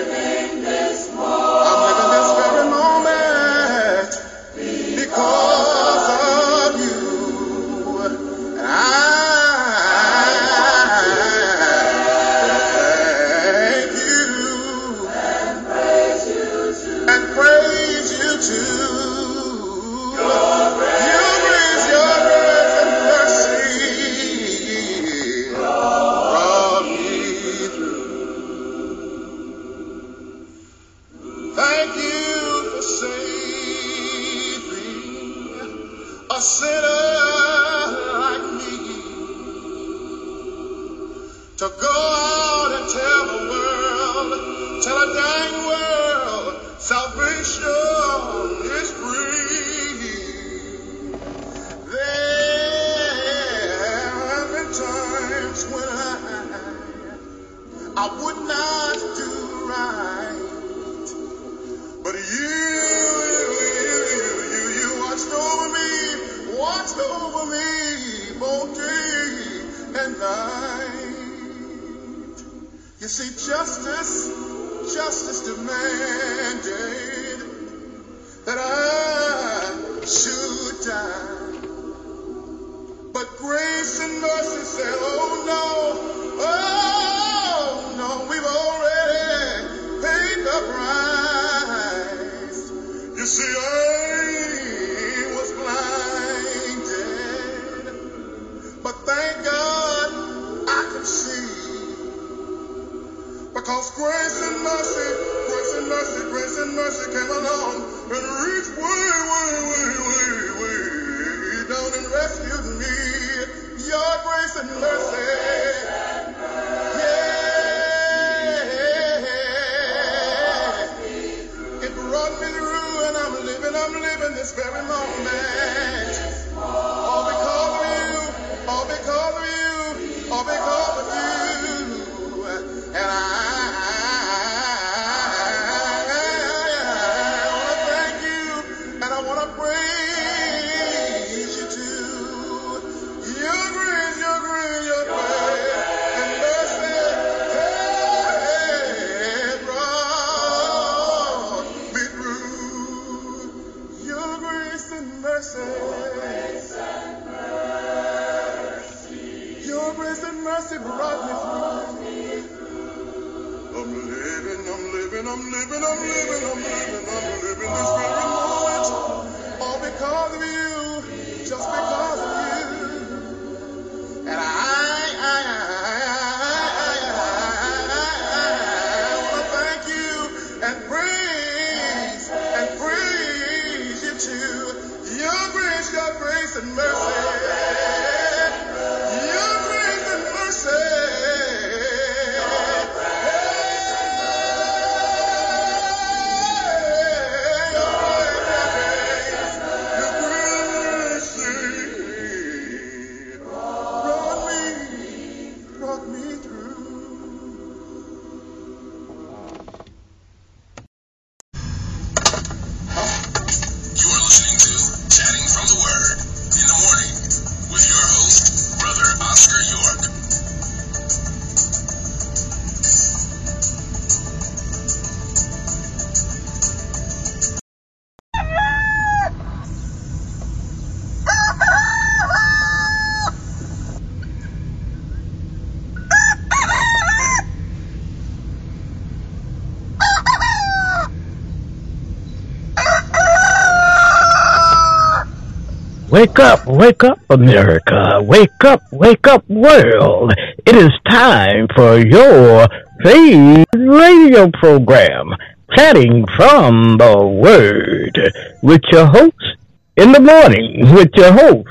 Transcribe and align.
Wake 246.24 246.40
up, 246.40 246.66
wake 246.68 247.04
up, 247.04 247.20
America. 247.32 248.22
Wake 248.22 248.64
up, 248.64 248.82
wake 248.94 249.28
up, 249.28 249.44
world. 249.50 250.32
It 250.66 250.74
is 250.74 250.92
time 251.10 251.68
for 251.76 251.98
your 252.00 252.66
favorite 253.04 253.68
radio 253.76 254.50
program, 254.52 255.32
Chatting 255.76 256.26
from 256.38 256.98
the 256.98 257.28
Word, 257.28 258.18
with 258.62 258.80
your 258.94 259.08
host 259.08 259.58
in 259.98 260.14
the 260.14 260.22
morning, 260.22 260.94
with 260.96 261.10
your 261.16 261.34
host, 261.34 261.68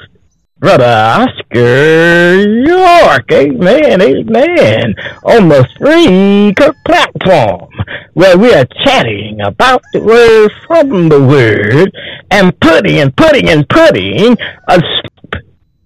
Brother 0.58 0.84
Oscar 0.84 2.46
York. 2.46 3.32
Amen, 3.32 4.02
amen. 4.02 4.94
On 5.24 5.48
the 5.48 5.66
free 5.78 6.52
platform 6.84 7.70
where 8.12 8.36
we 8.36 8.52
are 8.52 8.66
chatting 8.84 9.31
about 9.40 9.82
the 9.92 10.00
word 10.00 10.50
from 10.66 11.08
the 11.08 11.20
word 11.20 11.90
and 12.30 12.58
putting 12.60 12.98
and 12.98 13.16
putting 13.16 13.48
and 13.48 13.68
putting 13.68 14.36
a 14.68 14.82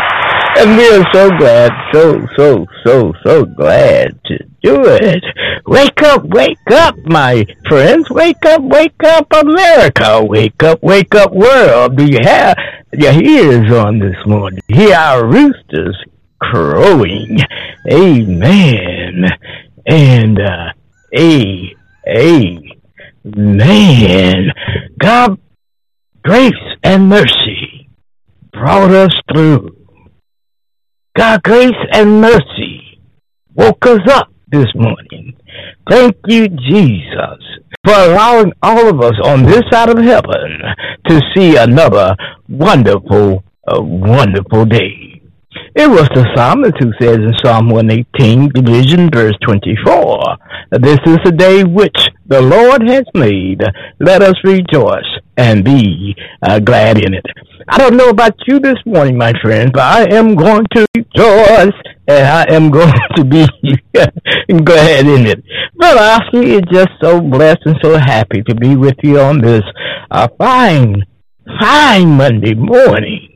And 0.54 0.76
we 0.76 0.86
are 0.90 1.04
so 1.14 1.30
glad, 1.38 1.72
so, 1.94 2.26
so, 2.36 2.66
so, 2.84 3.14
so 3.24 3.44
glad 3.46 4.22
to 4.26 4.38
do 4.62 4.84
it. 4.84 5.24
Wake 5.66 6.02
up, 6.02 6.24
wake 6.24 6.70
up, 6.70 6.94
my 7.06 7.46
friends. 7.66 8.10
Wake 8.10 8.44
up, 8.44 8.60
wake 8.60 9.02
up, 9.02 9.26
America. 9.32 10.22
Wake 10.22 10.62
up, 10.62 10.82
wake 10.82 11.14
up, 11.14 11.32
world. 11.32 11.96
Do 11.96 12.04
you 12.04 12.18
have 12.22 12.54
your 12.92 13.22
ears 13.22 13.72
on 13.72 13.98
this 13.98 14.16
morning? 14.26 14.60
Hear 14.68 14.94
our 14.94 15.26
roosters 15.26 15.96
crowing. 16.40 17.38
Amen. 17.90 19.24
And, 19.86 20.38
uh, 20.40 20.72
a, 21.14 21.74
a, 22.06 22.76
man. 23.24 24.50
God, 24.98 25.38
grace 26.24 26.52
and 26.82 27.08
mercy 27.08 27.88
brought 28.52 28.90
us 28.90 29.12
through 29.32 29.76
God 31.16 31.42
grace 31.42 31.70
and 31.92 32.20
mercy 32.20 32.98
woke 33.54 33.84
us 33.86 34.00
up 34.10 34.32
this 34.50 34.68
morning. 34.74 35.36
Thank 35.88 36.16
you, 36.26 36.48
Jesus, 36.48 37.42
for 37.84 37.94
allowing 37.94 38.52
all 38.62 38.88
of 38.88 39.00
us 39.00 39.14
on 39.24 39.42
this 39.42 39.62
side 39.72 39.88
of 39.88 39.98
heaven 39.98 40.60
to 41.08 41.20
see 41.34 41.56
another 41.56 42.14
wonderful, 42.48 43.42
uh, 43.66 43.82
wonderful 43.82 44.64
day. 44.64 45.20
It 45.74 45.88
was 45.88 46.08
the 46.14 46.26
psalmist 46.34 46.74
who 46.78 46.92
says 47.00 47.16
in 47.16 47.32
Psalm 47.42 47.68
118, 47.70 48.50
division 48.50 49.10
verse 49.10 49.34
24, 49.42 50.22
This 50.72 50.98
is 51.06 51.18
the 51.24 51.32
day 51.32 51.64
which 51.64 52.10
the 52.26 52.40
Lord 52.40 52.82
has 52.88 53.04
made. 53.14 53.60
Let 53.98 54.22
us 54.22 54.34
rejoice 54.44 55.18
and 55.36 55.64
be 55.64 56.14
uh, 56.40 56.60
glad 56.60 56.98
in 57.02 57.14
it. 57.14 57.26
I 57.68 57.78
don't 57.78 57.96
know 57.96 58.08
about 58.08 58.34
you 58.46 58.58
this 58.58 58.78
morning, 58.84 59.16
my 59.16 59.32
friends, 59.40 59.70
but 59.72 59.82
I 59.82 60.14
am 60.14 60.34
going 60.34 60.64
to 60.74 60.86
rejoice 60.96 61.72
and 62.08 62.26
I 62.26 62.44
am 62.48 62.70
going 62.70 62.92
to 63.16 63.24
be 63.24 63.46
glad 64.64 65.06
in 65.06 65.26
it. 65.26 65.44
Brother 65.76 66.20
is 66.32 66.62
just 66.72 66.90
so 67.00 67.20
blessed 67.20 67.60
and 67.64 67.76
so 67.82 67.96
happy 67.96 68.42
to 68.42 68.54
be 68.54 68.76
with 68.76 68.96
you 69.02 69.20
on 69.20 69.40
this 69.40 69.62
uh, 70.10 70.28
fine, 70.38 71.04
fine 71.60 72.16
Monday 72.16 72.54
morning. 72.54 73.28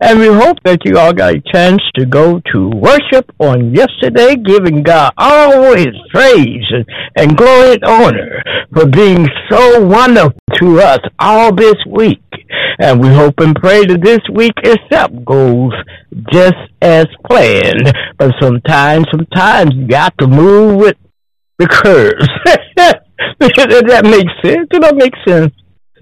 And 0.00 0.18
we 0.18 0.26
hope 0.26 0.58
that 0.64 0.84
you 0.84 0.98
all 0.98 1.12
got 1.12 1.34
a 1.34 1.42
chance 1.52 1.80
to 1.96 2.06
go 2.06 2.40
to 2.52 2.68
worship 2.68 3.30
on 3.38 3.74
yesterday, 3.74 4.36
giving 4.36 4.82
God 4.82 5.12
all 5.16 5.74
his 5.74 5.94
praise 6.10 6.64
and, 6.70 6.86
and 7.16 7.36
glory 7.36 7.74
and 7.74 7.84
honor 7.84 8.42
for 8.72 8.86
being 8.86 9.26
so 9.50 9.84
wonderful 9.84 10.38
to 10.60 10.80
us 10.80 11.00
all 11.18 11.54
this 11.54 11.76
week. 11.88 12.23
And 12.78 13.00
we 13.00 13.08
hope 13.08 13.34
and 13.38 13.54
pray 13.54 13.84
that 13.84 14.02
this 14.02 14.20
week 14.32 14.54
itself 14.62 15.10
goes 15.24 15.72
just 16.32 16.56
as 16.82 17.06
planned. 17.28 17.92
But 18.18 18.32
sometimes, 18.40 19.06
sometimes 19.10 19.72
you 19.74 19.86
got 19.86 20.16
to 20.18 20.26
move 20.26 20.76
with 20.76 20.96
the 21.58 21.68
curves. 21.68 22.28
Does 23.40 23.82
that 23.88 24.04
make 24.04 24.26
sense? 24.42 24.68
Does 24.70 24.80
that 24.80 24.96
make 24.96 25.14
sense? 25.26 25.52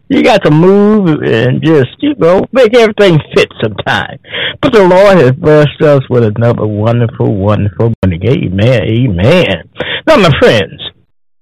You 0.09 0.23
got 0.23 0.43
to 0.45 0.51
move 0.51 1.23
and 1.23 1.63
just, 1.65 1.97
you 2.01 2.15
know, 2.19 2.45
make 2.53 2.77
everything 2.77 3.19
fit 3.35 3.49
sometime. 3.63 4.19
But 4.61 4.73
the 4.73 4.87
Lord 4.87 5.17
has 5.19 5.33
blessed 5.33 5.81
us 5.81 6.03
with 6.11 6.25
another 6.25 6.67
wonderful, 6.67 7.35
wonderful 7.35 7.95
morning. 8.05 8.23
Amen. 8.29 8.83
Amen. 8.83 9.71
Now, 10.07 10.17
my 10.17 10.31
friends, 10.39 10.83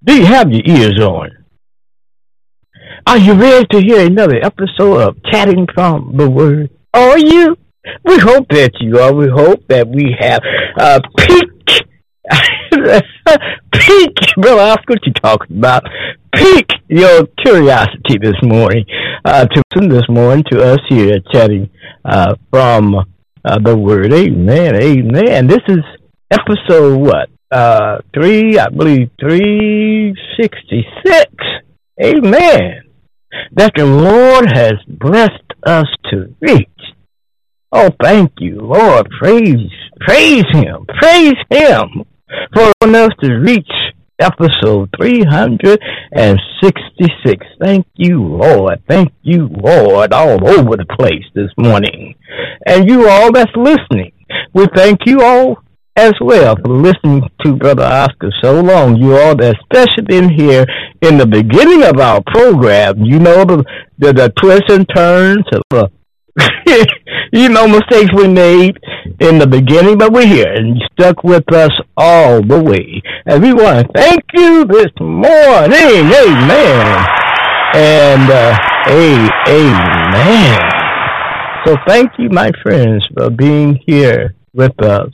do 0.05 0.15
you 0.15 0.25
have 0.25 0.53
your 0.53 0.63
ears 0.67 1.01
on? 1.01 1.40
Are 3.07 3.19
you 3.19 3.35
ready 3.35 3.67
to 3.73 3.81
hear 3.81 4.07
another 4.07 4.39
episode 4.43 5.01
of 5.01 5.17
Chatting 5.31 5.67
from 5.75 6.17
the 6.17 6.29
Word? 6.29 6.71
Are 6.95 7.19
you? 7.19 7.57
We 8.05 8.19
hope 8.19 8.49
that 8.51 8.73
you 8.81 8.99
are. 8.99 9.13
We 9.13 9.29
hope 9.29 9.67
that 9.69 9.89
we 9.89 10.15
have 10.21 10.41
uh, 10.79 11.01
peaked 11.17 11.85
peak, 13.73 14.17
brother 14.37 14.61
Oscar, 14.61 14.85
what 14.89 15.07
you 15.07 15.13
talking 15.15 15.57
about? 15.59 15.83
Pique 16.35 16.71
your 16.89 17.27
curiosity 17.45 18.19
this 18.21 18.37
morning, 18.43 18.85
uh, 19.25 19.47
to 19.47 19.63
listen 19.75 19.89
this 19.89 20.09
morning 20.09 20.45
to 20.51 20.63
us 20.63 20.81
here 20.89 21.15
at 21.15 21.27
chatting 21.33 21.71
uh, 22.05 22.35
from 22.51 22.95
uh, 23.45 23.59
the 23.65 23.77
Word. 23.77 24.13
Amen, 24.13 24.77
amen. 24.77 25.47
This 25.47 25.63
is 25.69 25.85
episode 26.31 26.99
what? 26.99 27.29
Uh, 27.51 27.99
three, 28.15 28.59
I 28.59 28.69
believe, 28.69 29.11
three 29.19 30.15
sixty 30.39 30.87
six. 31.05 31.33
Amen. 32.03 32.90
That 33.53 33.73
the 33.77 33.87
Lord 33.87 34.51
has 34.53 34.75
blessed 34.87 35.55
us 35.65 35.87
to 36.11 36.35
reach. 36.41 36.69
Oh, 37.73 37.91
thank 38.03 38.33
you, 38.39 38.61
Lord. 38.61 39.09
Praise, 39.21 39.71
praise 40.01 40.45
Him, 40.53 40.87
praise 41.01 41.37
Him 41.51 42.05
for 42.53 42.73
us 42.83 43.11
to 43.23 43.35
reach 43.35 43.71
episode 44.21 44.91
366. 45.01 47.47
Thank 47.61 47.87
you, 47.95 48.23
Lord. 48.23 48.83
Thank 48.89 49.13
you, 49.23 49.49
Lord, 49.49 50.13
all 50.13 50.49
over 50.49 50.77
the 50.77 50.87
place 50.99 51.25
this 51.35 51.51
morning. 51.57 52.15
And 52.67 52.89
you 52.89 53.09
all 53.09 53.33
that's 53.33 53.51
listening, 53.57 54.13
we 54.53 54.67
thank 54.75 55.07
you 55.07 55.23
all 55.23 55.57
as 55.97 56.13
well 56.21 56.57
for 56.57 56.73
listening 56.73 57.23
to 57.45 57.57
Brother 57.57 57.85
Oscar 57.85 58.31
so 58.43 58.61
long. 58.61 58.97
You 58.97 59.17
all 59.17 59.37
that 59.37 59.57
especially 59.61 60.05
been 60.05 60.29
here 60.29 60.65
in 61.03 61.19
the 61.19 61.27
beginning 61.27 61.83
of 61.83 61.99
our 61.99 62.23
program. 62.33 63.05
You 63.05 63.19
know 63.19 63.45
the 63.45 63.65
the, 63.99 64.13
the 64.13 64.29
twists 64.31 64.73
and 64.73 64.87
turns 64.95 65.45
the 65.71 65.91
you 67.33 67.49
know, 67.49 67.67
mistakes 67.67 68.11
we 68.15 68.29
made 68.29 68.79
in 69.21 69.39
the 69.39 69.47
beginning, 69.47 69.99
but 69.99 70.13
we're 70.13 70.27
here 70.27 70.53
and 70.53 70.77
you 70.77 70.83
stuck 70.93 71.23
with 71.25 71.51
us 71.53 71.71
all 71.97 72.43
the 72.43 72.63
way. 72.63 73.03
And 73.27 73.43
we 73.43 73.53
want 73.53 73.87
to 73.87 73.93
thank 73.95 74.23
you 74.35 74.65
this 74.65 74.91
morning. 75.01 76.11
Amen. 76.11 77.07
And, 77.75 78.31
uh, 78.31 78.59
amen. 78.89 80.61
So 81.67 81.77
thank 81.87 82.11
you, 82.19 82.31
my 82.31 82.51
friends, 82.63 83.07
for 83.17 83.31
being 83.31 83.79
here 83.87 84.35
with 84.53 84.81
us. 84.83 85.11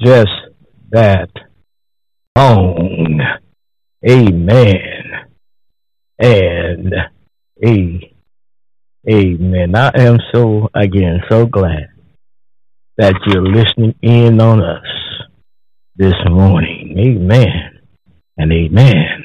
Just 0.00 0.30
that 0.90 1.30
long. 2.36 3.20
Amen. 4.08 5.02
And 6.18 6.94
amen. 7.64 8.00
Amen. 9.10 9.74
I 9.74 9.90
am 9.96 10.18
so, 10.32 10.68
again, 10.74 11.20
so 11.30 11.46
glad 11.46 11.88
that 12.96 13.14
you're 13.26 13.46
listening 13.46 13.94
in 14.02 14.40
on 14.40 14.62
us 14.62 14.86
this 15.96 16.14
morning. 16.28 16.96
Amen 16.98 17.80
and 18.36 18.52
amen. 18.52 19.24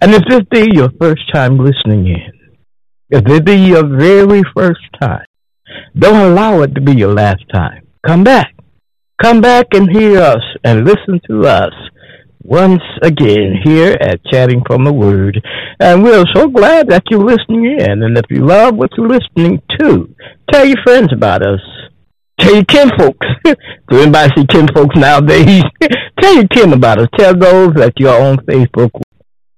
And 0.00 0.14
if 0.14 0.22
this 0.28 0.42
be 0.50 0.70
your 0.74 0.90
first 1.00 1.22
time 1.32 1.58
listening 1.58 2.08
in, 2.08 2.56
if 3.10 3.24
this 3.24 3.40
be 3.40 3.56
your 3.56 3.86
very 3.86 4.42
first 4.56 4.80
time, 5.00 5.26
don't 5.98 6.32
allow 6.32 6.62
it 6.62 6.74
to 6.74 6.80
be 6.80 6.94
your 6.94 7.14
last 7.14 7.44
time. 7.52 7.86
Come 8.06 8.24
back. 8.24 8.54
Come 9.22 9.40
back 9.40 9.66
and 9.74 9.90
hear 9.90 10.20
us 10.20 10.42
and 10.62 10.84
listen 10.84 11.20
to 11.28 11.44
us 11.44 11.72
once 12.44 12.82
again 13.02 13.56
here 13.64 13.96
at 14.00 14.24
Chatting 14.30 14.62
from 14.64 14.84
the 14.84 14.92
Word. 14.92 15.44
And 15.80 16.04
we're 16.04 16.24
so 16.36 16.46
glad 16.46 16.88
that 16.90 17.02
you're 17.10 17.24
listening 17.24 17.64
in. 17.80 18.04
And 18.04 18.16
if 18.16 18.26
you 18.30 18.46
love 18.46 18.76
what 18.76 18.90
you're 18.96 19.08
listening 19.08 19.60
to, 19.80 20.14
tell 20.52 20.64
your 20.64 20.76
friends 20.84 21.08
about 21.12 21.42
us. 21.42 21.58
Tell 22.38 22.54
your 22.54 22.64
kin 22.64 22.90
folks. 22.96 23.26
Do 23.90 23.98
anybody 23.98 24.32
see 24.36 24.46
kinfolks 24.46 24.94
nowadays? 24.94 25.64
tell 26.20 26.34
your 26.36 26.46
kin 26.46 26.72
about 26.72 27.00
us. 27.00 27.08
Tell 27.18 27.36
those 27.36 27.74
that 27.74 27.94
you're 27.98 28.22
on 28.22 28.36
Facebook 28.46 28.90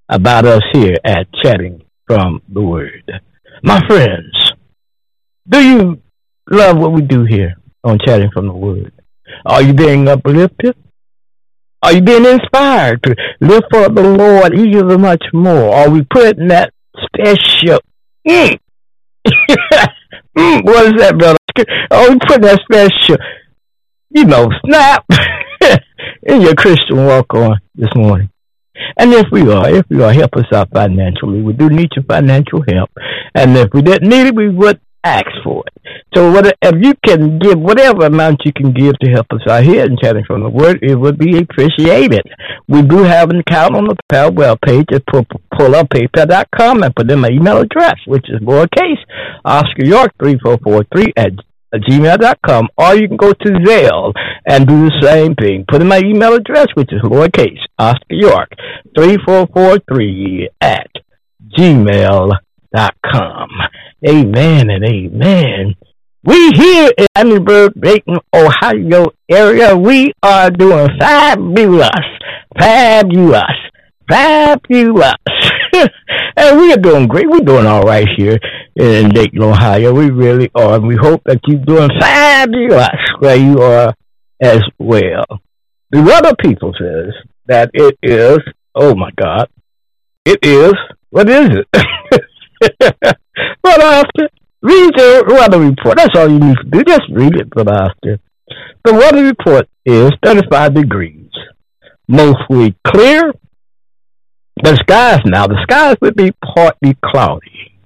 about 0.08 0.46
us 0.46 0.62
here 0.72 0.96
at 1.04 1.26
Chatting 1.42 1.82
from 2.06 2.40
the 2.48 2.62
Word. 2.62 3.12
My 3.62 3.86
friends, 3.86 4.52
do 5.46 5.60
you 5.60 6.00
love 6.48 6.78
what 6.78 6.92
we 6.92 7.02
do 7.02 7.24
here 7.24 7.56
on 7.84 7.98
Chatting 8.06 8.30
from 8.32 8.46
the 8.46 8.54
Word? 8.54 8.92
Are 9.46 9.62
you 9.62 9.72
being 9.72 10.08
uplifted? 10.08 10.76
Are 11.82 11.92
you 11.94 12.02
being 12.02 12.26
inspired 12.26 13.02
to 13.04 13.16
live 13.40 13.62
for 13.70 13.88
the 13.88 14.02
Lord 14.02 14.54
even 14.58 15.00
much 15.00 15.25
more? 15.32 15.75
Are 15.75 15.88
we 15.88 16.02
putting 16.02 16.49
that 16.49 16.72
special 17.06 17.80
mm, 18.28 18.58
mm, 20.37 20.64
what 20.64 20.87
is 20.87 21.00
that, 21.00 21.16
brother? 21.18 21.38
Are 21.90 22.10
we 22.10 22.18
putting 22.18 22.42
that 22.42 22.60
special, 22.70 23.16
you 24.10 24.25
know, 24.25 24.49
snap 24.64 25.04
in 26.22 26.42
your 26.42 26.54
Christian 26.54 27.06
walk 27.06 27.32
on 27.34 27.60
this 27.75 27.90
morning? 27.94 28.30
And 28.99 29.12
if 29.12 29.26
we 29.30 29.42
are, 29.50 29.70
if 29.70 29.87
we 29.88 30.02
are, 30.02 30.12
help 30.12 30.37
us 30.37 30.46
out 30.52 30.70
financially. 30.72 31.42
We 31.42 31.52
do 31.52 31.68
need 31.68 31.90
your 31.94 32.04
financial 32.04 32.62
help. 32.68 32.90
And 33.34 33.56
if 33.56 33.68
we 33.72 33.82
didn't 33.82 34.08
need 34.08 34.28
it, 34.28 34.34
we 34.34 34.49
would 34.49 34.80
ask 35.04 35.26
for 35.45 35.64
it. 35.66 36.02
So 36.14 36.30
what, 36.30 36.47
if 36.47 36.75
you 36.80 36.95
can 37.07 37.38
give 37.38 37.59
whatever 37.59 38.07
amount 38.07 38.42
you 38.45 38.52
can 38.52 38.73
give 38.73 38.99
to 38.99 39.11
help 39.11 39.26
us 39.33 39.40
out 39.49 39.64
here 39.64 39.85
in 39.85 39.97
Chatting 40.02 40.25
from 40.26 40.42
the 40.42 40.50
Word, 40.50 40.78
it 40.83 40.95
would 40.95 41.19
be 41.19 41.38
appreciated. 41.38 42.23
We 42.69 42.83
do 42.83 42.99
have 42.99 43.30
an 43.30 43.40
account 43.40 43.76
on 43.76 43.85
the 43.85 43.97
PayPal 44.12 44.61
page. 44.61 44.87
Just 44.90 45.07
pull, 45.07 45.25
pull 45.57 45.75
up 45.75 45.88
paypal.com 45.90 46.83
and 46.83 46.95
put 46.95 47.11
in 47.11 47.21
my 47.21 47.28
email 47.28 47.59
address, 47.59 47.97
which 48.07 48.26
is 48.28 48.40
lowercase 48.40 48.99
Oscar 49.45 49.85
York 49.85 50.12
3443 50.19 51.12
at 51.16 51.33
gmail.com, 51.75 52.69
or 52.76 52.97
you 52.97 53.07
can 53.07 53.16
go 53.16 53.33
to 53.33 53.52
Zelle 53.64 54.12
and 54.47 54.66
do 54.66 54.87
the 54.87 55.00
same 55.02 55.35
thing. 55.35 55.64
Put 55.71 55.80
in 55.80 55.88
my 55.88 55.99
email 55.99 56.35
address, 56.35 56.66
which 56.75 56.92
is 56.92 57.00
lowercase 57.02 57.61
Oscar 57.78 58.04
York 58.11 58.50
3443 58.97 60.49
at 60.61 60.90
gmail.com. 61.57 63.49
Amen 64.07 64.71
and 64.71 64.83
amen. 64.83 65.75
We 66.25 66.50
here 66.52 66.90
in 66.97 67.07
Amberburg, 67.16 67.73
Dayton, 67.78 68.19
Ohio 68.35 69.07
area, 69.30 69.76
we 69.76 70.12
are 70.23 70.50
doing 70.50 70.88
fabulous, 70.99 71.90
fabulous, 72.59 73.45
fabulous. 74.09 75.14
and 75.75 76.59
we 76.59 76.73
are 76.73 76.78
doing 76.78 77.09
great. 77.09 77.28
We're 77.28 77.40
doing 77.40 77.66
all 77.66 77.83
right 77.83 78.07
here 78.16 78.38
in 78.75 79.11
Dayton, 79.11 79.42
Ohio. 79.42 79.92
We 79.92 80.11
really 80.11 80.50
are. 80.54 80.76
And 80.76 80.87
we 80.87 80.97
hope 80.97 81.23
that 81.26 81.40
you're 81.47 81.64
doing 81.64 81.90
fabulous 82.00 82.88
where 83.19 83.37
you 83.37 83.59
are 83.61 83.95
as 84.40 84.62
well. 84.78 85.26
The 85.90 86.00
other 86.11 86.35
people 86.37 86.73
says 86.78 87.12
that 87.47 87.71
it 87.75 87.99
is, 88.02 88.38
oh 88.75 88.95
my 88.95 89.11
God, 89.16 89.49
it 90.25 90.38
is, 90.42 90.73
what 91.11 91.28
is 91.28 91.50
it? 91.50 93.16
Brother 93.70 94.02
Oscar, 94.02 94.28
read 94.62 94.94
the 94.96 95.24
weather 95.28 95.60
report. 95.60 95.96
That's 95.96 96.18
all 96.18 96.28
you 96.28 96.40
need 96.40 96.56
to 96.56 96.64
do. 96.70 96.82
Just 96.82 97.02
read 97.12 97.36
it, 97.36 97.48
Brother 97.50 97.72
Oscar. 97.72 98.18
The 98.84 98.94
weather 98.94 99.22
report 99.22 99.68
is 99.84 100.10
35 100.24 100.74
degrees, 100.74 101.30
mostly 102.08 102.74
clear. 102.84 103.32
The 104.60 104.74
skies 104.74 105.20
now, 105.24 105.46
the 105.46 105.58
skies 105.62 105.96
would 106.00 106.16
be 106.16 106.32
partly 106.54 106.96
cloudy, 107.04 107.78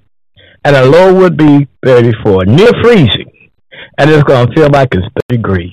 and 0.65 0.75
the 0.75 0.87
low 0.87 1.13
would 1.13 1.37
be 1.37 1.69
34, 1.85 2.47
near 2.47 2.71
freezing, 2.83 3.51
and 3.99 4.09
it's 4.09 4.25
going 4.25 4.47
to 4.47 4.55
feel 4.55 4.71
like 4.71 4.89
it's 4.95 5.07
30 5.29 5.37
degrees. 5.37 5.73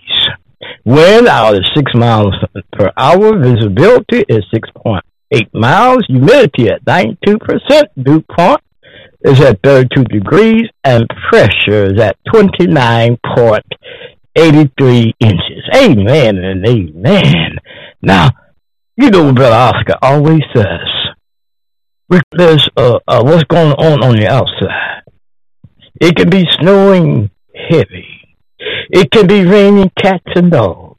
Wind 0.84 1.27
out 1.27 1.56
is 1.56 1.70
6 1.74 1.96
miles 1.96 2.36
per 2.74 2.91
hour. 2.98 3.39
Visibility 3.39 4.25
is 4.27 4.44
6.8 4.53 5.00
miles. 5.53 6.03
Humidity 6.08 6.68
at 6.68 6.84
92%. 6.84 7.38
Dew 8.03 8.22
point 8.30 8.60
is 9.24 9.40
at 9.42 9.60
32 9.63 10.04
degrees 10.06 10.63
and 10.84 11.08
pressure 11.30 11.86
is 11.86 12.00
at 12.00 12.18
29.83 12.34 15.13
inches. 15.20 15.63
Amen 15.75 16.38
and 16.38 16.66
amen. 16.66 17.60
Now, 18.01 18.32
you 18.98 19.10
know 19.10 19.25
what 19.25 19.36
Brother 19.36 19.56
Oscar 19.56 19.98
always 20.01 20.42
says. 20.56 20.88
There's 22.32 22.68
uh, 22.75 23.00
uh, 23.08 23.24
what's 23.24 23.44
going 23.46 23.72
on 23.74 24.04
on 24.04 24.18
the 24.18 24.28
outside. 24.28 25.04
It 26.01 26.16
can 26.16 26.30
be 26.30 26.46
snowing 26.60 27.30
heavy. 27.56 28.08
It 28.90 29.10
can 29.12 29.28
be 29.28 29.46
raining 29.46 29.92
cats 29.98 30.25
and 30.36 30.51
dogs. 30.51 30.98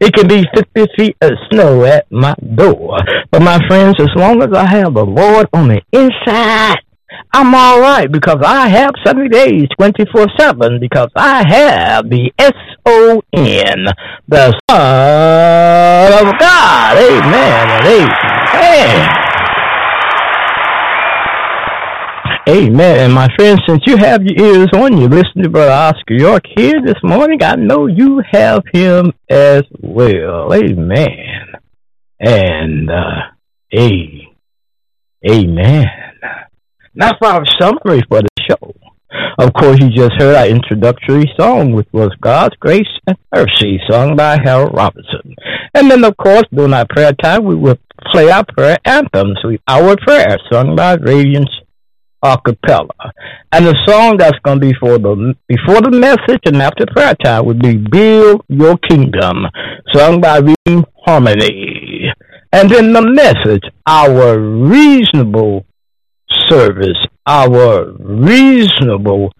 It 0.00 0.14
can 0.14 0.28
be 0.28 0.46
50 0.54 0.86
feet 0.96 1.16
of 1.20 1.32
snow 1.50 1.84
at 1.84 2.10
my 2.10 2.34
door. 2.54 2.96
But 3.30 3.42
my 3.42 3.58
friends, 3.68 3.96
as 4.00 4.08
long 4.16 4.42
as 4.42 4.50
I 4.52 4.64
have 4.66 4.94
the 4.94 5.04
Lord 5.04 5.46
on 5.52 5.68
the 5.68 5.82
inside, 5.92 6.78
I'm 7.32 7.54
all 7.54 7.80
right 7.80 8.10
because 8.10 8.38
I 8.42 8.68
have 8.68 8.90
70 9.04 9.28
days, 9.28 9.66
24 9.78 10.26
7, 10.38 10.80
because 10.80 11.10
I 11.16 11.44
have 11.48 12.08
the 12.08 12.32
S 12.38 12.52
O 12.86 13.22
N, 13.34 13.86
the 14.28 14.58
Son 14.70 16.26
of 16.26 16.38
God. 16.38 16.96
Amen 16.96 17.68
and 17.70 17.86
amen. 17.86 19.26
Amen. 22.48 23.00
And 23.00 23.12
my 23.12 23.28
friends, 23.36 23.60
since 23.66 23.82
you 23.86 23.96
have 23.96 24.22
your 24.22 24.40
ears 24.40 24.68
on, 24.72 24.96
you 24.96 25.08
listen 25.08 25.42
to 25.42 25.50
Brother 25.50 25.72
Oscar 25.72 26.14
York 26.14 26.44
here 26.56 26.80
this 26.84 26.94
morning. 27.02 27.42
I 27.42 27.56
know 27.56 27.86
you 27.86 28.22
have 28.30 28.62
him 28.72 29.12
as 29.28 29.64
well. 29.80 30.54
Amen. 30.54 31.56
And, 32.20 32.88
uh, 32.88 33.32
a, 33.76 34.28
amen. 35.28 35.86
For 36.98 37.28
our 37.28 37.44
summary 37.60 38.02
for 38.08 38.22
the 38.22 38.28
show. 38.48 38.74
Of 39.38 39.52
course, 39.52 39.78
you 39.80 39.90
just 39.90 40.12
heard 40.18 40.34
our 40.34 40.46
introductory 40.46 41.30
song, 41.38 41.72
which 41.72 41.88
was 41.92 42.10
God's 42.20 42.56
Grace 42.56 42.88
and 43.06 43.16
Mercy, 43.34 43.78
sung 43.88 44.16
by 44.16 44.38
Harold 44.42 44.74
Robinson. 44.74 45.34
And 45.74 45.90
then, 45.90 46.04
of 46.04 46.16
course, 46.16 46.44
during 46.52 46.72
our 46.72 46.86
prayer 46.88 47.12
time, 47.22 47.44
we 47.44 47.54
will 47.54 47.78
play 48.12 48.30
our 48.30 48.44
prayer 48.46 48.78
anthems, 48.84 49.38
Our 49.68 49.96
Prayer, 49.96 50.38
sung 50.50 50.74
by 50.74 50.94
Radiance 50.94 51.50
Acapella. 52.24 53.12
And 53.52 53.66
the 53.66 53.76
song 53.86 54.16
that's 54.16 54.38
going 54.42 54.60
to 54.60 54.66
be 54.66 54.74
for 54.80 54.98
the 54.98 55.34
before 55.48 55.82
the 55.82 55.90
message 55.90 56.40
and 56.46 56.62
after 56.62 56.86
prayer 56.86 57.14
time 57.22 57.44
would 57.44 57.60
be 57.60 57.76
Build 57.76 58.42
Your 58.48 58.78
Kingdom, 58.78 59.44
sung 59.92 60.20
by 60.20 60.38
Reading 60.38 60.84
Harmony. 61.04 62.10
And 62.52 62.70
then 62.70 62.92
the 62.92 63.02
message, 63.02 63.64
Our 63.86 64.38
Reasonable 64.38 65.66
service, 66.48 66.98
our 67.26 67.92
reasonable 67.98 69.32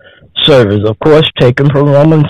service, 0.45 0.81
of 0.87 0.99
course, 0.99 1.29
taken 1.39 1.69
from 1.71 1.89
Romans 1.89 2.27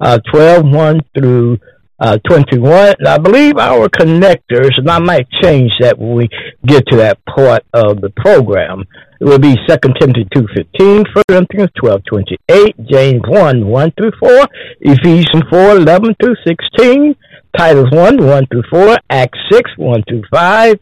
uh, 0.00 0.18
12, 0.32 0.64
1 0.66 1.00
through 1.16 1.58
uh, 1.98 2.18
21. 2.28 2.94
I 3.06 3.18
believe 3.18 3.56
our 3.58 3.88
connectors, 3.88 4.70
and 4.76 4.90
I 4.90 4.98
might 4.98 5.26
change 5.42 5.72
that 5.80 5.98
when 5.98 6.14
we 6.14 6.28
get 6.66 6.86
to 6.88 6.96
that 6.96 7.18
part 7.24 7.64
of 7.72 8.00
the 8.00 8.10
program. 8.16 8.84
It 9.18 9.24
will 9.24 9.38
be 9.38 9.56
2 9.66 9.76
Timothy 9.98 10.26
2.15, 10.36 11.06
1 11.14 11.24
Corinthians 11.26 11.70
12.28, 11.82 12.90
James 12.90 13.22
1, 13.26 13.66
1 13.66 13.92
through 13.92 14.12
4, 14.20 14.46
Ephesians 14.80 15.42
4, 15.50 15.76
11 15.76 16.16
through 16.22 16.34
16, 16.46 17.14
Titus 17.56 17.86
1, 17.92 18.26
1 18.26 18.46
through 18.52 18.62
4, 18.70 18.98
Acts 19.08 19.38
6, 19.50 19.70
1 19.78 20.02
through 20.06 20.22
5, 20.30 20.76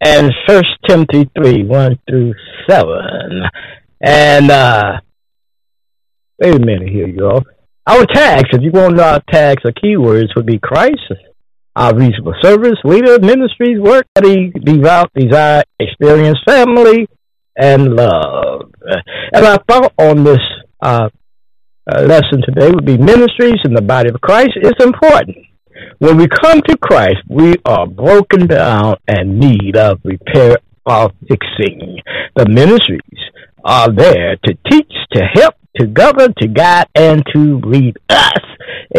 and 0.00 0.32
First 0.46 0.68
Timothy 0.88 1.30
three 1.36 1.64
one 1.64 1.98
through 2.08 2.34
seven. 2.68 3.42
And 4.00 4.50
uh, 4.50 5.00
wait 6.38 6.54
a 6.54 6.58
minute 6.58 6.88
here, 6.88 7.08
y'all. 7.08 7.44
Our 7.86 8.06
tags, 8.06 8.48
if 8.52 8.62
you 8.62 8.70
want 8.70 9.00
our 9.00 9.20
tags 9.30 9.62
or 9.64 9.72
keywords, 9.72 10.34
would 10.36 10.46
be 10.46 10.58
Christ, 10.58 11.00
our 11.76 11.94
reasonable 11.94 12.34
service, 12.42 12.78
leader, 12.84 13.18
ministries, 13.18 13.80
work, 13.80 14.06
study, 14.16 14.52
devout, 14.64 15.10
desire, 15.14 15.64
experience, 15.78 16.38
family, 16.46 17.08
and 17.56 17.94
love. 17.94 18.70
And 19.32 19.44
our 19.44 19.58
thought 19.68 19.92
on 19.98 20.24
this 20.24 20.40
uh, 20.82 21.08
uh, 21.92 22.02
lesson 22.02 22.42
today 22.44 22.70
would 22.70 22.86
be 22.86 22.96
ministries 22.96 23.60
in 23.64 23.74
the 23.74 23.82
body 23.82 24.10
of 24.10 24.20
Christ 24.20 24.52
is 24.62 24.72
important. 24.80 25.38
When 25.98 26.16
we 26.16 26.26
come 26.28 26.60
to 26.62 26.76
Christ, 26.78 27.18
we 27.28 27.54
are 27.64 27.86
broken 27.86 28.46
down 28.46 28.96
and 29.06 29.38
need 29.38 29.76
of 29.76 30.00
repair 30.04 30.56
or 30.86 31.10
fixing. 31.28 31.98
The 32.36 32.48
ministries 32.48 33.20
are 33.64 33.92
there 33.92 34.36
to 34.44 34.58
teach, 34.70 34.92
to 35.12 35.22
help, 35.34 35.54
to 35.76 35.86
govern, 35.86 36.34
to 36.40 36.48
guide, 36.48 36.86
and 36.94 37.24
to 37.34 37.60
lead 37.60 37.98
us. 38.08 38.40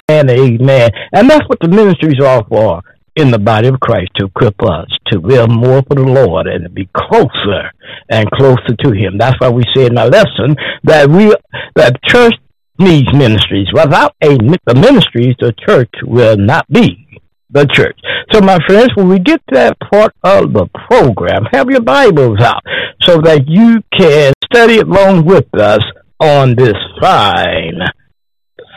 And 0.08 0.30
amen. 0.30 0.90
And 1.14 1.30
that's 1.30 1.48
what 1.50 1.60
the 1.60 1.68
ministries 1.68 2.24
are 2.24 2.46
for 2.48 2.82
in 3.16 3.32
the 3.32 3.40
body 3.40 3.68
of 3.68 3.80
Christ 3.80 4.12
to 4.16 4.26
equip 4.28 4.62
us 4.64 4.88
to 5.08 5.20
live 5.20 5.50
more 5.50 5.82
for 5.84 5.96
the 5.96 6.04
Lord 6.04 6.48
and 6.48 6.64
to 6.64 6.70
be 6.70 6.90
closer 6.96 7.72
and 8.10 8.30
closer 8.32 8.76
to 8.84 8.92
Him. 8.92 9.18
That's 9.18 9.36
why 9.40 9.50
we 9.50 9.64
say 9.76 9.88
in 9.88 9.98
our 9.98 10.08
lesson 10.08 10.56
that 10.84 11.10
we 11.10 11.34
that 11.76 12.02
church 12.04 12.34
needs 12.82 13.14
ministries. 13.14 13.68
Without 13.74 14.16
a, 14.22 14.38
the 14.66 14.76
ministries, 14.76 15.36
the 15.40 15.54
church 15.66 15.94
will 16.04 16.38
not 16.38 16.68
be 16.70 17.08
the 17.50 17.66
church. 17.66 18.00
So, 18.32 18.42
my 18.42 18.58
friends, 18.68 18.90
when 18.96 19.10
we 19.10 19.20
get 19.20 19.42
to 19.50 19.56
that 19.56 19.78
part 19.80 20.14
of 20.24 20.54
the 20.54 20.68
program, 20.88 21.44
have 21.52 21.70
your 21.70 21.82
Bibles 21.82 22.40
out 22.42 22.64
so 23.02 23.20
that 23.22 23.48
you 23.48 23.82
can 23.98 24.34
study 24.46 24.80
along 24.80 25.26
with 25.26 25.48
us 25.60 25.84
on 26.20 26.56
this 26.56 26.76
fine, 27.02 27.80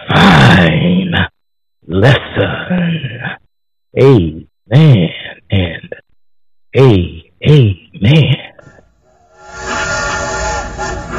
fine 0.08 1.14
lesson. 1.86 3.20
Amen 4.00 4.48
Amen 4.72 5.10
and 5.50 5.94
amen. 6.76 8.34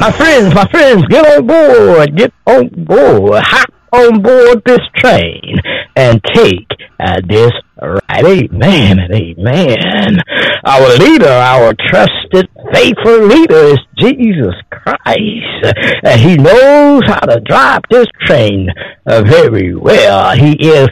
My 0.00 0.12
friends, 0.12 0.54
my 0.54 0.68
friends, 0.70 1.06
get 1.08 1.26
on 1.26 1.46
board, 1.46 2.16
get 2.16 2.32
on 2.46 2.68
board, 2.84 3.42
hop 3.44 3.70
on 3.92 4.22
board 4.22 4.62
this 4.64 4.80
train 4.96 5.56
and 5.96 6.22
take 6.34 6.68
uh, 7.00 7.20
this 7.26 7.50
ride. 7.80 8.24
Amen 8.24 8.98
and 8.98 9.14
amen. 9.14 10.20
Our 10.64 10.96
leader, 10.96 11.28
our 11.28 11.74
trusted, 11.88 12.48
faithful 12.72 13.26
leader 13.26 13.74
is 13.74 13.78
Jesus 13.98 14.54
Christ. 14.70 15.76
And 16.02 16.20
he 16.20 16.36
knows 16.36 17.02
how 17.06 17.20
to 17.20 17.40
drive 17.40 17.82
this 17.90 18.06
train 18.24 18.68
uh, 19.06 19.22
very 19.22 19.74
well. 19.74 20.36
He 20.36 20.52
is 20.52 20.88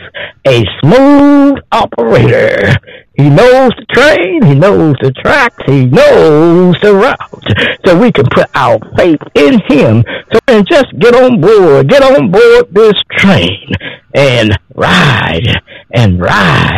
a 0.47 0.65
smooth 0.81 1.59
operator. 1.73 2.75
He 3.17 3.31
knows 3.31 3.71
the 3.79 3.87
train, 3.93 4.43
he 4.43 4.55
knows 4.57 4.97
the 5.01 5.13
tracks, 5.13 5.63
he 5.67 5.87
knows 5.87 6.75
the 6.83 6.95
route. 6.95 7.79
So 7.87 7.97
we 7.97 8.11
can 8.11 8.27
put 8.27 8.49
our 8.55 8.79
faith 8.97 9.21
in 9.35 9.61
him. 9.69 10.03
So 10.33 10.41
and 10.49 10.67
just 10.67 10.87
get 10.99 11.15
on 11.15 11.41
board, 11.41 11.89
get 11.89 12.03
on 12.03 12.31
board 12.33 12.75
this 12.75 12.95
train 13.13 13.73
and 14.15 14.59
ride 14.75 15.47
and 15.93 16.21
ride 16.21 16.74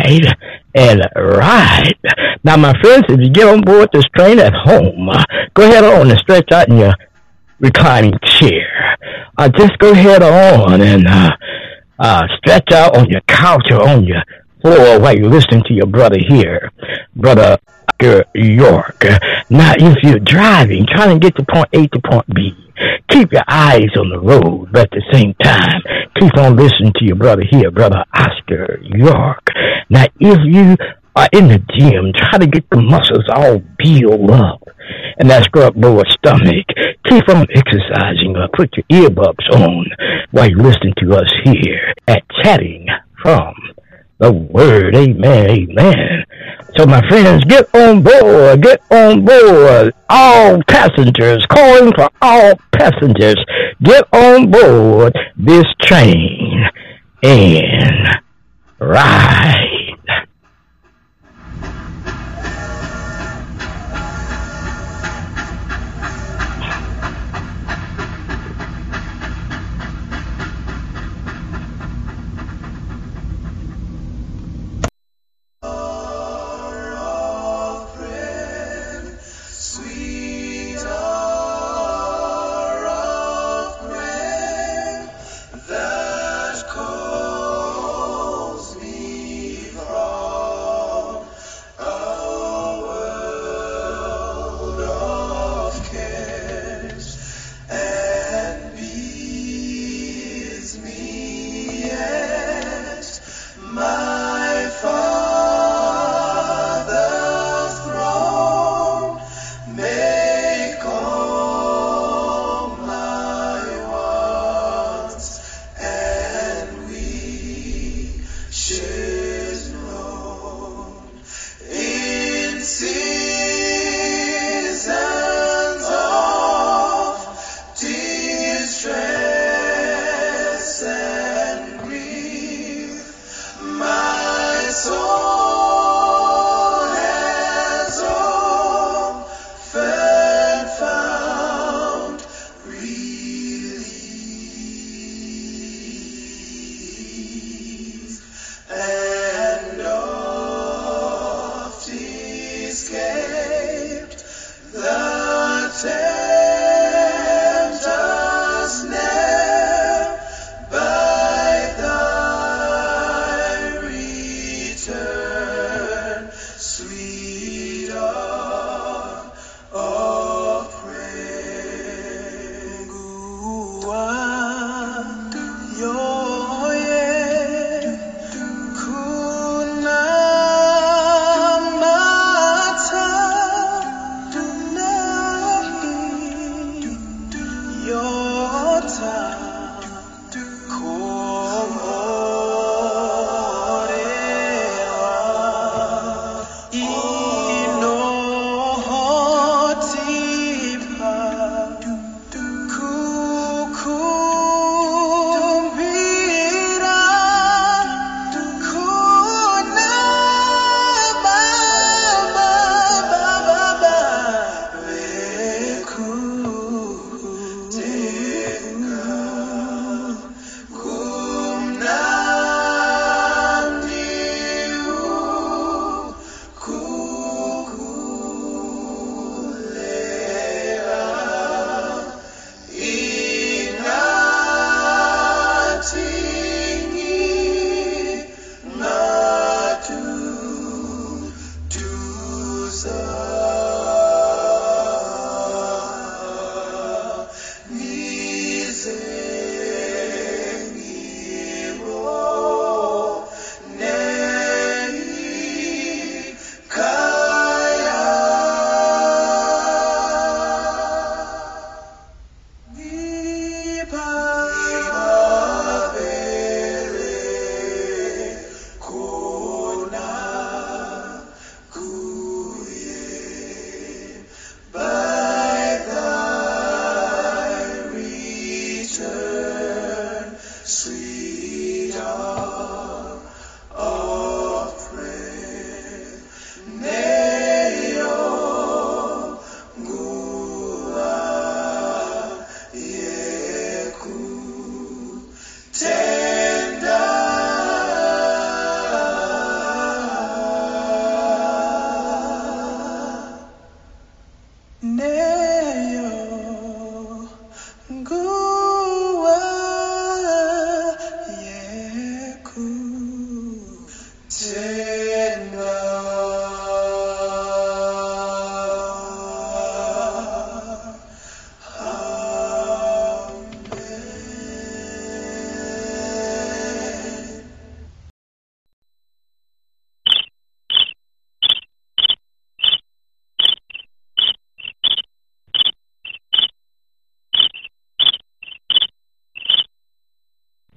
and 0.75 1.01
ride. 1.15 1.95
Now, 2.43 2.57
my 2.57 2.73
friends, 2.81 3.05
if 3.09 3.19
you 3.19 3.29
get 3.29 3.47
on 3.47 3.61
board 3.61 3.89
this 3.93 4.05
train 4.15 4.39
at 4.39 4.53
home, 4.53 5.09
uh, 5.09 5.23
go 5.53 5.63
ahead 5.63 5.83
on 5.83 6.09
and 6.09 6.19
stretch 6.19 6.51
out 6.51 6.69
in 6.69 6.77
your 6.77 6.93
reclining 7.59 8.13
chair. 8.23 8.97
Uh, 9.37 9.49
just 9.49 9.77
go 9.79 9.91
ahead 9.91 10.21
on 10.23 10.81
and 10.81 11.07
uh, 11.07 11.31
uh, 11.99 12.27
stretch 12.37 12.71
out 12.71 12.95
on 12.95 13.09
your 13.09 13.21
couch 13.21 13.65
or 13.71 13.87
on 13.87 14.03
your 14.05 14.21
floor 14.61 14.99
while 14.99 15.15
you're 15.15 15.29
listening 15.29 15.63
to 15.67 15.73
your 15.73 15.87
brother 15.87 16.17
here, 16.27 16.71
brother 17.15 17.57
York. 18.35 19.03
Now, 19.49 19.73
if 19.77 19.97
you're 20.03 20.19
driving, 20.19 20.85
trying 20.85 21.19
to 21.19 21.25
get 21.25 21.35
to 21.37 21.45
point 21.45 21.69
A 21.73 21.87
to 21.87 21.99
point 21.99 22.25
B, 22.33 22.53
keep 23.09 23.31
your 23.31 23.43
eyes 23.47 23.89
on 23.99 24.09
the 24.09 24.19
road, 24.19 24.69
but 24.71 24.83
at 24.83 24.91
the 24.91 25.03
same 25.11 25.33
time, 25.43 25.81
keep 26.19 26.37
on 26.37 26.55
listening 26.55 26.93
to 26.97 27.05
your 27.05 27.15
brother 27.15 27.43
here, 27.49 27.71
brother 27.71 28.03
Oscar 28.13 28.79
York. 28.81 29.47
Now, 29.89 30.05
if 30.19 30.39
you 30.45 30.75
are 31.15 31.29
in 31.33 31.47
the 31.47 31.59
gym, 31.77 32.13
try 32.15 32.37
to 32.39 32.47
get 32.47 32.69
the 32.69 32.81
muscles 32.81 33.25
all 33.33 33.59
built 33.77 34.31
up, 34.31 34.61
and 35.19 35.29
that 35.29 35.43
scrub 35.45 35.75
lower 35.75 36.03
stomach, 36.09 36.65
keep 37.05 37.27
on 37.29 37.47
exercising 37.55 38.35
or 38.35 38.47
put 38.55 38.69
your 38.77 39.09
earbuds 39.09 39.49
on 39.51 39.85
while 40.31 40.49
you're 40.49 40.59
listening 40.59 40.93
to 40.99 41.15
us 41.15 41.31
here 41.43 41.93
at 42.07 42.23
Chatting 42.43 42.87
from 43.21 43.53
the 44.19 44.31
Word. 44.31 44.95
Amen, 44.95 45.49
amen. 45.49 46.25
So, 46.77 46.85
my 46.85 47.01
friends, 47.09 47.43
get 47.45 47.73
on 47.73 48.03
board, 48.03 48.61
get 48.61 48.81
on 48.91 49.25
board. 49.25 49.93
All 50.09 50.61
passengers, 50.67 51.45
calling 51.49 51.91
for 51.95 52.09
all 52.21 52.53
passengers, 52.71 53.43
get 53.81 54.05
on 54.13 54.51
board 54.51 55.17
this 55.37 55.65
train 55.81 56.63
and 57.23 58.07
ride. 58.79 59.66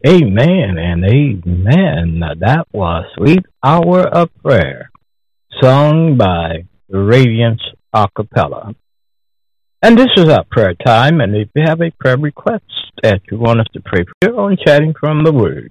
Amen 0.06 0.78
and 0.78 1.04
amen. 1.04 2.20
That 2.38 2.66
was 2.72 3.04
Sweet 3.18 3.44
Hour 3.62 4.08
of 4.08 4.30
Prayer, 4.42 4.90
sung 5.60 6.16
by 6.16 6.64
the 6.88 7.00
Radiance 7.00 7.60
Acapella. 7.94 8.74
And 9.82 9.98
this 9.98 10.08
is 10.16 10.30
our 10.30 10.44
prayer 10.50 10.72
time, 10.86 11.20
and 11.20 11.36
if 11.36 11.50
you 11.54 11.64
have 11.66 11.82
a 11.82 11.90
prayer 11.90 12.16
request 12.16 12.64
that 13.02 13.20
you 13.30 13.38
want 13.38 13.60
us 13.60 13.66
to 13.74 13.82
pray 13.84 14.04
for 14.04 14.30
you 14.30 14.38
on 14.38 14.56
Chatting 14.64 14.94
from 14.98 15.22
the 15.22 15.32
Word, 15.32 15.70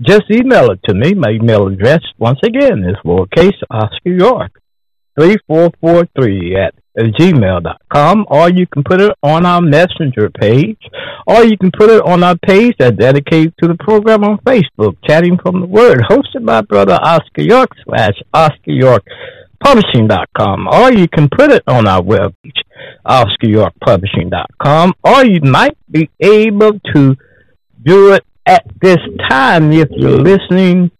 just 0.00 0.30
email 0.30 0.70
it 0.70 0.80
to 0.88 0.94
me. 0.94 1.12
My 1.12 1.32
email 1.32 1.66
address, 1.66 2.00
once 2.16 2.40
again, 2.42 2.84
is 2.84 2.96
lowercase 3.04 3.52
Oscar 3.70 4.10
York, 4.10 4.62
3443 5.20 6.56
at 6.56 6.74
gmail.com, 7.06 8.26
or 8.28 8.50
you 8.50 8.66
can 8.66 8.82
put 8.82 9.00
it 9.00 9.12
on 9.22 9.46
our 9.46 9.60
messenger 9.60 10.30
page, 10.30 10.80
or 11.26 11.44
you 11.44 11.56
can 11.56 11.70
put 11.70 11.90
it 11.90 12.02
on 12.02 12.22
our 12.22 12.36
page 12.38 12.74
that 12.78 12.96
dedicated 12.96 13.54
to 13.62 13.68
the 13.68 13.76
program 13.76 14.24
on 14.24 14.38
Facebook, 14.38 14.96
Chatting 15.06 15.38
from 15.38 15.60
the 15.60 15.66
Word, 15.66 16.00
hosted 16.10 16.44
by 16.44 16.60
brother 16.62 16.98
Oscar 17.02 17.42
York 17.42 17.70
slash 17.84 18.14
Oscar 18.34 18.72
York 18.72 19.04
Publishing.com, 19.62 20.68
or 20.68 20.92
you 20.92 21.08
can 21.08 21.28
put 21.28 21.50
it 21.50 21.62
on 21.66 21.88
our 21.88 22.00
webpage, 22.00 22.62
OscarYorkPublishing.com, 23.04 24.94
or 25.02 25.24
you 25.24 25.40
might 25.42 25.76
be 25.90 26.08
able 26.20 26.78
to 26.94 27.16
do 27.84 28.12
it 28.12 28.24
at 28.46 28.64
this 28.80 28.98
time 29.28 29.72
if 29.72 29.88
you're 29.90 30.18
listening 30.18 30.90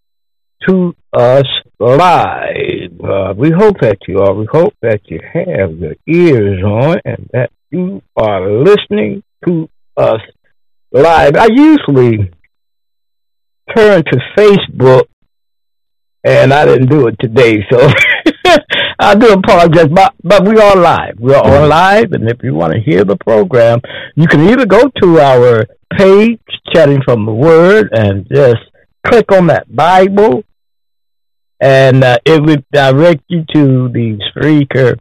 to 0.68 0.94
us 1.12 1.46
live. 1.78 3.00
Uh, 3.02 3.34
we 3.36 3.50
hope 3.50 3.80
that 3.80 3.98
you 4.08 4.18
are. 4.20 4.34
We 4.34 4.46
hope 4.50 4.74
that 4.82 5.00
you 5.06 5.20
have 5.32 5.78
your 5.78 5.94
ears 6.06 6.62
on 6.64 7.00
and 7.04 7.28
that 7.32 7.50
you 7.70 8.02
are 8.16 8.50
listening 8.50 9.22
to 9.46 9.68
us 9.96 10.20
live. 10.90 11.36
I 11.36 11.48
usually 11.52 12.30
turn 13.76 14.02
to 14.04 14.18
Facebook, 14.36 15.04
and 16.24 16.52
I 16.52 16.64
didn't 16.64 16.88
do 16.88 17.06
it 17.06 17.16
today, 17.20 17.64
so 17.70 17.88
I 18.98 19.14
do 19.14 19.32
apologize. 19.32 19.88
But 19.88 20.14
but 20.22 20.46
we 20.46 20.58
are 20.58 20.76
live. 20.76 21.18
We 21.20 21.34
are 21.34 21.44
on 21.44 21.68
live, 21.68 22.12
and 22.12 22.28
if 22.28 22.42
you 22.42 22.54
want 22.54 22.72
to 22.72 22.80
hear 22.80 23.04
the 23.04 23.16
program, 23.16 23.80
you 24.16 24.26
can 24.26 24.48
either 24.48 24.66
go 24.66 24.90
to 25.02 25.20
our 25.20 25.66
page, 25.96 26.40
chatting 26.74 27.02
from 27.04 27.24
the 27.24 27.32
Word, 27.32 27.90
and 27.92 28.26
just 28.28 28.58
click 29.06 29.30
on 29.30 29.46
that 29.46 29.74
Bible 29.74 30.42
and 31.60 32.04
uh, 32.04 32.18
it 32.24 32.42
would 32.42 32.64
direct 32.72 33.22
you 33.28 33.44
to 33.54 33.88
the 33.88 34.18
Spreaker 34.30 34.98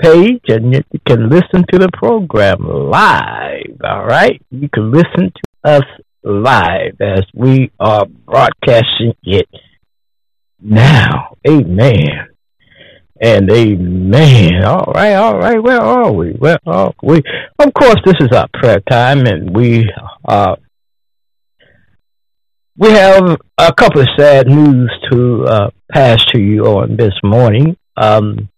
page, 0.00 0.42
and 0.48 0.74
you 0.74 0.82
can 1.06 1.28
listen 1.28 1.64
to 1.72 1.78
the 1.78 1.88
program 1.94 2.58
live. 2.60 3.80
All 3.84 4.04
right, 4.04 4.40
you 4.50 4.68
can 4.68 4.90
listen 4.90 5.32
to 5.32 5.70
us 5.70 5.84
live 6.22 7.00
as 7.00 7.22
we 7.34 7.70
are 7.78 8.04
broadcasting 8.06 9.14
it 9.22 9.48
now. 10.60 11.36
Amen. 11.48 12.28
And 13.18 13.50
amen. 13.50 14.62
All 14.64 14.92
right, 14.94 15.14
all 15.14 15.38
right. 15.38 15.62
Where 15.62 15.80
are 15.80 16.12
we? 16.12 16.32
Where 16.32 16.58
are 16.66 16.92
we? 17.02 17.22
Of 17.58 17.72
course, 17.72 17.96
this 18.04 18.16
is 18.20 18.28
our 18.32 18.46
prayer 18.52 18.80
time, 18.90 19.26
and 19.26 19.56
we 19.56 19.90
are 20.26 20.58
we 22.78 22.90
have 22.90 23.38
a 23.58 23.72
couple 23.72 24.02
of 24.02 24.08
sad 24.18 24.48
news 24.48 24.92
to 25.10 25.44
uh, 25.44 25.70
pass 25.90 26.22
to 26.32 26.38
you 26.38 26.64
on 26.64 26.96
this 26.96 27.14
morning. 27.24 27.76
Um, 27.96 28.50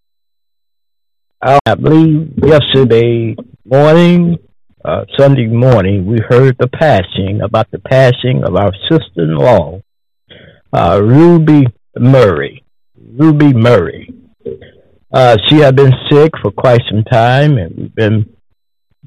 I 1.41 1.75
believe 1.77 2.33
yesterday 2.37 3.37
morning, 3.65 4.39
uh, 4.85 5.05
Sunday 5.17 5.47
morning, 5.47 6.07
we 6.07 6.19
heard 6.29 6.57
the 6.59 6.67
passing 6.67 7.43
about 7.43 7.71
the 7.71 7.79
passing 7.79 8.43
of 8.45 8.57
our 8.57 8.73
sister-in-law, 8.91 9.81
uh, 10.73 11.01
Ruby 11.01 11.67
Murray. 11.97 12.65
Ruby 13.17 13.53
Murray. 13.53 14.13
Uh, 15.13 15.37
she 15.49 15.59
had 15.59 15.77
been 15.77 15.93
sick 16.11 16.33
for 16.43 16.51
quite 16.51 16.81
some 16.91 17.05
time, 17.05 17.57
and 17.57 17.77
we've 17.77 17.95
been 17.95 18.37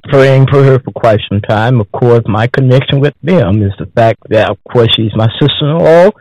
praying 0.03 0.47
for 0.51 0.63
her 0.63 0.79
for 0.79 0.91
quite 0.91 1.19
some 1.29 1.41
time. 1.41 1.79
Of 1.79 1.91
course, 1.91 2.23
my 2.25 2.47
connection 2.47 2.99
with 2.99 3.13
them 3.21 3.61
is 3.61 3.73
the 3.79 3.85
fact 3.95 4.19
that, 4.29 4.49
of 4.49 4.57
course, 4.71 4.89
she's 4.95 5.15
my 5.15 5.27
sister-in-law, 5.39 6.11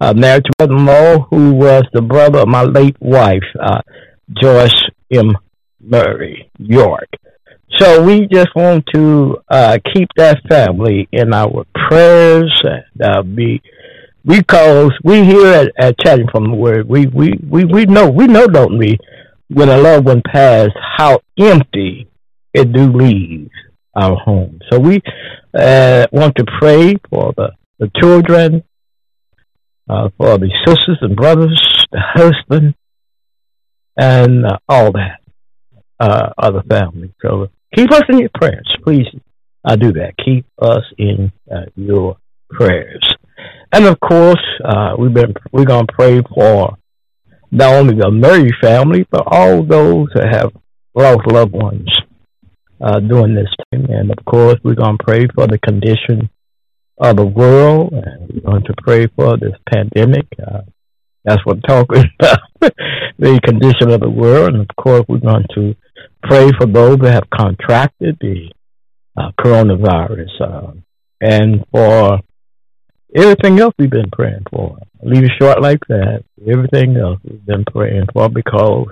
uh, 0.00 0.14
married 0.14 0.44
to 0.44 0.52
brother-in-law, 0.58 1.26
who 1.30 1.52
was 1.52 1.84
the 1.92 2.02
brother 2.02 2.40
of 2.40 2.48
my 2.48 2.62
late 2.62 2.96
wife, 3.00 3.44
uh, 3.60 3.80
Joyce 4.40 4.82
M. 5.12 5.36
Murray 5.80 6.50
York. 6.58 7.08
So 7.78 8.02
we 8.02 8.26
just 8.26 8.54
want 8.54 8.84
to 8.94 9.38
uh, 9.48 9.78
keep 9.94 10.08
that 10.16 10.40
family 10.48 11.08
in 11.12 11.32
our 11.32 11.64
prayers 11.88 12.52
and 12.64 13.02
uh, 13.02 13.22
be 13.22 13.62
because 14.24 14.90
we 15.02 15.24
here 15.24 15.46
at, 15.46 15.72
at 15.78 15.98
chatting 15.98 16.26
from 16.30 16.44
the 16.44 16.54
word 16.54 16.86
we, 16.86 17.06
we, 17.06 17.32
we, 17.48 17.64
we 17.64 17.86
know 17.86 18.10
we 18.10 18.26
know 18.26 18.46
don't 18.46 18.76
we 18.76 18.98
when 19.48 19.70
a 19.70 19.78
loved 19.78 20.06
one 20.06 20.20
passed 20.30 20.76
how 20.98 21.20
empty 21.38 22.09
it 22.52 22.72
do 22.72 22.92
leave 22.92 23.50
our 23.94 24.16
home. 24.16 24.60
So 24.70 24.78
we 24.78 25.00
uh, 25.58 26.06
want 26.12 26.36
to 26.36 26.44
pray 26.60 26.94
for 27.08 27.32
the, 27.36 27.50
the 27.78 27.90
children, 28.00 28.62
uh, 29.88 30.10
for 30.16 30.38
the 30.38 30.50
sisters 30.66 30.98
and 31.00 31.16
brothers, 31.16 31.86
the 31.90 32.00
husband, 32.00 32.74
and 33.96 34.46
uh, 34.46 34.58
all 34.68 34.92
that 34.92 35.20
uh, 35.98 36.30
other 36.38 36.62
family. 36.68 37.12
So 37.22 37.48
keep 37.74 37.90
us 37.92 38.02
in 38.08 38.18
your 38.18 38.30
prayers, 38.34 38.68
please. 38.84 39.06
I 39.64 39.76
do 39.76 39.92
that. 39.92 40.14
Keep 40.24 40.46
us 40.58 40.84
in 40.96 41.32
uh, 41.54 41.66
your 41.76 42.16
prayers, 42.48 43.06
and 43.72 43.84
of 43.84 44.00
course, 44.00 44.42
uh, 44.64 44.94
we've 44.98 45.12
been 45.12 45.34
we're 45.52 45.66
gonna 45.66 45.86
pray 45.86 46.22
for 46.34 46.78
not 47.50 47.74
only 47.74 47.94
the 47.94 48.10
Murray 48.10 48.52
family, 48.62 49.06
but 49.10 49.24
all 49.26 49.62
those 49.62 50.08
that 50.14 50.32
have 50.32 50.52
lost 50.94 51.26
loved 51.30 51.52
ones 51.52 51.90
uh, 52.80 53.00
during 53.00 53.34
this 53.34 53.48
time. 53.72 53.86
And 53.86 54.10
of 54.10 54.24
course, 54.24 54.56
we're 54.62 54.74
going 54.74 54.96
to 54.98 55.04
pray 55.04 55.26
for 55.34 55.46
the 55.46 55.58
condition 55.58 56.30
of 56.98 57.16
the 57.16 57.26
world. 57.26 57.92
And 57.92 58.30
we're 58.32 58.50
going 58.50 58.64
to 58.64 58.74
pray 58.82 59.06
for 59.16 59.36
this 59.36 59.54
pandemic. 59.72 60.26
Uh, 60.40 60.62
that's 61.24 61.44
what 61.44 61.56
I'm 61.56 61.62
talking 61.62 62.04
about, 62.20 62.38
the 63.18 63.40
condition 63.44 63.90
of 63.90 64.00
the 64.00 64.10
world. 64.10 64.54
And 64.54 64.62
of 64.62 64.76
course, 64.76 65.04
we're 65.08 65.18
going 65.18 65.46
to 65.54 65.74
pray 66.22 66.50
for 66.58 66.66
those 66.66 66.98
that 66.98 67.12
have 67.12 67.30
contracted 67.30 68.16
the 68.20 68.50
uh, 69.16 69.30
coronavirus 69.38 70.40
uh, 70.40 70.72
and 71.20 71.64
for 71.72 72.20
everything 73.14 73.58
else 73.58 73.74
we've 73.78 73.90
been 73.90 74.10
praying 74.10 74.44
for. 74.50 74.78
leave 75.02 75.24
it 75.24 75.32
short 75.40 75.60
like 75.60 75.80
that. 75.88 76.24
Everything 76.46 76.96
else 76.96 77.18
we've 77.24 77.44
been 77.44 77.64
praying 77.64 78.06
for 78.12 78.28
because 78.28 78.88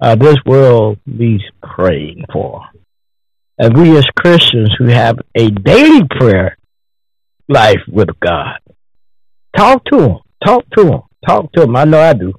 uh, 0.00 0.14
this 0.14 0.36
world 0.46 0.98
needs 1.06 1.42
praying 1.62 2.24
for. 2.32 2.62
And 3.58 3.76
we 3.76 3.96
as 3.96 4.04
Christians 4.16 4.70
who 4.78 4.86
have 4.86 5.18
a 5.34 5.50
daily 5.50 6.06
prayer 6.18 6.56
life 7.48 7.80
with 7.88 8.08
God, 8.20 8.58
talk 9.56 9.84
to 9.86 9.98
Him. 9.98 10.18
Talk 10.44 10.64
to 10.76 10.86
Him. 10.86 11.00
Talk 11.26 11.52
to 11.52 11.62
Him. 11.62 11.74
I 11.74 11.84
know 11.84 12.00
I 12.00 12.12
do. 12.12 12.34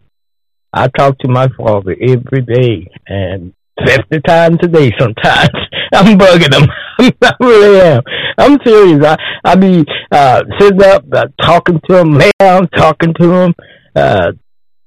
I 0.71 0.87
talk 0.87 1.17
to 1.19 1.27
my 1.27 1.47
Father 1.57 1.95
every 1.99 2.41
day 2.41 2.87
and 3.07 3.53
50 3.85 4.21
times 4.21 4.57
a 4.61 4.67
day 4.67 4.91
sometimes. 4.97 5.49
I'm 5.93 6.17
bugging 6.17 6.53
him. 6.53 6.69
I 7.23 7.33
really 7.39 7.81
am. 7.81 8.01
I'm 8.37 8.57
serious. 8.63 9.03
I, 9.03 9.17
I 9.43 9.55
be 9.55 9.83
uh, 10.11 10.43
sitting 10.59 10.83
up, 10.83 11.05
uh, 11.11 11.25
talking 11.41 11.81
to 11.89 11.97
him, 11.97 12.13
lay 12.13 12.31
down, 12.39 12.69
talking 12.69 13.13
to 13.19 13.31
him. 13.31 13.55
Uh, 13.95 14.31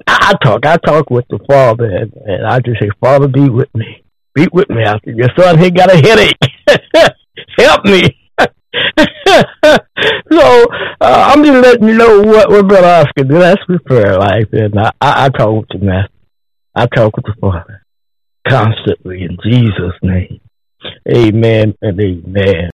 I 0.06 0.34
talk. 0.44 0.64
I 0.64 0.76
talk 0.76 1.10
with 1.10 1.26
the 1.28 1.40
Father, 1.48 1.84
and, 1.84 2.12
and 2.12 2.46
I 2.46 2.60
just 2.60 2.80
say, 2.80 2.90
Father, 3.00 3.28
be 3.28 3.48
with 3.48 3.74
me 3.74 4.01
be 4.34 4.46
with 4.52 4.68
me. 4.70 4.84
I 4.84 4.98
Your 5.04 5.28
son, 5.38 5.58
he 5.58 5.70
got 5.70 5.92
a 5.92 5.96
headache. 5.96 6.36
Help 7.58 7.84
me. 7.84 8.18
so 10.30 10.66
uh, 11.00 11.30
I'm 11.30 11.44
just 11.44 11.62
letting 11.62 11.88
you 11.88 11.94
know 11.94 12.20
what 12.22 12.50
Oscar 12.84 13.24
do. 13.24 13.38
That's 13.38 13.60
his 13.68 13.80
prayer 13.84 14.18
life, 14.18 14.48
and 14.52 14.78
I, 14.78 14.90
I, 15.00 15.26
I 15.26 15.28
talk 15.28 15.60
with 15.60 15.80
the 15.80 15.84
master. 15.84 16.12
I 16.74 16.86
talk 16.86 17.16
with 17.16 17.26
the 17.26 17.34
Father 17.40 17.82
constantly 18.48 19.22
in 19.22 19.36
Jesus' 19.44 19.98
name. 20.02 20.40
Amen 21.08 21.74
and 21.82 22.00
amen. 22.00 22.70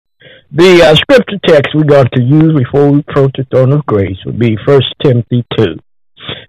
The 0.51 0.83
uh, 0.83 0.95
scripture 0.95 1.39
text 1.47 1.75
we're 1.75 1.85
going 1.85 2.09
to 2.15 2.23
use 2.23 2.57
before 2.57 2.91
we 2.91 3.01
approach 3.01 3.33
the 3.37 3.45
throne 3.51 3.73
of 3.73 3.85
grace 3.85 4.17
would 4.25 4.39
be 4.39 4.57
1 4.67 4.81
Timothy 5.05 5.45
2. 5.57 5.77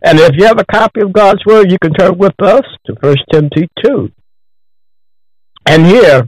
And 0.03 0.19
if 0.19 0.31
you 0.37 0.45
have 0.45 0.59
a 0.59 0.65
copy 0.65 1.01
of 1.01 1.11
God's 1.11 1.45
Word, 1.45 1.71
you 1.71 1.77
can 1.81 1.93
turn 1.93 2.17
with 2.17 2.39
us 2.41 2.63
to 2.85 2.93
1 3.01 3.15
Timothy 3.31 3.69
2. 3.83 4.09
And 5.69 5.85
here, 5.85 6.27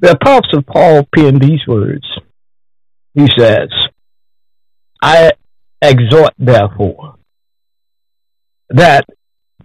the 0.00 0.10
Apostle 0.10 0.60
Paul 0.60 1.08
penned 1.16 1.40
these 1.40 1.66
words. 1.66 2.06
He 3.14 3.26
says, 3.38 3.70
I 5.00 5.32
exhort, 5.80 6.34
therefore, 6.38 7.14
that 8.68 9.06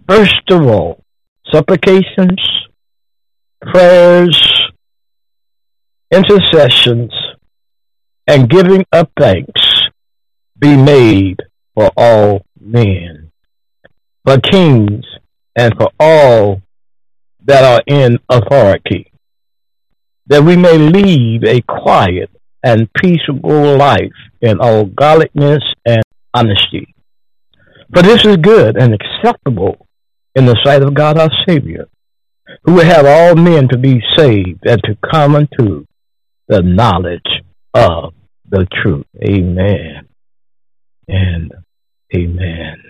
first 0.08 0.50
of 0.50 0.66
all, 0.66 1.04
supplications, 1.52 2.40
prayers, 3.60 4.40
intercessions, 6.10 7.12
and 8.26 8.48
giving 8.48 8.86
of 8.92 9.08
thanks 9.20 9.82
be 10.58 10.74
made 10.74 11.36
for 11.74 11.90
all 11.98 12.46
men, 12.58 13.30
for 14.24 14.40
kings, 14.40 15.04
and 15.54 15.74
for 15.78 15.90
all 16.00 16.62
that 17.48 17.64
are 17.64 17.82
in 17.86 18.18
authority, 18.28 19.10
that 20.26 20.44
we 20.44 20.54
may 20.54 20.76
lead 20.76 21.44
a 21.46 21.62
quiet 21.62 22.30
and 22.62 22.92
peaceable 22.92 23.76
life 23.78 24.12
in 24.42 24.60
all 24.60 24.84
godliness 24.84 25.62
and 25.86 26.02
honesty. 26.34 26.94
For 27.94 28.02
this 28.02 28.26
is 28.26 28.36
good 28.36 28.76
and 28.76 28.94
acceptable 28.94 29.86
in 30.34 30.44
the 30.44 30.60
sight 30.62 30.82
of 30.82 30.92
God 30.92 31.18
our 31.18 31.30
Savior, 31.48 31.88
who 32.64 32.74
will 32.74 32.84
have 32.84 33.06
all 33.06 33.34
men 33.34 33.66
to 33.68 33.78
be 33.78 34.02
saved 34.14 34.64
and 34.66 34.80
to 34.84 34.98
come 35.10 35.34
unto 35.34 35.86
the 36.48 36.62
knowledge 36.62 37.22
of 37.72 38.12
the 38.46 38.66
truth. 38.82 39.06
Amen 39.26 40.06
and 41.08 41.52
amen. 42.14 42.82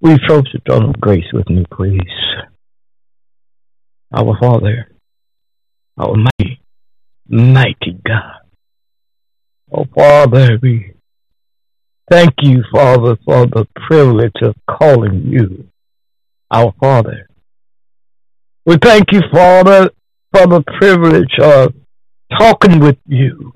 We 0.00 0.14
approach 0.14 0.48
the 0.54 0.60
throne 0.66 0.88
of 0.88 0.98
grace 0.98 1.30
with 1.34 1.50
new 1.50 1.64
praise. 1.70 2.00
Our 4.12 4.38
Father, 4.40 4.88
our 5.98 6.14
mighty, 6.14 6.60
mighty 7.28 7.98
God. 8.06 8.40
Oh, 9.72 9.84
Father, 9.94 10.58
we 10.62 10.92
thank 12.10 12.34
you, 12.40 12.62
Father, 12.72 13.16
for 13.24 13.46
the 13.46 13.66
privilege 13.88 14.36
of 14.42 14.54
calling 14.70 15.26
you 15.26 15.68
our 16.50 16.72
Father. 16.80 17.28
We 18.64 18.76
thank 18.76 19.12
you, 19.12 19.22
Father, 19.32 19.90
for 20.32 20.46
the 20.46 20.62
privilege 20.78 21.34
of 21.40 21.74
talking 22.38 22.78
with 22.78 22.98
you. 23.06 23.52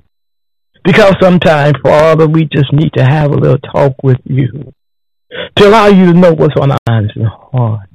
Because 0.85 1.15
sometimes, 1.21 1.75
Father, 1.83 2.27
we 2.27 2.45
just 2.45 2.73
need 2.73 2.93
to 2.97 3.05
have 3.05 3.31
a 3.31 3.37
little 3.37 3.59
talk 3.59 3.95
with 4.03 4.21
you 4.25 4.73
to 5.57 5.69
allow 5.69 5.87
you 5.87 6.07
to 6.07 6.15
know 6.15 6.33
what's 6.33 6.55
on 6.61 6.73
our 6.73 6.79
minds 6.89 7.13
and 7.15 7.27
hearts, 7.27 7.93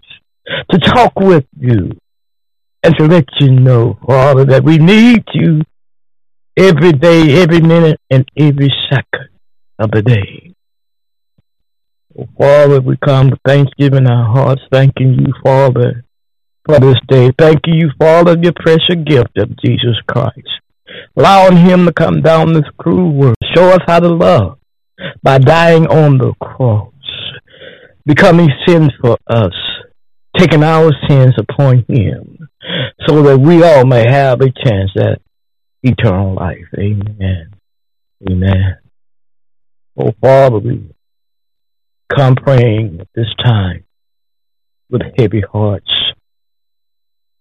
to 0.71 0.79
talk 0.79 1.13
with 1.19 1.45
you, 1.59 1.91
and 2.85 2.95
to 2.99 3.07
let 3.07 3.25
you 3.39 3.51
know, 3.51 3.97
Father, 4.05 4.45
that 4.45 4.63
we 4.63 4.77
need 4.77 5.23
you 5.33 5.61
every 6.55 6.91
day, 6.91 7.41
every 7.41 7.59
minute, 7.59 7.99
and 8.11 8.25
every 8.37 8.71
second 8.91 9.29
of 9.79 9.89
the 9.89 10.03
day. 10.03 10.53
Oh, 12.17 12.27
Father, 12.37 12.79
we 12.81 12.95
come 13.03 13.31
with 13.31 13.39
thanksgiving 13.45 14.05
in 14.05 14.07
our 14.07 14.31
hearts, 14.31 14.61
thanking 14.71 15.13
you, 15.19 15.33
Father, 15.43 16.05
for 16.65 16.79
this 16.79 16.97
day. 17.07 17.31
Thank 17.37 17.61
you, 17.65 17.89
Father, 17.99 18.37
your 18.39 18.53
precious 18.53 19.03
gift 19.03 19.35
of 19.37 19.57
Jesus 19.63 19.97
Christ. 20.07 20.47
Allowing 21.17 21.57
him 21.57 21.85
to 21.87 21.91
come 21.91 22.21
down 22.21 22.53
this 22.53 22.69
cruel 22.77 23.11
world, 23.11 23.35
show 23.55 23.69
us 23.69 23.81
how 23.87 23.99
to 23.99 24.09
love 24.09 24.59
by 25.23 25.39
dying 25.39 25.87
on 25.87 26.19
the 26.19 26.33
cross, 26.39 26.93
becoming 28.05 28.49
sin 28.67 28.91
for 29.01 29.17
us, 29.27 29.53
taking 30.37 30.63
our 30.63 30.91
sins 31.09 31.33
upon 31.37 31.83
him, 31.89 32.34
so 33.07 33.21
that 33.23 33.37
we 33.39 33.63
all 33.63 33.85
may 33.85 34.05
have 34.09 34.41
a 34.41 34.51
chance 34.51 34.91
at 34.97 35.21
eternal 35.83 36.35
life. 36.35 36.67
Amen. 36.77 37.51
Amen. 38.29 38.77
Oh, 39.97 40.13
Father, 40.21 40.59
we 40.59 40.89
come 42.15 42.35
praying 42.35 42.99
at 43.01 43.07
this 43.15 43.33
time 43.43 43.85
with 44.89 45.01
heavy 45.17 45.41
hearts 45.51 45.89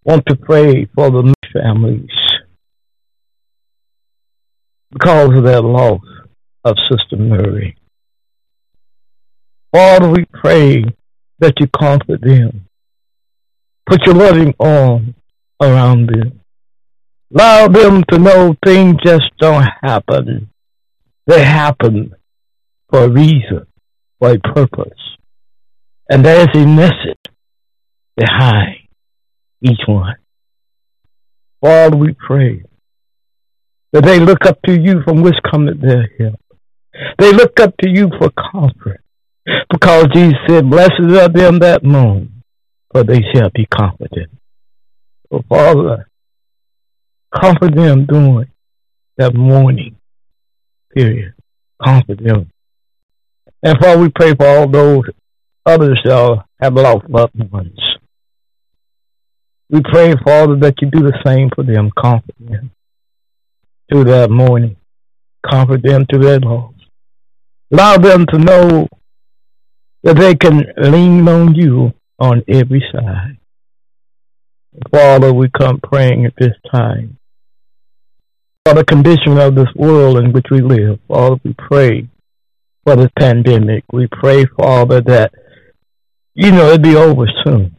want 0.04 0.26
to 0.26 0.36
pray 0.36 0.86
for 0.94 1.10
the 1.10 1.34
families 1.52 2.10
because 4.90 5.36
of 5.36 5.44
their 5.44 5.62
loss 5.62 6.02
of 6.62 6.76
Sister 6.90 7.16
Murray. 7.16 7.76
Father, 9.72 10.10
we 10.10 10.24
pray 10.26 10.84
that 11.40 11.54
you 11.58 11.66
comfort 11.68 12.20
them. 12.20 12.68
Put 13.86 14.06
your 14.06 14.14
loving 14.14 14.54
arm 14.58 15.14
around 15.60 16.08
them. 16.08 16.40
Allow 17.32 17.68
them 17.68 18.04
to 18.10 18.18
know 18.18 18.54
things 18.64 18.96
just 19.04 19.24
don't 19.38 19.66
happen. 19.82 20.50
They 21.26 21.42
happen 21.44 22.14
for 22.90 23.04
a 23.04 23.08
reason, 23.08 23.66
for 24.18 24.30
a 24.30 24.38
purpose. 24.38 25.16
And 26.08 26.24
there's 26.24 26.48
a 26.54 26.66
message 26.66 27.18
behind 28.16 28.88
each 29.62 29.80
one. 29.86 30.16
Father, 31.62 31.96
we 31.96 32.14
pray 32.14 32.62
that 33.92 34.04
they 34.04 34.20
look 34.20 34.44
up 34.44 34.60
to 34.66 34.78
you 34.78 35.02
from 35.04 35.22
which 35.22 35.36
cometh 35.50 35.80
their 35.80 36.10
help. 36.18 36.40
They 37.18 37.32
look 37.32 37.58
up 37.60 37.74
to 37.78 37.88
you 37.88 38.10
for 38.18 38.30
comfort. 38.52 39.00
Because 39.70 40.06
Jesus 40.14 40.38
said, 40.48 40.70
Blessed 40.70 41.00
are 41.00 41.28
them 41.28 41.58
that 41.58 41.84
mourn, 41.84 42.33
for 42.94 43.02
they 43.02 43.20
shall 43.34 43.50
be 43.52 43.66
comforted. 43.66 44.30
So, 45.28 45.42
Father, 45.48 46.08
comfort 47.34 47.74
them 47.74 48.06
during 48.06 48.48
that 49.16 49.34
mourning 49.34 49.96
period. 50.94 51.34
Comfort 51.84 52.22
them. 52.22 52.50
And 53.64 53.78
Father, 53.80 54.00
we 54.00 54.10
pray 54.10 54.34
for 54.36 54.46
all 54.46 54.68
those 54.68 55.02
others 55.66 55.98
that 56.04 56.44
have 56.60 56.74
lost 56.74 57.10
loved 57.10 57.50
ones. 57.50 57.76
We 59.68 59.80
pray, 59.82 60.14
Father, 60.24 60.54
that 60.56 60.74
you 60.80 60.88
do 60.88 61.00
the 61.00 61.18
same 61.26 61.50
for 61.52 61.64
them. 61.64 61.90
Comfort 62.00 62.36
them 62.38 62.70
through 63.90 64.04
that 64.04 64.30
morning. 64.30 64.76
Comfort 65.50 65.82
them 65.82 66.06
through 66.06 66.22
their 66.22 66.38
loss. 66.38 66.74
Allow 67.72 67.96
them 67.96 68.24
to 68.26 68.38
know 68.38 68.88
that 70.04 70.16
they 70.16 70.36
can 70.36 70.64
lean 70.76 71.26
on 71.26 71.56
you 71.56 71.92
on 72.18 72.42
every 72.48 72.82
side. 72.92 73.38
Father, 74.92 75.32
we 75.32 75.48
come 75.50 75.80
praying 75.80 76.26
at 76.26 76.34
this 76.38 76.54
time 76.72 77.18
for 78.64 78.74
the 78.74 78.84
condition 78.84 79.38
of 79.38 79.54
this 79.54 79.72
world 79.76 80.18
in 80.18 80.32
which 80.32 80.46
we 80.50 80.60
live. 80.60 80.98
Father, 81.06 81.36
we 81.44 81.54
pray 81.56 82.08
for 82.84 82.96
this 82.96 83.10
pandemic. 83.18 83.84
We 83.92 84.08
pray, 84.10 84.46
Father, 84.58 85.00
that, 85.02 85.32
you 86.34 86.50
know, 86.50 86.66
it'll 86.66 86.78
be 86.78 86.96
over 86.96 87.26
soon. 87.44 87.76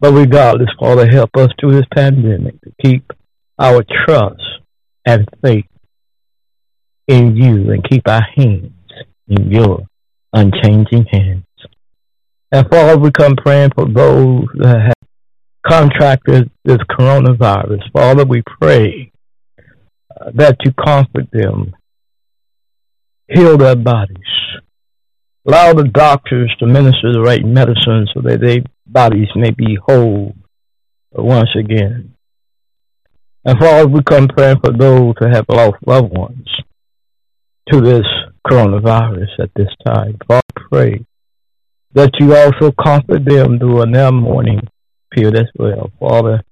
But 0.00 0.12
regardless, 0.12 0.68
Father, 0.78 1.06
help 1.06 1.30
us 1.36 1.50
through 1.58 1.72
this 1.72 1.86
pandemic 1.94 2.60
to 2.62 2.72
keep 2.82 3.12
our 3.58 3.84
trust 4.06 4.42
and 5.06 5.28
faith 5.42 5.66
in 7.06 7.36
you 7.36 7.70
and 7.72 7.88
keep 7.88 8.08
our 8.08 8.26
hands 8.36 8.72
in 9.28 9.50
your 9.50 9.86
unchanging 10.32 11.06
hands. 11.10 11.44
And 12.54 12.70
Father, 12.70 12.96
we 12.96 13.10
come 13.10 13.34
praying 13.34 13.70
for 13.74 13.84
those 13.84 14.46
that 14.58 14.80
have 14.80 15.08
contracted 15.66 16.48
this 16.64 16.78
coronavirus. 16.88 17.80
Father, 17.92 18.24
we 18.24 18.44
pray 18.60 19.10
uh, 20.08 20.30
that 20.34 20.58
you 20.64 20.72
comfort 20.72 21.28
them, 21.32 21.74
heal 23.28 23.58
their 23.58 23.74
bodies, 23.74 24.18
allow 25.44 25.72
the 25.72 25.88
doctors 25.88 26.54
to 26.60 26.66
minister 26.66 27.12
the 27.12 27.22
right 27.22 27.44
medicine 27.44 28.06
so 28.14 28.20
that 28.20 28.40
their 28.40 28.60
bodies 28.86 29.30
may 29.34 29.50
be 29.50 29.76
whole 29.84 30.36
once 31.10 31.50
again. 31.58 32.14
And 33.44 33.58
Father, 33.58 33.88
we 33.88 34.00
come 34.04 34.28
praying 34.28 34.60
for 34.64 34.70
those 34.70 35.14
who 35.18 35.26
have 35.26 35.46
lost 35.48 35.78
loved 35.84 36.16
ones 36.16 36.46
to 37.72 37.80
this 37.80 38.06
coronavirus 38.46 39.40
at 39.40 39.50
this 39.56 39.74
time. 39.84 40.18
Father, 40.28 40.42
pray 40.70 41.04
that 41.94 42.10
you 42.18 42.34
also 42.34 42.72
comfort 42.72 43.24
them 43.24 43.58
during 43.58 43.92
their 43.92 44.12
mourning 44.12 44.60
period 45.12 45.36
as 45.36 45.46
well. 45.56 45.90
Father, 46.00 46.42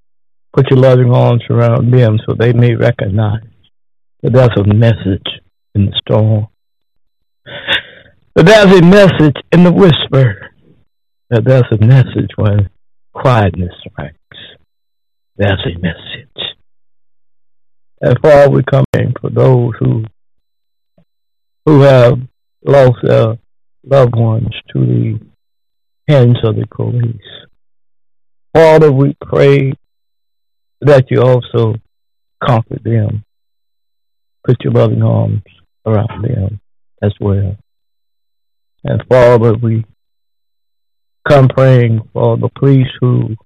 put 0.52 0.70
your 0.70 0.80
loving 0.80 1.12
arms 1.12 1.42
around 1.50 1.92
them 1.92 2.18
so 2.26 2.34
they 2.34 2.52
may 2.52 2.74
recognize 2.74 3.42
that 4.22 4.32
there's 4.32 4.56
a 4.56 4.74
message 4.74 5.26
in 5.74 5.86
the 5.86 6.00
storm. 6.06 6.46
That 8.34 8.46
there's 8.46 8.78
a 8.78 8.82
message 8.82 9.36
in 9.50 9.64
the 9.64 9.72
whisper. 9.72 10.50
That 11.30 11.44
there's 11.44 11.64
a 11.72 11.84
message 11.84 12.30
when 12.36 12.70
quietness 13.12 13.74
ranks. 13.98 14.16
There's 15.36 15.60
a 15.66 15.78
message. 15.78 16.56
And 18.00 18.18
Father, 18.20 18.50
we 18.50 18.62
come 18.62 18.84
in 18.94 19.12
for 19.20 19.30
those 19.30 19.72
who 19.80 20.04
who 21.64 21.80
have 21.82 22.18
lost 22.64 22.96
their 23.02 23.38
loved 23.84 24.16
ones 24.16 24.50
to 24.72 24.80
the 24.80 25.20
hands 26.12 26.38
of 26.44 26.56
the 26.56 26.66
police. 26.66 27.16
Father, 28.54 28.92
we 28.92 29.16
pray 29.20 29.72
that 30.82 31.10
you 31.10 31.22
also 31.22 31.76
comfort 32.46 32.82
them. 32.84 33.24
Put 34.46 34.62
your 34.62 34.74
loving 34.74 35.02
arms 35.02 35.42
around 35.86 36.24
them 36.24 36.60
as 37.02 37.12
well. 37.20 37.56
And 38.84 39.02
Father, 39.08 39.54
we 39.54 39.84
come 41.28 41.48
praying 41.48 42.08
for 42.12 42.36
the 42.36 42.50
police 42.58 42.88
who 43.00 43.36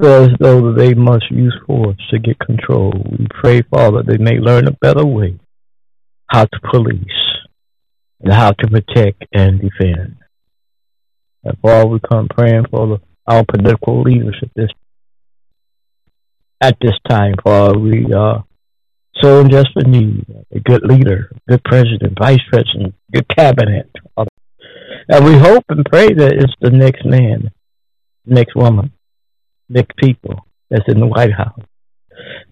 feel 0.00 0.24
as 0.24 0.30
though 0.40 0.72
they 0.72 0.92
must 0.92 1.30
use 1.30 1.56
force 1.66 1.96
to 2.10 2.18
get 2.18 2.38
control. 2.40 2.92
We 3.18 3.26
pray, 3.30 3.62
Father, 3.62 4.02
they 4.02 4.18
may 4.18 4.38
learn 4.38 4.66
a 4.66 4.72
better 4.72 5.06
way 5.06 5.38
how 6.28 6.44
to 6.44 6.60
police 6.70 7.00
and 8.20 8.32
how 8.32 8.50
to 8.50 8.66
protect 8.66 9.24
and 9.32 9.60
defend. 9.60 10.16
And 11.46 11.58
Father, 11.60 11.86
we 11.86 12.00
come 12.00 12.28
praying 12.28 12.66
for 12.70 12.86
the, 12.86 13.00
our 13.26 13.44
political 13.44 14.02
leaders 14.02 14.36
at 14.42 14.50
this 14.54 14.70
at 16.60 16.76
this 16.80 16.94
time, 17.08 17.34
Father. 17.44 17.78
We 17.78 18.06
uh, 18.12 18.18
are 18.18 18.44
so 19.22 19.40
in 19.40 19.48
desperate 19.48 19.86
need 19.86 20.26
a 20.52 20.60
good 20.60 20.82
leader, 20.82 21.30
good 21.48 21.62
president, 21.64 22.18
vice 22.18 22.40
president, 22.50 22.94
good 23.12 23.28
cabinet, 23.28 23.90
Father. 24.14 24.30
And 25.08 25.24
we 25.24 25.34
hope 25.34 25.64
and 25.68 25.84
pray 25.84 26.12
that 26.12 26.32
it's 26.32 26.52
the 26.60 26.70
next 26.70 27.04
man, 27.04 27.50
next 28.24 28.56
woman, 28.56 28.92
next 29.68 29.96
people 29.96 30.46
that's 30.68 30.88
in 30.88 30.98
the 30.98 31.06
White 31.06 31.32
House 31.32 31.62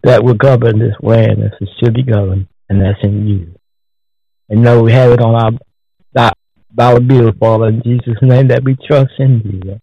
that 0.05 0.23
will 0.23 0.35
govern 0.35 0.79
this 0.79 0.95
land 1.01 1.43
as 1.43 1.53
it 1.61 1.69
should 1.81 1.95
be 1.95 2.03
governed, 2.03 2.47
and 2.69 2.81
that's 2.81 3.03
in 3.03 3.27
you. 3.27 3.55
And 4.49 4.63
know 4.63 4.83
we 4.83 4.93
have 4.93 5.11
it 5.11 5.21
on 5.21 5.35
our, 5.35 5.53
our, 6.79 7.01
bill, 7.01 7.33
Father, 7.39 7.69
in 7.69 7.83
Jesus' 7.83 8.19
name, 8.23 8.49
that 8.49 8.65
we 8.65 8.77
trust 8.87 9.13
in 9.19 9.41
you. 9.45 9.81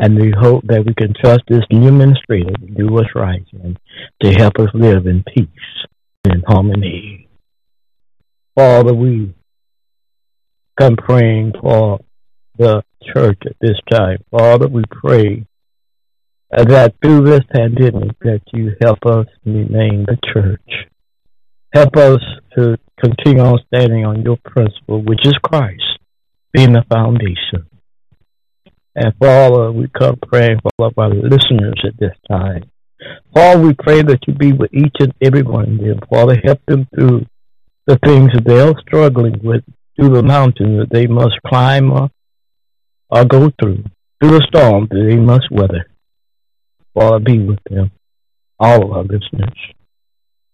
And 0.00 0.16
we 0.16 0.32
hope 0.40 0.62
that 0.68 0.84
we 0.86 0.94
can 0.94 1.12
trust 1.20 1.42
this 1.48 1.64
new 1.72 1.90
ministry 1.90 2.44
to 2.44 2.66
do 2.66 2.86
what's 2.86 3.14
right 3.16 3.44
and 3.52 3.76
to 4.22 4.32
help 4.32 4.52
us 4.60 4.68
live 4.72 5.06
in 5.06 5.24
peace 5.34 5.48
and 6.24 6.44
harmony. 6.46 7.28
Father, 8.54 8.94
we 8.94 9.34
come 10.78 10.96
praying 10.96 11.52
for 11.60 11.98
the 12.56 12.84
church 13.14 13.38
at 13.46 13.56
this 13.60 13.76
time. 13.90 14.18
Father, 14.30 14.68
we 14.68 14.82
pray 14.90 15.44
that 16.50 16.94
through 17.02 17.22
this 17.22 17.40
pandemic 17.52 18.16
that 18.20 18.40
you 18.52 18.72
help 18.80 18.98
us 19.06 19.26
remain 19.44 20.06
the 20.06 20.16
church. 20.32 20.88
Help 21.74 21.96
us 21.96 22.20
to 22.56 22.78
continue 23.02 23.42
on 23.42 23.58
standing 23.66 24.06
on 24.06 24.22
your 24.22 24.38
principle, 24.44 25.02
which 25.02 25.20
is 25.24 25.34
Christ, 25.42 25.97
being 26.52 26.72
the 26.72 26.84
foundation. 26.90 27.68
And 28.94 29.14
Father, 29.20 29.70
we 29.70 29.88
come 29.88 30.16
praying 30.16 30.60
for 30.60 30.70
all 30.78 30.86
of 30.86 30.98
our 30.98 31.10
listeners 31.10 31.80
at 31.86 31.96
this 31.98 32.16
time. 32.28 32.70
Father, 33.32 33.60
we 33.60 33.74
pray 33.74 34.02
that 34.02 34.18
you 34.26 34.34
be 34.34 34.52
with 34.52 34.74
each 34.74 34.96
and 35.00 35.14
every 35.22 35.42
one 35.42 35.72
of 35.72 35.78
them. 35.78 36.00
Father, 36.10 36.36
help 36.42 36.60
them 36.66 36.88
through 36.94 37.26
the 37.86 37.98
things 38.04 38.30
that 38.34 38.44
they're 38.44 38.74
struggling 38.80 39.40
with, 39.42 39.62
through 39.96 40.10
the 40.10 40.22
mountains 40.22 40.80
that 40.80 40.90
they 40.90 41.06
must 41.06 41.34
climb 41.46 41.92
up 41.92 42.12
or 43.10 43.24
go 43.24 43.50
through, 43.60 43.84
through 44.20 44.30
the 44.30 44.46
storm 44.48 44.88
that 44.90 45.06
they 45.08 45.16
must 45.16 45.50
weather. 45.50 45.88
Father, 46.94 47.20
be 47.20 47.38
with 47.38 47.60
them, 47.70 47.90
all 48.58 48.84
of 48.84 48.92
our 48.92 49.04
listeners. 49.04 49.56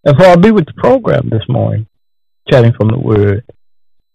And 0.04 0.18
Father, 0.18 0.40
be 0.40 0.50
with 0.50 0.66
the 0.66 0.74
program 0.74 1.30
this 1.30 1.48
morning, 1.48 1.87
chatting 2.50 2.74
from 2.78 2.88
the 2.88 2.98
Word. 2.98 3.44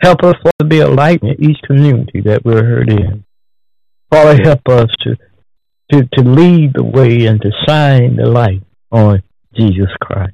Help 0.02 0.24
us, 0.24 0.36
Father, 0.36 0.52
to 0.60 0.66
be 0.66 0.80
a 0.80 0.88
light 0.88 1.22
in 1.24 1.44
each 1.44 1.58
community 1.66 2.22
that 2.22 2.44
we're 2.44 2.64
heard 2.64 2.90
in. 2.90 3.26
Father, 4.10 4.42
help 4.44 4.62
us 4.70 4.88
to, 5.02 5.16
to, 5.92 6.08
to 6.14 6.24
lead 6.24 6.74
the 6.74 6.84
way 6.84 7.26
and 7.26 7.42
to 7.42 7.52
shine 7.68 8.16
the 8.16 8.26
light 8.26 8.64
on 8.92 9.22
Jesus 9.56 9.90
Christ 10.02 10.34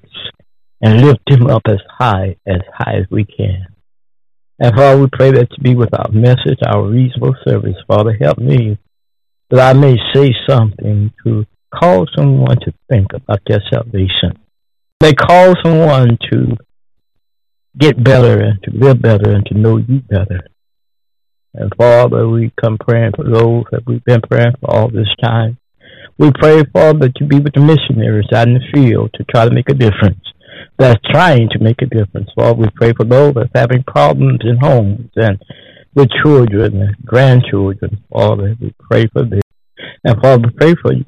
and 0.82 1.02
lift 1.02 1.22
him 1.30 1.48
up 1.48 1.64
as 1.68 1.80
high, 1.98 2.36
as 2.46 2.62
high 2.74 2.98
as 2.98 3.06
we 3.10 3.26
can. 3.26 3.68
And 4.60 4.76
Father, 4.76 5.02
we 5.02 5.08
pray 5.12 5.32
that 5.32 5.48
you 5.52 5.64
be 5.64 5.76
with 5.76 5.94
our 5.94 6.12
message, 6.12 6.60
our 6.66 6.88
reasonable 6.88 7.36
service. 7.48 7.76
Father, 7.88 8.16
help 8.20 8.38
me 8.38 8.78
that 9.50 9.60
I 9.60 9.74
may 9.78 9.98
say 10.14 10.32
something 10.48 11.12
to 11.26 11.46
cause 11.74 12.10
someone 12.16 12.58
to 12.62 12.74
think 12.90 13.14
about 13.14 13.42
their 13.48 13.62
salvation 13.74 14.40
they 15.00 15.14
call 15.14 15.54
someone 15.64 16.18
to 16.32 16.58
get 17.78 18.04
better 18.04 18.42
and 18.42 18.62
to 18.64 18.72
live 18.72 19.02
better 19.02 19.32
and 19.32 19.46
to 19.48 19.54
know 19.58 19.78
you 19.78 20.00
better. 20.00 20.42
And 21.54 21.72
Father, 21.78 22.28
we 22.28 22.52
come 22.62 22.78
praying 22.78 23.12
for 23.16 23.24
those 23.24 23.64
that 23.72 23.86
we've 23.86 24.04
been 24.04 24.22
praying 24.22 24.54
for 24.60 24.74
all 24.74 24.90
this 24.90 25.08
time. 25.24 25.58
We 26.18 26.32
pray, 26.32 26.64
Father, 26.74 27.00
that 27.00 27.20
you 27.20 27.28
be 27.28 27.40
with 27.40 27.54
the 27.54 27.62
missionaries 27.62 28.28
out 28.34 28.48
in 28.48 28.56
the 28.56 28.72
field 28.74 29.12
to 29.16 29.24
try 29.26 29.46
to 29.46 29.54
make 29.54 29.70
a 29.70 29.74
difference. 29.74 30.24
That's 30.78 31.00
trying 31.12 31.50
to 31.52 31.60
make 31.60 31.82
a 31.82 31.86
difference. 31.86 32.30
Father, 32.36 32.54
we 32.60 32.70
pray 32.76 32.94
for 32.94 33.06
those 33.06 33.34
that's 33.36 33.50
having 33.54 33.84
problems 33.84 34.40
in 34.44 34.58
homes 34.58 35.10
and 35.16 35.42
with 35.94 36.10
children 36.24 36.82
and 36.82 36.96
grandchildren. 37.06 38.04
Father, 38.12 38.56
we 38.60 38.74
pray 38.80 39.08
for 39.14 39.24
them. 39.24 39.42
And 40.04 40.22
Father, 40.22 40.52
pray 40.58 40.76
for 40.82 40.94
you. 40.94 41.06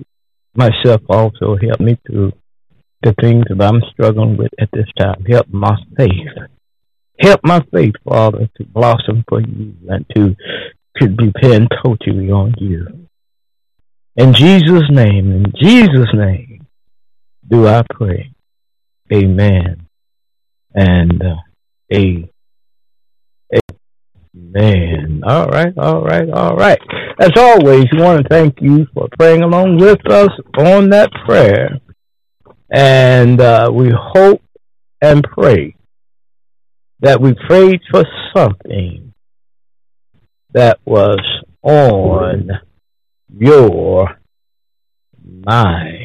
myself 0.55 1.01
also. 1.09 1.57
Help 1.61 1.79
me 1.79 1.97
through 2.05 2.31
the 3.03 3.13
things 3.21 3.45
that 3.49 3.61
I'm 3.61 3.81
struggling 3.91 4.37
with 4.37 4.51
at 4.59 4.69
this 4.73 4.87
time. 4.97 5.23
Help 5.25 5.47
my 5.49 5.75
faith. 5.97 6.11
Help 7.19 7.41
my 7.43 7.63
faith, 7.73 7.95
Father, 8.07 8.47
to 8.57 8.63
blossom 8.65 9.23
for 9.27 9.41
you 9.41 9.75
and 9.89 10.05
to, 10.15 10.35
to 10.97 11.07
depend 11.07 11.69
totally 11.83 12.29
on 12.29 12.53
you. 12.57 13.07
In 14.15 14.33
Jesus' 14.33 14.89
name, 14.89 15.31
in 15.31 15.53
Jesus' 15.59 16.13
name, 16.13 16.67
do 17.47 17.67
I 17.67 17.83
pray. 17.89 18.31
Amen. 19.13 19.87
And 20.73 21.23
uh, 21.23 21.35
Amen. 21.91 22.29
All 25.25 25.47
right, 25.47 25.73
all 25.77 26.03
right, 26.03 26.29
all 26.29 26.55
right. 26.55 26.79
As 27.19 27.31
always, 27.35 27.85
we 27.91 28.01
want 28.01 28.21
to 28.21 28.29
thank 28.29 28.61
you 28.61 28.85
for 28.93 29.07
praying 29.17 29.43
along 29.43 29.77
with 29.77 30.05
us 30.09 30.29
on 30.57 30.89
that 30.89 31.11
prayer. 31.25 31.79
And 32.69 33.39
uh, 33.39 33.71
we 33.73 33.89
hope 33.89 34.41
and 35.01 35.23
pray 35.23 35.76
that 36.99 37.21
we 37.21 37.33
prayed 37.47 37.81
for 37.91 38.03
something 38.35 39.13
that 40.53 40.79
was 40.85 41.19
on 41.61 42.49
your 43.29 44.19
mind. 45.23 45.96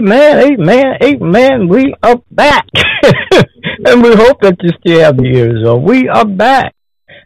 Amen, 0.00 0.52
amen, 0.52 0.96
amen. 1.04 1.68
We 1.68 1.94
are 2.02 2.16
back. 2.30 2.64
and 3.84 4.02
we 4.02 4.14
hope 4.14 4.40
that 4.40 4.56
you 4.62 4.70
still 4.80 5.00
have 5.00 5.18
your 5.18 5.26
ears 5.26 5.68
on. 5.68 5.82
We 5.82 6.08
are 6.08 6.24
back. 6.24 6.74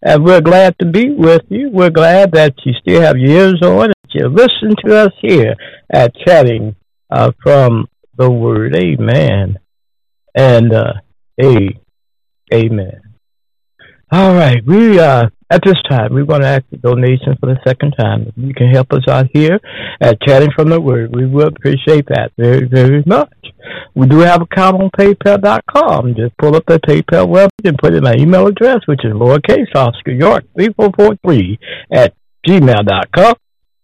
And 0.02 0.24
we're 0.24 0.40
glad 0.40 0.76
to 0.80 0.84
be 0.84 1.10
with 1.10 1.42
you. 1.50 1.70
We're 1.70 1.90
glad 1.90 2.32
that 2.32 2.54
you 2.64 2.72
still 2.80 3.00
have 3.00 3.16
your 3.16 3.30
ears 3.30 3.60
on 3.62 3.84
and 3.84 3.94
you 4.12 4.26
listen 4.26 4.74
to 4.84 4.96
us 4.96 5.12
here 5.22 5.54
at 5.88 6.16
Chatting 6.26 6.74
uh, 7.12 7.30
from 7.44 7.86
the 8.16 8.28
Word. 8.28 8.74
Amen. 8.74 9.56
And 10.34 10.72
uh, 10.72 10.94
a, 11.40 11.78
amen. 12.52 13.02
All 14.10 14.34
right, 14.34 14.66
we 14.66 14.98
uh, 14.98 15.28
At 15.54 15.60
this 15.64 15.76
time, 15.88 16.12
we're 16.12 16.24
going 16.24 16.40
to 16.40 16.48
ask 16.48 16.64
for 16.68 16.78
donations 16.78 17.36
for 17.38 17.46
the 17.46 17.60
second 17.64 17.92
time. 17.92 18.22
If 18.26 18.32
you 18.36 18.52
can 18.52 18.70
help 18.70 18.92
us 18.92 19.06
out 19.08 19.26
here 19.32 19.60
at 20.00 20.20
Chatting 20.22 20.50
from 20.56 20.68
the 20.68 20.80
Word, 20.80 21.14
we 21.14 21.26
would 21.26 21.56
appreciate 21.56 22.06
that 22.08 22.32
very, 22.36 22.66
very 22.66 23.04
much. 23.06 23.32
We 23.94 24.08
do 24.08 24.18
have 24.18 24.40
a 24.40 24.44
account 24.50 24.82
on 24.82 24.90
PayPal.com. 24.98 26.16
Just 26.16 26.36
pull 26.38 26.56
up 26.56 26.64
the 26.66 26.80
PayPal 26.80 27.28
website 27.28 27.68
and 27.68 27.78
put 27.78 27.94
in 27.94 28.02
my 28.02 28.16
email 28.18 28.48
address, 28.48 28.80
which 28.86 29.04
is 29.04 29.12
lowercase 29.12 29.72
Oscar 29.76 30.10
York 30.10 30.42
3443 30.56 31.58
at 31.92 32.14
gmail.com. 32.48 33.34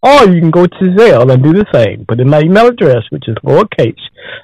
Or 0.02 0.24
you 0.24 0.40
can 0.40 0.50
go 0.50 0.66
to 0.66 0.84
Zelle 0.96 1.32
and 1.32 1.42
do 1.42 1.52
the 1.52 1.66
same. 1.72 2.06
Put 2.06 2.20
in 2.20 2.30
my 2.30 2.40
email 2.40 2.68
address, 2.68 3.02
which 3.10 3.28
is 3.28 3.36
lowercase 3.44 4.00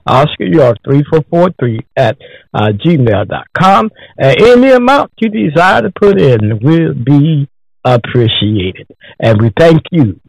Oscar 0.07 0.45
York 0.45 0.77
3443 0.85 1.81
at 1.97 2.19
uh, 2.53 2.69
gmail.com. 2.85 3.91
And 4.19 4.43
any 4.43 4.71
amount 4.73 5.13
you 5.19 5.31
desire 5.31 5.83
to 5.83 5.93
put 5.99 6.21
in 6.21 6.59
will 6.61 6.95
be 6.95 7.49
appreciated. 7.85 8.89
And 9.19 9.41
we 9.41 9.51
thank 9.59 9.83
you 9.91 10.21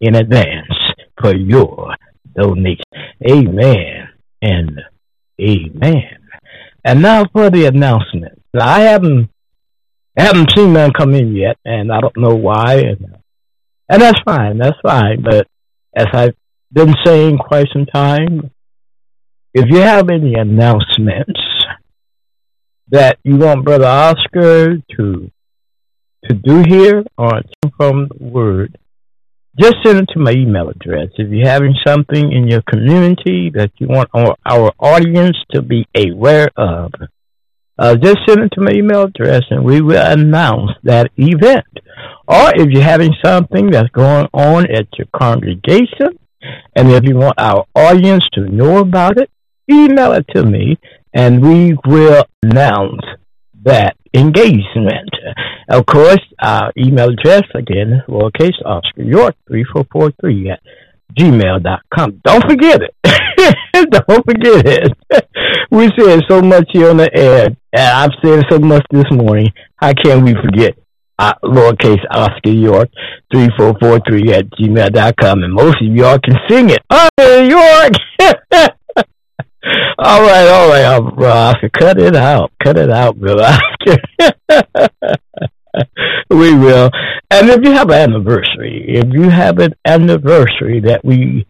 in 0.00 0.16
advance 0.16 0.72
for 1.20 1.34
your 1.34 1.94
donation. 2.34 2.84
Amen 3.28 4.08
and 4.42 4.80
amen. 5.40 6.18
And 6.84 7.00
now 7.00 7.24
for 7.32 7.48
the 7.48 7.66
announcement. 7.66 8.42
I 8.60 8.80
haven't 8.82 9.30
haven't 10.16 10.52
seen 10.54 10.74
none 10.74 10.92
come 10.92 11.14
in 11.14 11.34
yet, 11.34 11.56
and 11.64 11.90
I 11.92 12.00
don't 12.00 12.16
know 12.16 12.36
why. 12.36 12.74
And 12.76 13.16
and 13.94 14.02
that's 14.02 14.20
fine. 14.24 14.58
That's 14.58 14.76
fine. 14.82 15.22
But 15.22 15.46
as 15.94 16.06
I've 16.12 16.34
been 16.72 16.92
saying 17.04 17.38
quite 17.38 17.66
some 17.72 17.86
time, 17.86 18.50
if 19.54 19.66
you 19.68 19.78
have 19.78 20.10
any 20.10 20.34
announcements 20.34 21.40
that 22.88 23.18
you 23.22 23.36
want 23.36 23.64
Brother 23.64 23.86
Oscar 23.86 24.78
to 24.96 25.30
to 26.24 26.34
do 26.34 26.64
here 26.66 27.04
or 27.16 27.42
from 27.76 28.08
the 28.08 28.24
Word, 28.24 28.76
just 29.60 29.76
send 29.84 29.98
it 29.98 30.08
to 30.14 30.18
my 30.18 30.32
email 30.32 30.70
address. 30.70 31.10
If 31.16 31.30
you're 31.30 31.46
having 31.46 31.74
something 31.86 32.32
in 32.32 32.48
your 32.48 32.62
community 32.62 33.52
that 33.54 33.70
you 33.78 33.86
want 33.86 34.08
our, 34.12 34.34
our 34.44 34.72
audience 34.80 35.36
to 35.52 35.62
be 35.62 35.86
aware 35.96 36.50
of, 36.56 36.92
uh, 37.78 37.96
just 37.96 38.18
send 38.26 38.40
it 38.40 38.52
to 38.52 38.60
my 38.60 38.72
email 38.72 39.04
address 39.04 39.42
and 39.50 39.64
we 39.64 39.80
will 39.80 40.04
announce 40.04 40.70
that 40.82 41.10
event. 41.16 41.66
Or 42.26 42.52
if 42.54 42.70
you're 42.70 42.82
having 42.82 43.12
something 43.24 43.70
that's 43.70 43.90
going 43.90 44.28
on 44.32 44.70
at 44.70 44.86
your 44.96 45.08
congregation, 45.14 46.18
and 46.76 46.90
if 46.90 47.04
you 47.04 47.16
want 47.16 47.34
our 47.38 47.66
audience 47.74 48.24
to 48.34 48.42
know 48.42 48.78
about 48.78 49.18
it, 49.18 49.30
email 49.70 50.12
it 50.12 50.26
to 50.34 50.44
me 50.44 50.78
and 51.14 51.42
we 51.42 51.76
will 51.86 52.24
announce 52.42 53.02
that 53.64 53.96
engagement. 54.14 55.10
Of 55.68 55.86
course, 55.86 56.20
our 56.42 56.72
email 56.76 57.10
address 57.10 57.44
again 57.54 58.02
lowercase 58.08 58.60
Oscar 58.64 59.02
York 59.02 59.34
3443 59.48 60.50
at 60.50 60.60
gmail.com. 61.18 62.20
Don't 62.24 62.44
forget 62.48 62.80
it. 62.82 62.94
Don't 63.90 64.24
forget 64.24 64.66
it. 64.66 64.92
we 65.70 65.90
said 65.98 66.22
so 66.28 66.40
much 66.40 66.68
here 66.72 66.90
on 66.90 66.98
the 66.98 67.14
air, 67.14 67.46
and 67.46 67.56
I've 67.74 68.10
said 68.24 68.44
so 68.50 68.58
much 68.58 68.84
this 68.90 69.10
morning. 69.10 69.48
How 69.76 69.92
can 69.92 70.24
we 70.24 70.34
forget? 70.34 70.76
Uh, 71.18 71.32
lowercase 71.44 72.02
Oscar 72.10 72.50
York 72.50 72.88
3443 73.32 74.32
at 74.32 74.50
gmail.com. 74.50 75.42
And 75.44 75.52
most 75.52 75.76
of 75.80 75.94
y'all 75.94 76.18
can 76.18 76.36
sing 76.48 76.70
it. 76.70 76.82
Oscar 76.90 77.44
York! 77.44 77.92
all 79.98 80.22
right, 80.22 80.48
all 80.48 80.68
right, 80.68 81.14
bro. 81.16 81.30
Oscar. 81.30 81.68
Cut 81.68 82.00
it 82.00 82.16
out. 82.16 82.50
Cut 82.62 82.76
it 82.76 82.90
out, 82.90 83.16
bro. 83.16 83.36
Oscar. 83.38 83.98
we 86.30 86.54
will. 86.54 86.90
And 87.30 87.48
if 87.48 87.64
you 87.64 87.72
have 87.72 87.90
an 87.90 88.10
anniversary, 88.10 88.84
if 88.88 89.12
you 89.12 89.28
have 89.28 89.58
an 89.58 89.74
anniversary 89.84 90.80
that 90.80 91.04
we 91.04 91.46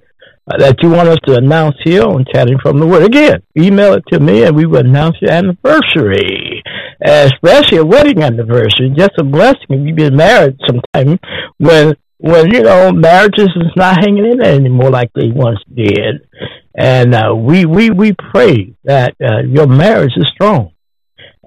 that 0.46 0.76
you 0.82 0.90
want 0.90 1.08
us 1.08 1.18
to 1.26 1.36
announce 1.36 1.76
here 1.84 2.02
on 2.02 2.24
Chatting 2.32 2.58
from 2.62 2.78
the 2.78 2.86
Word, 2.86 3.02
again, 3.02 3.42
email 3.56 3.94
it 3.94 4.04
to 4.12 4.20
me 4.20 4.44
and 4.44 4.54
we 4.54 4.66
will 4.66 4.80
announce 4.80 5.16
your 5.20 5.30
anniversary, 5.30 6.62
especially 7.04 7.78
a 7.78 7.84
wedding 7.84 8.22
anniversary. 8.22 8.92
Just 8.96 9.12
a 9.18 9.24
blessing 9.24 9.66
if 9.70 9.86
you've 9.86 9.96
been 9.96 10.16
married 10.16 10.58
sometime 10.66 11.18
when 11.58 11.94
when 12.18 12.50
you 12.52 12.62
know 12.62 12.92
marriages 12.92 13.48
is 13.56 13.72
not 13.76 13.98
hanging 14.00 14.24
in 14.24 14.38
there 14.38 14.54
anymore 14.54 14.90
like 14.90 15.10
they 15.14 15.28
once 15.28 15.60
did. 15.74 16.26
And 16.76 17.14
uh, 17.14 17.34
we 17.34 17.64
we 17.64 17.90
we 17.90 18.12
pray 18.12 18.74
that 18.84 19.14
uh, 19.22 19.42
your 19.46 19.66
marriage 19.66 20.12
is 20.16 20.26
strong. 20.34 20.72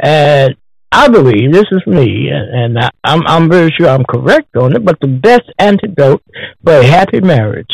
And 0.01 0.55
I 0.91 1.07
believe 1.09 1.51
this 1.51 1.65
is 1.71 1.85
me, 1.85 2.29
and 2.31 2.79
I, 2.79 2.89
I'm 3.03 3.21
I'm 3.27 3.49
very 3.49 3.71
sure 3.77 3.89
I'm 3.89 4.05
correct 4.05 4.55
on 4.55 4.75
it. 4.75 4.83
But 4.83 4.99
the 5.01 5.07
best 5.07 5.43
antidote 5.59 6.23
for 6.63 6.73
a 6.73 6.85
happy 6.85 7.19
marriage 7.19 7.69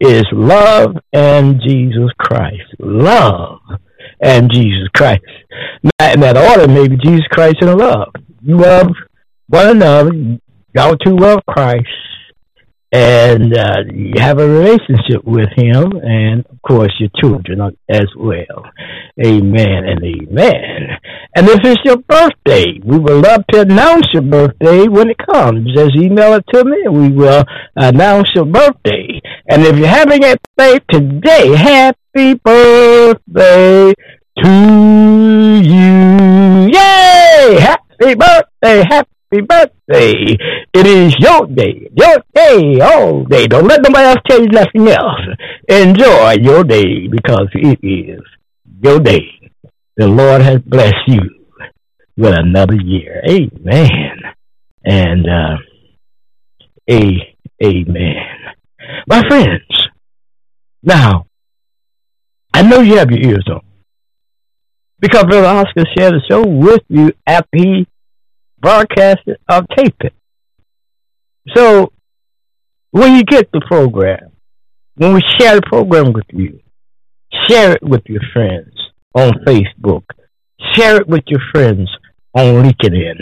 is 0.00 0.24
love 0.32 0.96
and 1.12 1.60
Jesus 1.66 2.10
Christ. 2.18 2.62
Love 2.78 3.60
and 4.20 4.50
Jesus 4.52 4.88
Christ. 4.94 5.22
In 5.82 6.20
that 6.20 6.36
order, 6.36 6.70
maybe 6.70 6.96
Jesus 6.96 7.26
Christ 7.30 7.56
and 7.60 7.76
love. 7.76 8.12
You 8.42 8.58
love 8.58 8.88
one 9.48 9.68
another. 9.68 10.12
Y'all 10.74 10.96
two 10.96 11.16
love 11.16 11.40
Christ 11.48 11.86
and 12.94 13.58
uh, 13.58 13.82
you 13.92 14.14
have 14.18 14.38
a 14.38 14.48
relationship 14.48 15.24
with 15.24 15.48
him 15.56 15.90
and 16.00 16.46
of 16.46 16.62
course 16.62 16.92
your 17.00 17.10
children 17.20 17.60
as 17.90 18.06
well. 18.16 18.64
Amen 19.26 19.84
and 19.84 20.00
amen. 20.04 20.96
And 21.34 21.48
if 21.48 21.58
it's 21.64 21.80
your 21.84 21.96
birthday 21.96 22.78
we 22.84 22.96
would 22.98 23.20
love 23.20 23.42
to 23.50 23.62
announce 23.62 24.06
your 24.12 24.22
birthday 24.22 24.86
when 24.86 25.10
it 25.10 25.16
comes. 25.18 25.74
Just 25.74 25.96
email 25.96 26.34
it 26.34 26.44
to 26.52 26.64
me 26.64 26.82
and 26.84 26.96
we 26.96 27.10
will 27.10 27.42
announce 27.74 28.28
your 28.32 28.44
birthday. 28.44 29.20
And 29.48 29.64
if 29.64 29.76
you're 29.76 29.88
having 29.88 30.22
a 30.22 30.36
birthday 30.56 30.78
today 30.88 31.56
happy 31.56 32.34
birthday 32.34 33.92
to 34.38 34.50
you. 35.64 36.70
Yay! 36.72 37.58
Happy 37.58 38.14
birthday 38.14 38.84
happy 38.88 39.13
happy 39.34 39.46
birthday. 39.46 40.36
It 40.72 40.86
is 40.86 41.14
your 41.18 41.46
day, 41.46 41.88
your 41.96 42.22
day, 42.34 42.80
all 42.80 43.24
day. 43.24 43.46
Don't 43.46 43.66
let 43.66 43.82
nobody 43.82 44.06
else 44.06 44.18
tell 44.26 44.40
you 44.40 44.48
nothing 44.48 44.88
else. 44.88 45.20
Enjoy 45.68 46.32
your 46.40 46.64
day 46.64 47.06
because 47.08 47.48
it 47.54 47.78
is 47.82 48.20
your 48.82 49.00
day. 49.00 49.24
The 49.96 50.08
Lord 50.08 50.42
has 50.42 50.60
blessed 50.60 50.94
you 51.06 51.20
with 52.16 52.34
another 52.36 52.76
year. 52.76 53.22
Amen. 53.28 54.18
And 54.84 55.26
uh, 55.28 55.56
a 56.90 57.36
amen. 57.62 58.16
My 59.06 59.22
friends, 59.28 59.62
now 60.82 61.26
I 62.52 62.62
know 62.62 62.80
you 62.80 62.96
have 62.98 63.10
your 63.10 63.20
ears 63.20 63.44
on 63.48 63.62
because 65.00 65.24
Brother 65.24 65.46
Oscar 65.46 65.84
shared 65.96 66.14
the 66.14 66.22
show 66.28 66.46
with 66.46 66.82
you 66.88 67.12
after 67.26 67.48
he 67.56 67.86
broadcast 68.64 69.20
it 69.26 69.38
or 69.50 69.60
tape 69.76 69.96
it. 70.00 70.14
So 71.54 71.92
when 72.92 73.14
you 73.14 73.22
get 73.22 73.50
the 73.52 73.60
program, 73.60 74.32
when 74.94 75.12
we 75.12 75.20
share 75.38 75.56
the 75.56 75.62
program 75.66 76.14
with 76.14 76.24
you, 76.32 76.60
share 77.46 77.72
it 77.72 77.82
with 77.82 78.00
your 78.06 78.22
friends 78.32 78.72
on 79.14 79.32
Facebook, 79.46 80.04
share 80.72 80.96
it 80.96 81.06
with 81.06 81.24
your 81.26 81.42
friends 81.52 81.90
on 82.32 82.64
LinkedIn, 82.64 83.16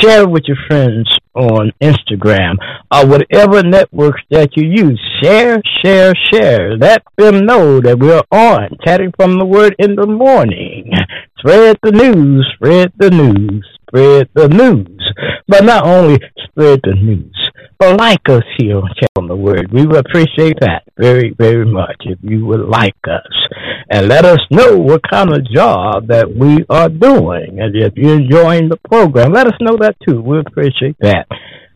share 0.00 0.22
it 0.22 0.30
with 0.30 0.44
your 0.46 0.56
friends 0.68 1.08
on 1.34 1.72
Instagram 1.82 2.54
or 2.94 3.06
whatever 3.06 3.64
networks 3.64 4.22
that 4.30 4.50
you 4.56 4.68
use. 4.68 5.00
Share, 5.20 5.60
share, 5.84 6.14
share. 6.32 6.76
Let 6.76 7.02
them 7.18 7.44
know 7.44 7.80
that 7.80 7.98
we're 7.98 8.22
on, 8.30 8.68
chatting 8.86 9.12
from 9.16 9.40
the 9.40 9.44
word 9.44 9.74
in 9.80 9.96
the 9.96 10.06
morning. 10.06 10.92
Spread 11.38 11.76
the 11.82 11.90
news, 11.90 12.46
spread 12.54 12.92
the 12.98 13.10
news 13.10 13.75
spread 13.88 14.28
the 14.34 14.48
news. 14.48 15.12
But 15.48 15.64
not 15.64 15.86
only 15.86 16.18
spread 16.44 16.80
the 16.82 16.94
news, 16.94 17.36
but 17.78 17.98
like 17.98 18.28
us 18.28 18.42
here 18.58 18.78
on 18.78 18.90
Channel 18.94 19.28
the 19.28 19.36
Word. 19.36 19.72
We 19.72 19.86
would 19.86 20.04
appreciate 20.04 20.58
that 20.60 20.82
very, 20.98 21.34
very 21.36 21.64
much 21.64 21.96
if 22.00 22.18
you 22.22 22.46
would 22.46 22.66
like 22.66 22.96
us. 23.08 23.48
And 23.90 24.08
let 24.08 24.24
us 24.24 24.40
know 24.50 24.76
what 24.78 25.02
kind 25.08 25.32
of 25.32 25.46
job 25.52 26.08
that 26.08 26.34
we 26.34 26.64
are 26.68 26.88
doing. 26.88 27.60
And 27.60 27.76
if 27.76 27.92
you're 27.96 28.18
enjoying 28.18 28.68
the 28.68 28.78
program, 28.88 29.32
let 29.32 29.46
us 29.46 29.54
know 29.60 29.76
that 29.80 29.96
too. 30.06 30.20
We 30.20 30.40
appreciate 30.40 30.96
that 31.00 31.26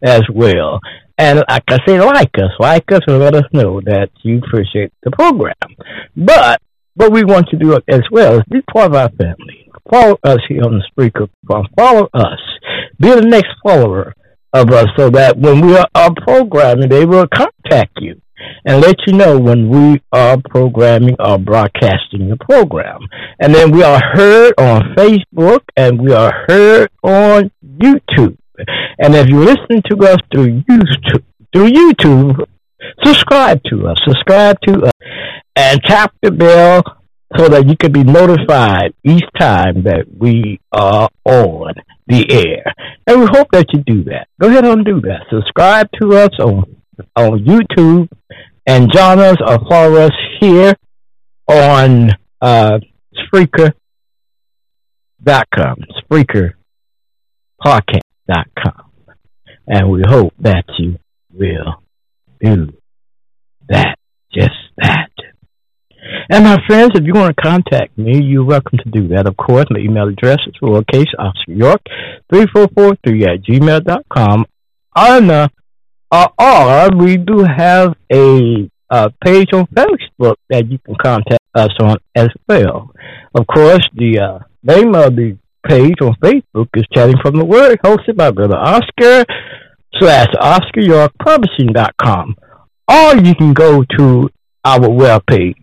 as 0.03 0.23
well. 0.33 0.81
And 1.19 1.45
like 1.49 1.65
I 1.69 1.79
say, 1.87 2.01
like 2.01 2.35
us, 2.39 2.51
like 2.59 2.91
us, 2.93 3.03
and 3.07 3.19
let 3.19 3.35
us 3.35 3.45
know 3.53 3.81
that 3.83 4.09
you 4.23 4.39
appreciate 4.39 4.93
the 5.03 5.11
program. 5.11 5.55
But 6.17 6.63
what 6.95 7.13
we 7.13 7.25
want 7.25 7.49
to 7.51 7.59
do 7.59 7.79
as 7.89 8.03
well 8.11 8.39
is 8.39 8.43
be 8.51 8.63
part 8.73 8.87
of 8.87 8.95
our 8.95 9.11
family 9.11 9.60
follow 9.91 10.19
us 10.23 10.39
here 10.49 10.63
on 10.63 10.79
the 10.79 10.85
Spreaker 10.91 11.29
Farm. 11.47 11.67
Follow 11.77 12.09
us. 12.15 12.41
Be 12.99 13.11
the 13.11 13.23
next 13.23 13.51
follower 13.63 14.15
of 14.53 14.71
us 14.71 14.87
so 14.97 15.11
that 15.11 15.37
when 15.37 15.67
we 15.67 15.77
are 15.77 16.15
programming, 16.23 16.89
they 16.89 17.05
will 17.05 17.27
contact 17.29 17.93
you 18.01 18.21
and 18.65 18.81
let 18.81 18.97
you 19.07 19.13
know 19.15 19.39
when 19.39 19.69
we 19.69 20.01
are 20.13 20.37
programming 20.49 21.17
or 21.19 21.39
broadcasting 21.39 22.29
the 22.29 22.37
program. 22.41 23.01
And 23.39 23.55
then 23.55 23.71
we 23.71 23.83
are 23.83 24.01
heard 24.15 24.55
on 24.59 24.95
Facebook 24.97 25.61
and 25.77 26.01
we 26.01 26.13
are 26.13 26.33
heard 26.49 26.91
on 27.03 27.51
YouTube. 27.65 28.37
And 28.99 29.15
if 29.15 29.29
you're 29.29 29.45
listening 29.45 29.83
to 29.91 29.97
us 30.07 30.19
through 30.33 30.63
YouTube, 30.63 31.25
through 31.53 31.71
YouTube, 31.71 32.47
subscribe 33.05 33.63
to 33.71 33.89
us. 33.89 33.97
Subscribe 34.07 34.61
to 34.67 34.85
us 34.85 34.93
and 35.57 35.81
tap 35.85 36.15
the 36.23 36.31
bell 36.31 36.83
so 37.37 37.49
that 37.49 37.69
you 37.69 37.77
can 37.77 37.93
be 37.93 38.03
notified 38.03 38.93
each 39.05 39.25
time 39.39 39.85
that 39.85 40.05
we 40.19 40.61
are 40.73 41.09
on 41.25 41.75
the 42.07 42.31
air. 42.31 42.65
And 43.07 43.21
we 43.21 43.27
hope 43.27 43.49
that 43.53 43.67
you 43.73 43.83
do 43.87 44.05
that. 44.05 44.29
Go 44.41 44.49
ahead 44.49 44.65
and 44.65 44.85
do 44.85 45.01
that. 45.03 45.27
Subscribe 45.31 45.89
to 46.01 46.17
us 46.17 46.31
on 46.41 46.77
on 47.17 47.39
YouTube 47.45 48.09
and 48.67 48.93
join 48.93 49.19
us 49.19 49.37
or 49.47 49.59
follow 49.69 50.03
us 50.03 50.13
here 50.39 50.75
on 51.49 52.11
uh, 52.41 52.79
Spreaker.com, 53.15 53.75
Spreaker 56.05 56.53
podcast.com. 57.65 58.91
And 59.67 59.91
we 59.91 60.03
hope 60.07 60.33
that 60.41 60.65
you 60.79 60.99
will 61.33 61.83
do 62.41 62.73
that, 63.69 63.97
just 64.33 64.55
that. 64.79 65.11
And 66.31 66.45
my 66.45 66.59
friends, 66.67 66.93
if 66.95 67.05
you 67.05 67.13
want 67.15 67.37
to 67.37 67.43
contact 67.43 67.97
me, 67.99 68.23
you're 68.23 68.45
welcome 68.45 68.79
to 68.79 68.91
do 68.91 69.09
that. 69.09 69.27
Of 69.27 69.37
course, 69.37 69.67
my 69.71 69.81
email 69.81 70.09
address 70.09 70.39
is 70.47 70.55
lowercase 70.63 71.13
Oscar 71.19 71.53
York 71.53 71.81
3443 72.33 73.25
at 73.25 73.43
gmail.com. 73.43 74.47
On, 74.97 75.31
uh, 75.31 75.49
or 76.39 76.97
we 76.97 77.17
do 77.17 77.45
have 77.45 77.95
a 78.13 78.71
uh, 78.91 79.09
page 79.25 79.49
on 79.53 79.67
Facebook 79.67 80.35
that 80.49 80.71
you 80.71 80.79
can 80.79 80.97
contact 81.03 81.43
us 81.55 81.71
on 81.81 81.97
as 82.15 82.29
well. 82.49 82.91
Of 83.35 83.47
course, 83.47 83.87
the 83.95 84.19
uh, 84.19 84.39
name 84.63 84.95
of 84.95 85.17
the 85.17 85.39
page 85.67 85.97
on 86.03 86.15
Facebook 86.23 86.69
is 86.75 86.85
Chatting 86.93 87.17
from 87.23 87.37
the 87.37 87.45
Word, 87.45 87.79
hosted 87.85 88.17
by 88.17 88.31
Brother 88.31 88.57
Oscar 88.57 89.25
slash 89.99 90.29
Oscar 90.41 90.81
York 90.81 91.13
Publishing.com. 91.25 92.37
Or 92.91 93.17
you 93.17 93.35
can 93.35 93.53
go 93.53 93.85
to 93.99 94.31
our 94.65 94.81
webpage, 94.81 95.55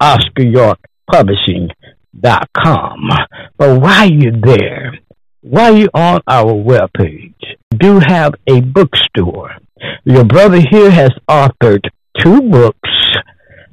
Oscar 0.00 0.44
York 0.44 0.78
Publishing.com. 1.10 3.08
But 3.56 3.80
while 3.80 4.10
you're 4.10 4.40
there, 4.40 4.98
while 5.40 5.76
you're 5.76 5.88
on 5.94 6.20
our 6.26 6.52
webpage, 6.52 7.34
we 7.70 7.78
do 7.78 8.00
have 8.06 8.34
a 8.48 8.60
bookstore. 8.60 9.56
Your 10.04 10.24
brother 10.24 10.60
here 10.70 10.90
has 10.90 11.10
authored 11.30 11.86
two 12.18 12.40
books. 12.42 12.90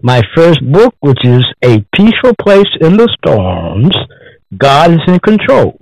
My 0.02 0.22
first 0.36 0.60
book, 0.72 0.96
which 1.00 1.20
is 1.24 1.46
A 1.64 1.80
Peaceful 1.96 2.36
Place 2.42 2.68
in 2.82 2.98
the 2.98 3.10
Storms, 3.18 3.96
God 4.58 4.92
is 4.92 5.00
in 5.08 5.20
Control, 5.20 5.80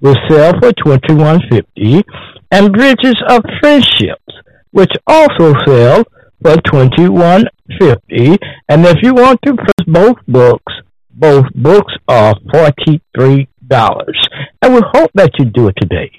will 0.00 0.16
sell 0.28 0.52
for 0.60 0.72
twenty 0.72 1.14
one 1.14 1.40
fifty, 1.50 2.02
and 2.50 2.72
Bridges 2.72 3.16
of 3.28 3.42
Friendships, 3.60 4.34
which 4.72 4.90
also 5.06 5.54
sell 5.66 6.04
for 6.42 6.56
twenty 6.70 7.08
one 7.08 7.44
fifty. 7.78 8.36
And 8.68 8.84
if 8.86 8.96
you 9.02 9.14
want 9.14 9.40
to 9.44 9.54
purchase 9.54 9.86
both 9.86 10.16
books, 10.26 10.72
both 11.10 11.46
books 11.54 11.94
are 12.08 12.34
forty 12.52 13.00
three 13.16 13.48
dollars. 13.66 14.18
And 14.62 14.74
we 14.74 14.82
hope 14.92 15.10
that 15.14 15.30
you 15.38 15.46
do 15.46 15.68
it 15.68 15.76
today. 15.80 16.10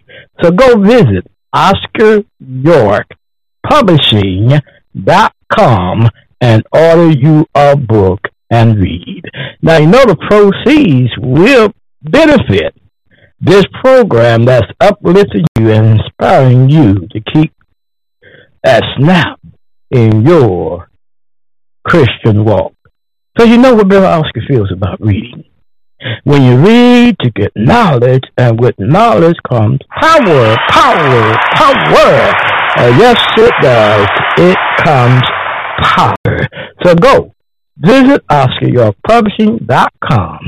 So 0.42 0.50
go 0.52 0.80
visit 0.80 1.28
Oscar 1.54 2.24
York 2.40 3.08
Publishing.com 3.70 6.10
and 6.42 6.64
order 6.74 7.12
you 7.12 7.46
a 7.54 7.78
book 7.78 8.22
and 8.50 8.80
read. 8.80 9.22
Now 9.62 9.78
you 9.78 9.86
know 9.88 10.04
the 10.06 10.18
proceeds 10.30 11.12
will 11.18 11.74
benefit 12.02 12.74
this 13.40 13.66
program 13.84 14.46
that's 14.46 14.66
uplifting 14.80 15.46
you 15.60 15.70
and 15.72 16.00
inspiring 16.00 16.70
you 16.70 17.08
to 17.12 17.20
keep 17.34 17.54
that 18.64 18.84
snap 18.98 19.40
in 19.92 20.26
your 20.26 20.90
Christian 21.86 22.44
walk. 22.46 22.74
So 23.38 23.46
you 23.46 23.58
know 23.58 23.76
what 23.76 23.88
Bill 23.88 24.06
Oscar 24.06 24.42
feels 24.48 24.72
about 24.72 25.00
reading. 25.02 25.44
When 26.24 26.44
you 26.44 26.58
read 26.58 27.20
to 27.20 27.30
get 27.32 27.52
knowledge, 27.56 28.24
and 28.38 28.60
with 28.60 28.76
knowledge 28.80 29.38
comes 29.48 29.80
power, 30.02 30.58
power, 30.70 31.38
power. 31.54 32.34
Uh, 32.78 32.88
yes, 32.98 33.18
it 33.38 33.54
does. 33.62 34.08
It 34.38 34.58
comes 34.84 35.22
power. 35.82 36.40
So 36.84 36.96
go 36.96 37.36
visit 37.78 38.26
OscarYorkPublishing.com 38.28 40.40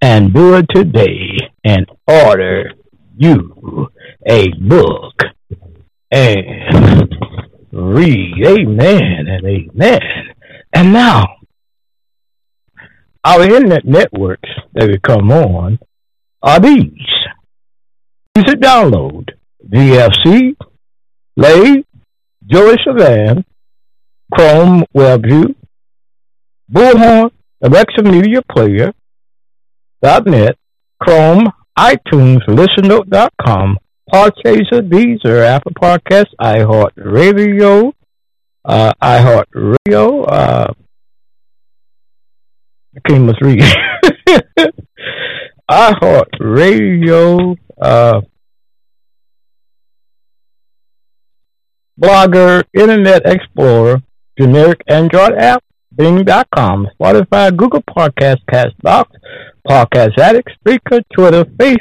and 0.00 0.34
do 0.34 0.54
it 0.54 0.66
today 0.74 1.36
and 1.64 1.86
order 2.08 2.72
you 3.16 3.88
a 4.28 4.48
book 4.58 5.14
and 6.10 7.14
read. 7.72 8.46
Amen 8.46 9.26
and 9.28 9.46
amen. 9.46 10.00
And 10.72 10.92
now, 10.92 11.24
our 13.24 13.42
internet 13.42 13.84
networks 13.84 14.48
that 14.74 14.88
we 14.88 14.98
come 14.98 15.30
on 15.30 15.78
are 16.42 16.60
these. 16.60 16.92
Music 18.36 18.60
download, 18.60 19.30
VFC, 19.66 20.54
Lay, 21.36 21.84
JioSaavn, 22.46 23.44
Chrome 24.32 24.84
WebView, 24.94 25.54
Bullhorn, 26.70 27.30
Alexa 27.62 28.02
Media 28.02 28.42
Player, 28.42 28.92
.net, 30.02 30.56
Chrome, 31.02 31.50
iTunes, 31.78 32.40
ListenNote.com, 32.46 33.78
Podchaser, 34.12 34.82
Deezer, 34.88 35.44
Apple 35.44 35.72
Podcasts, 35.72 36.32
iHeartRadio, 36.40 37.92
uh, 38.64 38.92
iHeartRadio, 39.02 40.24
uh, 40.28 40.72
I 42.96 43.00
can't 43.08 43.24
must 43.24 43.40
read. 43.42 43.62
iHeartRadio, 45.70 47.56
uh, 47.80 48.20
Blogger, 52.00 52.62
Internet 52.74 53.22
Explorer, 53.26 54.02
generic 54.38 54.82
Android 54.88 55.32
app, 55.38 55.64
Bing.com, 55.96 56.88
Spotify, 57.00 57.56
Google 57.56 57.82
Podcast, 57.82 58.38
Castbox, 58.50 59.06
Podcast 59.66 60.18
Addict, 60.18 60.50
Spreaker, 60.60 61.02
Twitter, 61.14 61.44
Facebook, 61.44 61.80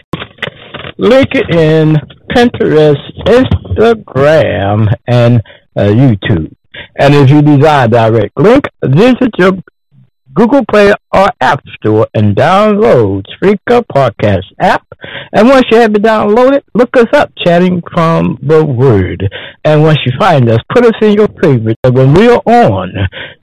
LinkedIn, 0.98 1.98
Pinterest, 2.36 3.00
Instagram, 3.26 4.94
and 5.08 5.42
uh, 5.78 5.84
YouTube. 5.84 6.54
And 7.00 7.16
if 7.16 7.30
you 7.30 7.42
desire 7.42 7.88
direct 7.88 8.38
link, 8.38 8.66
visit 8.84 9.32
your 9.38 9.54
Google 10.34 10.66
Play 10.70 10.94
or 11.14 11.30
App 11.40 11.64
Store 11.78 12.08
and 12.14 12.36
download 12.36 13.24
Spreaker 13.34 13.84
Podcast 13.88 14.44
app. 14.60 14.86
And 15.32 15.48
once 15.48 15.64
you 15.72 15.78
have 15.78 15.96
it 15.96 16.04
downloaded, 16.04 16.64
look 16.74 16.98
us 16.98 17.08
up, 17.14 17.32
Chatting 17.46 17.82
from 17.94 18.38
the 18.42 18.66
Word. 18.66 19.24
And 19.64 19.82
once 19.82 20.00
you 20.06 20.12
find 20.20 20.50
us, 20.50 20.60
put 20.74 20.86
us 20.86 20.94
in 21.02 21.14
your 21.14 21.30
favorites. 21.42 21.80
And 21.86 21.96
when 21.96 22.14
we 22.14 22.28
are 22.28 22.42
on, 22.46 22.92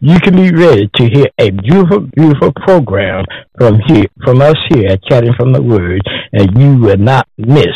you 0.01 0.20
can 0.20 0.36
be 0.36 0.51
ready 0.51 0.90
to 0.97 1.05
hear 1.07 1.26
a 1.38 1.51
beautiful, 1.51 2.01
beautiful 2.14 2.53
program 2.53 3.24
from 3.59 3.80
here, 3.86 4.07
from 4.22 4.43
us 4.43 4.57
here 4.68 4.90
at 4.90 5.03
Chatting 5.05 5.32
from 5.38 5.55
the 5.55 5.62
Word, 5.62 6.03
and 6.34 6.61
you 6.61 6.78
will 6.78 6.99
not 6.99 7.26
miss 7.38 7.72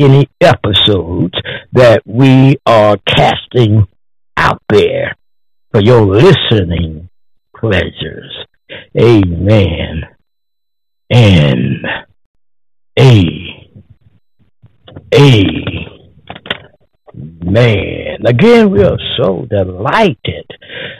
any 0.00 0.28
episodes 0.40 1.34
that 1.72 2.02
we 2.06 2.56
are 2.66 2.96
casting 3.06 3.86
out 4.36 4.62
there 4.68 5.16
for 5.70 5.80
your 5.80 6.06
listening 6.06 7.08
pleasures. 7.56 8.46
Amen. 9.00 10.04
And 11.10 11.84
a 12.98 13.58
Amen. 17.14 18.18
Again, 18.26 18.70
we 18.70 18.82
are 18.82 18.98
so 19.20 19.46
delighted 19.48 20.46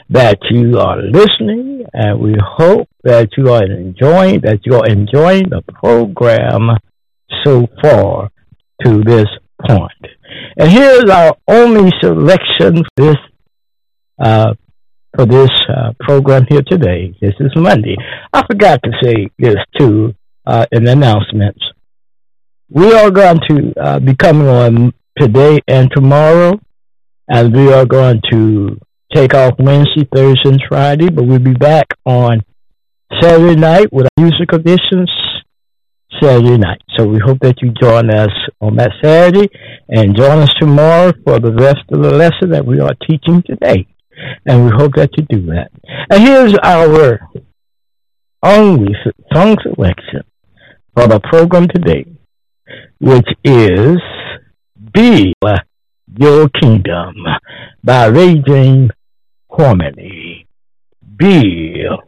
that 0.09 0.39
you 0.49 0.79
are 0.79 1.01
listening, 1.01 1.85
and 1.93 2.19
we 2.19 2.35
hope 2.41 2.89
that 3.03 3.29
you 3.37 3.51
are 3.51 3.63
enjoying 3.63 4.41
that 4.41 4.61
you 4.65 4.75
are 4.75 4.87
enjoying 4.87 5.49
the 5.49 5.61
program 5.73 6.69
so 7.45 7.67
far 7.81 8.31
to 8.83 9.03
this 9.03 9.27
point. 9.67 9.91
And 10.57 10.69
here's 10.69 11.09
our 11.09 11.35
only 11.47 11.91
selection 12.01 12.83
for 12.95 13.05
this 13.05 13.17
uh, 14.19 14.53
for 15.15 15.25
this 15.25 15.49
uh, 15.69 15.93
program 15.99 16.45
here 16.49 16.61
today. 16.69 17.15
This 17.21 17.33
is 17.39 17.51
Monday. 17.55 17.95
I 18.33 18.45
forgot 18.45 18.81
to 18.83 18.91
say 19.01 19.29
this 19.39 19.57
too 19.77 20.13
uh, 20.45 20.65
in 20.71 20.83
the 20.83 20.91
announcements. 20.91 21.59
We 22.69 22.93
are 22.93 23.09
going 23.09 23.39
to 23.49 23.73
uh, 23.81 23.99
be 23.99 24.15
coming 24.15 24.47
on 24.47 24.93
today 25.17 25.59
and 25.67 25.89
tomorrow, 25.91 26.59
and 27.27 27.55
we 27.55 27.73
are 27.73 27.85
going 27.85 28.21
to 28.31 28.79
take 29.13 29.33
off 29.33 29.55
Wednesday, 29.57 30.07
Thursday, 30.13 30.49
and 30.49 30.63
Friday, 30.69 31.09
but 31.09 31.23
we'll 31.23 31.39
be 31.39 31.53
back 31.53 31.87
on 32.05 32.41
Saturday 33.19 33.55
night 33.55 33.91
with 33.91 34.05
our 34.05 34.23
music 34.23 34.53
editions, 34.53 35.11
Saturday 36.21 36.57
night. 36.57 36.81
So 36.97 37.05
we 37.05 37.19
hope 37.19 37.39
that 37.39 37.61
you 37.61 37.71
join 37.81 38.09
us 38.09 38.29
on 38.61 38.75
that 38.77 38.91
Saturday 39.03 39.49
and 39.87 40.15
join 40.15 40.39
us 40.39 40.53
tomorrow 40.59 41.13
for 41.23 41.39
the 41.39 41.53
rest 41.53 41.83
of 41.91 42.01
the 42.01 42.11
lesson 42.11 42.51
that 42.51 42.65
we 42.65 42.79
are 42.79 42.95
teaching 43.09 43.43
today. 43.45 43.87
And 44.45 44.65
we 44.65 44.71
hope 44.75 44.93
that 44.95 45.11
you 45.17 45.25
do 45.29 45.45
that. 45.47 45.69
And 46.09 46.21
here's 46.23 46.55
our 46.63 47.19
only 48.43 48.93
song 49.33 49.57
selection 49.61 50.23
for 50.93 51.07
the 51.07 51.19
program 51.21 51.67
today, 51.67 52.05
which 52.99 53.27
is 53.43 53.97
Build 54.93 55.33
Your 56.17 56.49
Kingdom 56.49 57.15
by 57.83 58.07
Raging 58.07 58.89
Harmony. 59.49 60.47
Build 61.15 62.01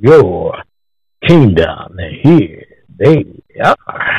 Your 0.00 0.62
Kingdom. 1.26 1.98
Here 2.22 2.64
they 2.98 3.24
are. 3.60 4.09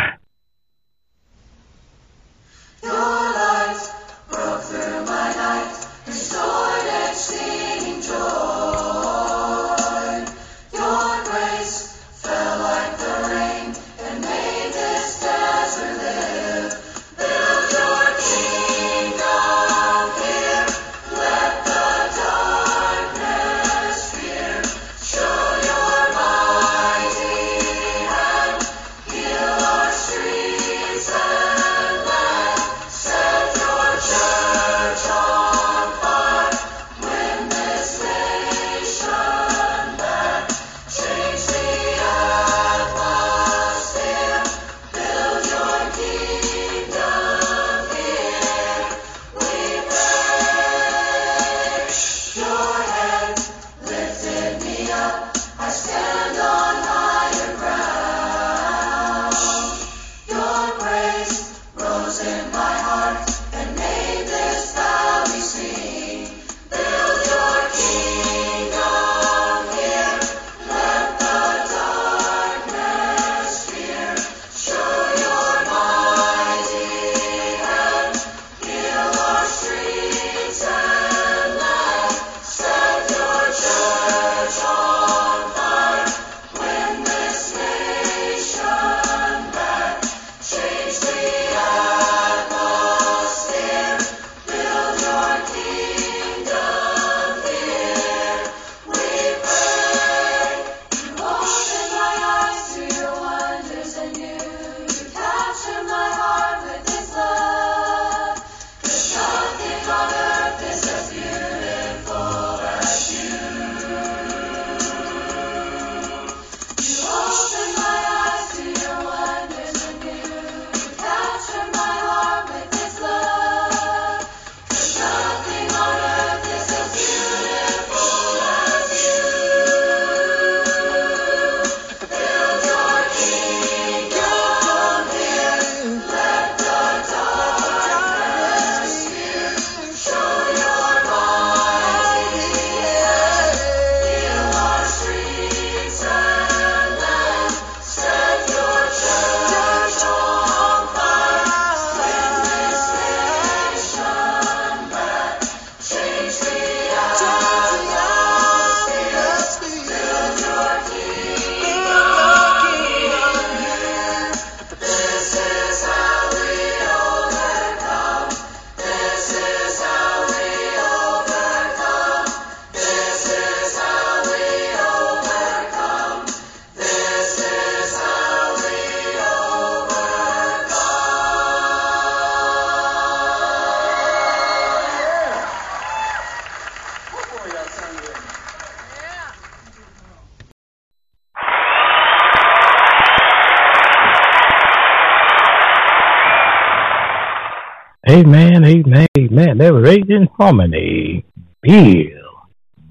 Amen, 198.22 198.64
amen, 198.64 199.08
amen. 199.18 199.58
They 199.58 199.72
were 199.72 199.82
raised 199.82 200.12
in 200.12 200.28
harmony. 200.38 201.26
Build 201.64 202.12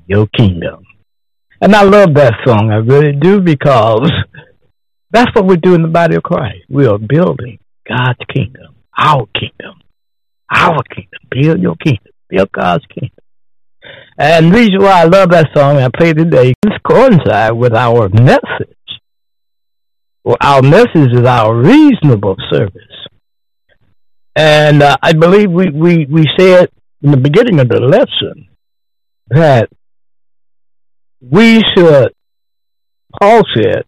your 0.09 0.26
kingdom. 0.37 0.85
And 1.61 1.76
I 1.76 1.85
love 1.85 2.14
that 2.14 2.35
song. 2.45 2.72
I 2.72 2.78
really 2.78 3.12
do 3.12 3.41
because 3.41 4.11
that's 5.12 5.33
what 5.37 5.47
we 5.47 5.57
do 5.57 5.74
in 5.74 5.83
the 5.83 5.89
body 5.89 6.16
of 6.16 6.24
Christ. 6.24 6.64
We 6.68 6.87
are 6.87 6.99
building 6.99 7.61
God's 7.87 8.18
kingdom, 8.35 8.74
our 8.99 9.26
kingdom, 9.39 9.81
our 10.51 10.83
kingdom. 10.93 11.20
Build 11.31 11.61
your 11.61 11.76
kingdom. 11.76 12.12
Build 12.28 12.51
God's 12.51 12.85
kingdom. 12.87 13.16
And 14.18 14.53
the 14.53 14.59
reason 14.59 14.83
why 14.83 15.03
I 15.03 15.05
love 15.05 15.31
that 15.31 15.51
song 15.55 15.76
I 15.76 15.91
play 15.97 16.12
today, 16.12 16.55
this 16.62 16.74
coincide 16.85 17.53
with 17.53 17.74
our 17.74 18.09
message. 18.09 18.74
Well, 20.24 20.39
our 20.41 20.61
message 20.61 21.12
is 21.12 21.24
our 21.24 21.55
reasonable 21.55 22.35
service. 22.51 22.83
And 24.37 24.83
uh, 24.83 24.97
I 25.03 25.12
believe 25.12 25.51
we, 25.51 25.70
we, 25.70 26.07
we 26.07 26.24
said 26.39 26.70
in 27.03 27.11
the 27.11 27.16
beginning 27.16 27.61
of 27.61 27.68
the 27.68 27.81
lesson 27.81 28.49
that 29.28 29.68
we 31.20 31.62
should, 31.74 32.12
Paul 33.20 33.43
said 33.57 33.85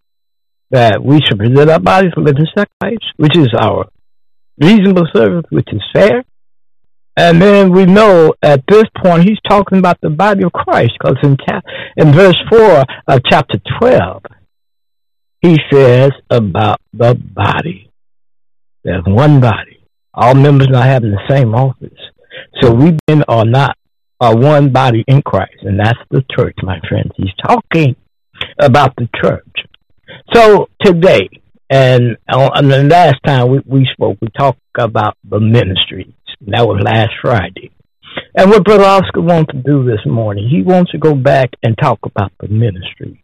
that 0.71 1.03
we 1.03 1.21
should 1.21 1.39
present 1.39 1.71
our 1.71 1.79
bodies 1.79 2.13
a 2.17 2.21
living 2.21 2.47
sacrifice, 2.57 3.05
which 3.17 3.37
is 3.37 3.49
our 3.59 3.87
reasonable 4.59 5.07
service, 5.15 5.45
which 5.51 5.69
is 5.73 5.83
fair. 5.93 6.25
And 7.17 7.41
then 7.41 7.73
we 7.73 7.85
know 7.85 8.35
at 8.43 8.65
this 8.67 8.85
point 9.03 9.29
he's 9.29 9.39
talking 9.49 9.79
about 9.79 10.01
the 10.01 10.11
body 10.11 10.45
of 10.45 10.53
Christ 10.53 10.93
because 10.99 11.19
in, 11.23 11.37
chap- 11.47 11.65
in 11.97 12.13
verse 12.13 12.39
4 12.51 12.85
of 13.07 13.21
chapter 13.31 13.59
12, 13.81 14.23
he 15.43 15.59
says 15.71 16.13
about 16.31 16.81
the 16.93 17.15
body. 17.15 17.91
There's 18.83 19.05
one 19.07 19.41
body 19.41 19.72
all 20.15 20.35
members 20.35 20.69
not 20.71 20.87
having 20.87 21.11
the 21.11 21.29
same 21.29 21.55
office. 21.55 21.99
So 22.61 22.73
we 22.73 22.97
then 23.07 23.25
are 23.29 23.45
not 23.45 23.77
are 24.21 24.37
one 24.37 24.71
body 24.73 25.05
in 25.09 25.21
Christ, 25.23 25.63
and 25.63 25.81
that's 25.81 25.99
the 26.11 26.25
church, 26.37 26.57
my 26.63 26.79
friends. 26.89 27.11
He's 27.17 27.35
talking 27.45 27.97
about 28.59 28.95
the 28.97 29.09
church. 29.21 29.57
So 30.33 30.69
today, 30.85 31.29
And 31.73 32.19
on 32.31 32.69
the 32.69 32.83
last 32.85 33.17
time 33.25 33.51
we, 33.51 33.61
we 33.65 33.89
spoke, 33.95 34.19
we 34.21 34.29
talked 34.39 34.61
about 34.79 35.17
the 35.25 35.41
ministries. 35.41 36.13
That 36.49 36.67
was 36.69 36.83
last 36.85 37.13
Friday. 37.23 37.71
And 38.37 38.51
what 38.51 38.65
Brother 38.65 38.85
Oscar 38.85 39.23
wants 39.23 39.53
to 39.53 39.59
do 39.59 39.83
this 39.83 40.05
morning, 40.05 40.51
he 40.51 40.63
wants 40.63 40.93
to 40.93 40.99
go 40.99 41.15
back 41.15 41.49
and 41.63 41.75
talk 41.81 41.99
about 42.05 42.31
the 42.41 42.49
ministries. 42.49 43.17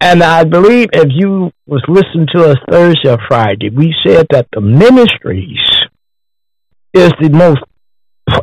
And 0.00 0.22
I 0.22 0.44
believe 0.44 0.88
if 0.92 1.08
you 1.10 1.50
was 1.66 1.82
listening 1.88 2.28
to 2.34 2.50
us 2.50 2.58
Thursday 2.70 3.10
or 3.10 3.18
Friday, 3.26 3.70
we 3.70 3.92
said 4.06 4.26
that 4.30 4.46
the 4.52 4.60
ministries 4.60 5.58
is 6.94 7.12
the 7.20 7.30
most 7.30 7.60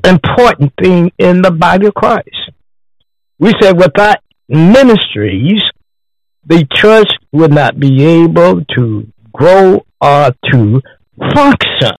important 0.03 0.73
thing 0.81 1.11
in 1.17 1.41
the 1.41 1.51
body 1.51 1.87
of 1.87 1.93
Christ. 1.93 2.51
We 3.39 3.53
said 3.59 3.77
without 3.77 4.17
ministries, 4.47 5.61
the 6.45 6.67
church 6.73 7.09
would 7.31 7.51
not 7.51 7.79
be 7.79 8.03
able 8.03 8.63
to 8.77 9.07
grow 9.33 9.85
or 9.99 10.31
to 10.51 10.81
function. 11.33 11.91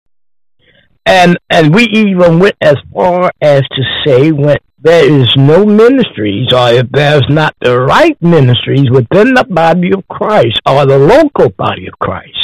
And 1.05 1.37
and 1.51 1.75
we 1.75 1.85
even 1.85 2.39
went 2.39 2.57
as 2.61 2.77
far 2.95 3.33
as 3.41 3.63
to 3.63 3.83
say 4.07 4.31
when 4.31 4.59
there 4.79 5.05
is 5.05 5.29
no 5.37 5.65
ministries 5.65 6.53
or 6.53 6.71
if 6.71 6.91
there's 6.91 7.27
not 7.29 7.55
the 7.61 7.81
right 7.81 8.17
ministries 8.21 8.91
within 8.91 9.35
the 9.35 9.45
body 9.49 9.93
of 9.93 10.07
Christ 10.09 10.61
or 10.67 10.87
the 10.87 10.99
local 10.99 11.49
body 11.51 11.87
of 11.87 11.99
Christ, 11.99 12.39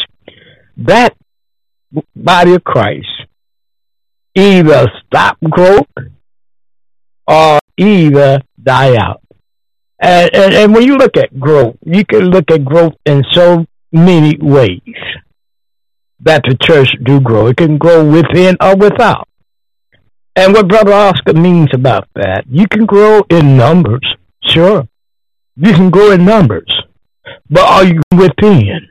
that 0.79 1.17
body 2.17 2.55
of 2.55 2.65
Christ 2.65 3.07
either 4.39 4.87
stop 5.07 5.37
growth 5.51 5.87
or 7.27 7.59
either 7.77 8.41
die 8.63 8.97
out. 8.97 9.21
And, 10.01 10.31
and, 10.33 10.55
and 10.55 10.75
when 10.75 10.85
you 10.85 10.97
look 10.97 11.17
at 11.17 11.39
growth, 11.39 11.77
you 11.85 12.05
can 12.05 12.31
look 12.31 12.51
at 12.51 12.65
growth 12.65 12.95
in 13.05 13.25
so 13.33 13.67
many 13.91 14.39
ways 14.41 14.81
that 16.21 16.43
the 16.49 16.57
church 16.63 16.91
do 17.03 17.21
grow. 17.21 17.49
It 17.49 17.57
can 17.57 17.79
grow 17.79 18.09
within 18.09 18.57
or 18.61 18.77
without. 18.77 19.29
And 20.37 20.55
what 20.55 20.69
Brother 20.69 20.93
Oscar 20.93 21.33
means 21.33 21.71
about 21.75 22.07
that, 22.15 22.45
you 22.49 22.69
can 22.69 22.87
grow 22.87 23.23
in 23.29 23.57
numbers, 23.57 24.07
sure. 24.45 24.89
You 25.57 25.73
can 25.73 25.91
grow 25.91 26.13
in 26.13 26.25
numbers, 26.25 26.73
but 27.51 27.65
are 27.65 27.85
you 27.85 28.01
within? 28.17 28.89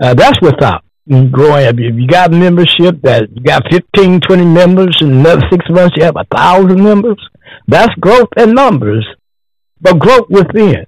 Uh, 0.00 0.14
that's 0.14 0.40
without 0.40 0.84
growing. 1.08 1.66
If 1.66 1.78
you 1.78 2.06
got 2.06 2.30
membership 2.32 3.00
that 3.02 3.28
you 3.34 3.42
got 3.42 3.62
15, 3.70 4.20
20 4.20 4.44
members, 4.44 4.98
in 5.00 5.12
another 5.12 5.42
six 5.50 5.64
months 5.70 5.96
you 5.96 6.04
have 6.04 6.16
a 6.16 6.24
thousand 6.36 6.82
members, 6.82 7.18
that's 7.66 7.94
growth 8.00 8.28
in 8.36 8.54
numbers. 8.54 9.06
But 9.80 9.98
growth 9.98 10.28
within 10.28 10.86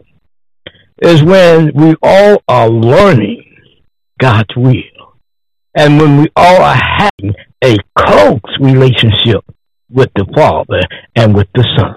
is 1.02 1.22
when 1.22 1.72
we 1.74 1.94
all 2.02 2.42
are 2.48 2.68
learning 2.68 3.44
God's 4.18 4.54
will. 4.56 4.82
And 5.76 6.00
when 6.00 6.22
we 6.22 6.26
all 6.34 6.62
are 6.62 6.80
having 6.96 7.34
a 7.62 7.76
close 7.96 8.40
relationship 8.60 9.44
with 9.90 10.10
the 10.16 10.26
Father 10.34 10.80
and 11.14 11.34
with 11.34 11.48
the 11.54 11.66
Son. 11.76 11.96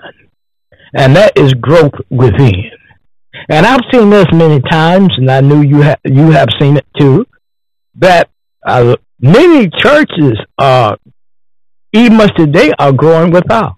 And 0.93 1.15
that 1.15 1.37
is 1.37 1.53
growth 1.53 1.93
within. 2.09 2.69
And 3.49 3.65
I've 3.65 3.79
seen 3.91 4.09
this 4.09 4.27
many 4.33 4.59
times, 4.69 5.09
and 5.17 5.31
I 5.31 5.41
knew 5.41 5.61
you, 5.61 5.81
ha- 5.81 5.95
you 6.05 6.31
have 6.31 6.49
seen 6.59 6.77
it 6.77 6.85
too, 6.99 7.25
that 7.95 8.29
uh, 8.65 8.95
many 9.19 9.69
churches 9.69 10.33
are, 10.57 10.97
even 11.93 12.19
today, 12.35 12.71
are 12.79 12.91
growing 12.91 13.31
without. 13.31 13.75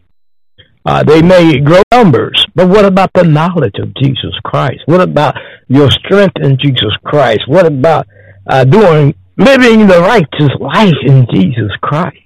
Uh, 0.86 1.04
they 1.04 1.22
may 1.22 1.60
grow 1.60 1.82
numbers, 1.94 2.46
but 2.56 2.68
what 2.68 2.84
about 2.84 3.12
the 3.14 3.24
knowledge 3.24 3.76
of 3.80 3.94
Jesus 3.96 4.34
Christ? 4.44 4.82
What 4.86 5.00
about 5.00 5.36
your 5.70 5.90
strength 5.90 6.36
in 6.42 6.58
Jesus 6.62 6.92
Christ? 7.06 7.42
What 7.48 7.66
about 7.66 8.06
uh, 8.48 8.66
doing 8.66 9.16
living 9.38 9.88
the 9.88 10.00
righteous 10.02 10.50
life 10.60 10.94
in 11.06 11.26
Jesus 11.32 11.72
Christ? 11.82 12.18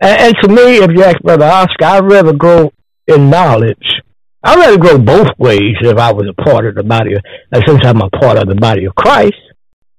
And, 0.00 0.20
and 0.20 0.34
to 0.42 0.48
me, 0.48 0.76
if 0.76 0.90
you 0.92 1.02
ask 1.02 1.20
Brother 1.20 1.46
Oscar, 1.46 1.84
I'd 1.84 2.04
rather 2.04 2.32
grow 2.32 2.70
in 3.08 3.28
knowledge. 3.28 4.02
I'd 4.44 4.56
rather 4.56 4.78
grow 4.78 4.98
both 4.98 5.28
ways 5.38 5.74
if 5.80 5.98
I 5.98 6.12
was 6.12 6.28
a 6.28 6.42
part 6.42 6.64
of 6.64 6.76
the 6.76 6.84
body, 6.84 7.14
of, 7.14 7.22
uh, 7.52 7.60
since 7.66 7.84
I'm 7.84 8.00
a 8.00 8.10
part 8.10 8.38
of 8.38 8.46
the 8.46 8.54
body 8.54 8.84
of 8.84 8.94
Christ, 8.94 9.34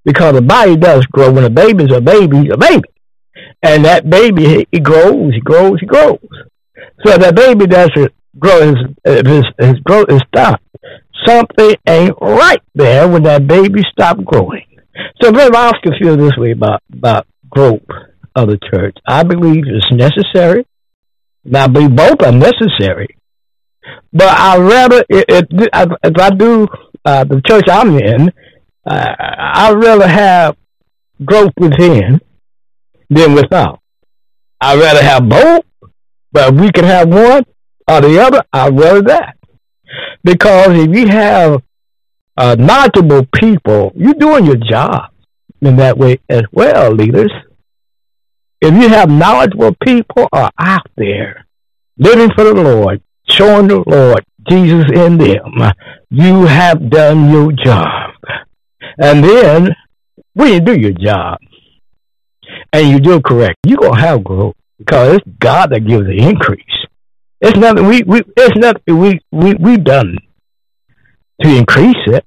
because 0.09 0.33
the 0.33 0.41
body 0.41 0.75
does 0.75 1.05
grow. 1.05 1.31
When 1.31 1.43
a 1.43 1.51
baby's 1.51 1.93
a 1.93 2.01
baby, 2.01 2.37
he's 2.37 2.51
a 2.51 2.57
baby. 2.57 2.89
And 3.61 3.85
that 3.85 4.09
baby, 4.09 4.65
he 4.71 4.79
grows, 4.79 5.35
he 5.35 5.39
grows, 5.39 5.79
he 5.79 5.85
grows. 5.85 6.17
So 7.05 7.15
that 7.15 7.35
baby 7.35 7.67
doesn't 7.67 8.11
grow 8.39 8.73
his 8.73 8.75
his, 9.05 9.43
his 9.59 9.79
growth 9.83 10.07
is 10.09 10.21
stopped. 10.27 10.63
Something 11.27 11.75
ain't 11.87 12.15
right 12.19 12.61
there 12.73 13.07
when 13.07 13.21
that 13.23 13.45
baby 13.45 13.81
stopped 13.91 14.25
growing. 14.25 14.65
So 15.21 15.31
Brother 15.31 15.55
Oscar 15.55 15.91
feel 16.01 16.17
this 16.17 16.35
way 16.37 16.51
about 16.51 16.81
about 16.91 17.27
growth 17.47 17.83
of 18.35 18.47
the 18.47 18.57
church. 18.71 18.97
I 19.07 19.21
believe 19.21 19.65
it's 19.67 19.91
necessary. 19.91 20.65
And 21.45 21.55
I 21.55 21.67
believe 21.67 21.95
both 21.95 22.23
are 22.23 22.31
necessary. 22.31 23.15
But 24.11 24.29
I 24.29 24.57
rather 24.57 25.05
if, 25.07 25.45
if 25.51 26.17
I 26.19 26.29
do 26.31 26.67
uh, 27.05 27.23
the 27.25 27.41
church 27.47 27.65
I'm 27.69 27.95
in, 27.99 28.31
uh, 28.89 29.15
I'd 29.17 29.77
rather 29.77 30.07
have 30.07 30.57
growth 31.23 31.53
within 31.57 32.19
than 33.09 33.33
without. 33.33 33.79
I'd 34.61 34.79
rather 34.79 35.01
have 35.01 35.29
both 35.29 35.63
but 36.31 36.53
if 36.53 36.61
we 36.61 36.71
can 36.71 36.85
have 36.85 37.09
one 37.09 37.43
or 37.87 38.01
the 38.01 38.19
other, 38.19 38.43
I'd 38.53 38.77
rather 38.77 39.01
that. 39.03 39.37
Because 40.23 40.77
if 40.77 40.95
you 40.95 41.07
have 41.07 41.61
uh, 42.37 42.55
knowledgeable 42.59 43.25
people, 43.35 43.91
you're 43.95 44.13
doing 44.13 44.45
your 44.45 44.57
job 44.57 45.11
in 45.61 45.77
that 45.77 45.97
way 45.97 46.19
as 46.29 46.43
well, 46.51 46.93
leaders. 46.93 47.31
If 48.61 48.73
you 48.73 48.89
have 48.89 49.09
knowledgeable 49.09 49.75
people 49.83 50.27
are 50.31 50.51
out 50.59 50.87
there 50.95 51.45
living 51.97 52.29
for 52.35 52.43
the 52.43 52.53
Lord, 52.53 53.01
showing 53.27 53.67
the 53.67 53.83
Lord 53.85 54.25
Jesus 54.49 54.85
in 54.93 55.17
them, 55.17 55.73
you 56.09 56.45
have 56.45 56.89
done 56.89 57.31
your 57.31 57.51
job. 57.51 58.11
And 58.99 59.23
then 59.23 59.75
when 60.33 60.53
you 60.53 60.59
do 60.59 60.77
your 60.77 60.91
job 60.91 61.37
and 62.73 62.89
you 62.89 62.99
do 62.99 63.15
it 63.15 63.23
correct, 63.23 63.57
you're 63.65 63.77
gonna 63.77 63.99
have 63.99 64.23
growth 64.23 64.55
because 64.77 65.15
it's 65.15 65.27
God 65.39 65.71
that 65.71 65.87
gives 65.87 66.05
the 66.05 66.17
increase. 66.17 66.63
It's 67.39 67.57
nothing 67.57 67.87
we, 67.87 68.03
we 68.03 68.21
it's 68.35 68.57
nothing 68.57 68.99
we, 68.99 69.21
we 69.31 69.53
we've 69.53 69.83
done 69.83 70.17
to 71.41 71.55
increase 71.55 71.95
it. 72.07 72.25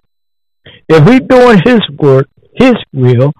If 0.89 1.05
we're 1.05 1.21
doing 1.21 1.61
his 1.63 1.81
work, 1.99 2.29
his 2.55 2.75
will, 2.95 3.33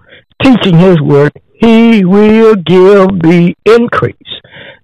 teaching 0.43 0.77
his 0.77 1.01
word, 1.01 1.31
he 1.55 2.05
will 2.05 2.55
give 2.55 3.07
the 3.21 3.55
increase. 3.65 4.15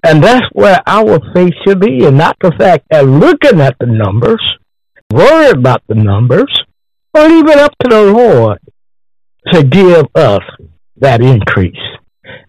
And 0.04 0.24
that's 0.24 0.46
where 0.54 0.82
our 0.88 1.20
faith 1.36 1.54
should 1.68 1.80
be, 1.80 2.06
and 2.06 2.18
not 2.18 2.38
the 2.42 2.52
fact 2.58 2.86
that 2.90 3.06
looking 3.06 3.62
at 3.62 3.76
the 3.80 3.86
numbers, 3.86 4.42
worry 5.12 5.50
about 5.50 5.84
the 5.88 5.96
numbers, 5.96 6.52
or 7.14 7.26
it 7.26 7.58
up 7.58 7.74
to 7.82 7.90
the 7.90 8.12
Lord 8.12 8.60
to 9.52 9.64
give 9.64 10.06
us 10.16 10.42
that 10.98 11.22
increase. 11.22 11.76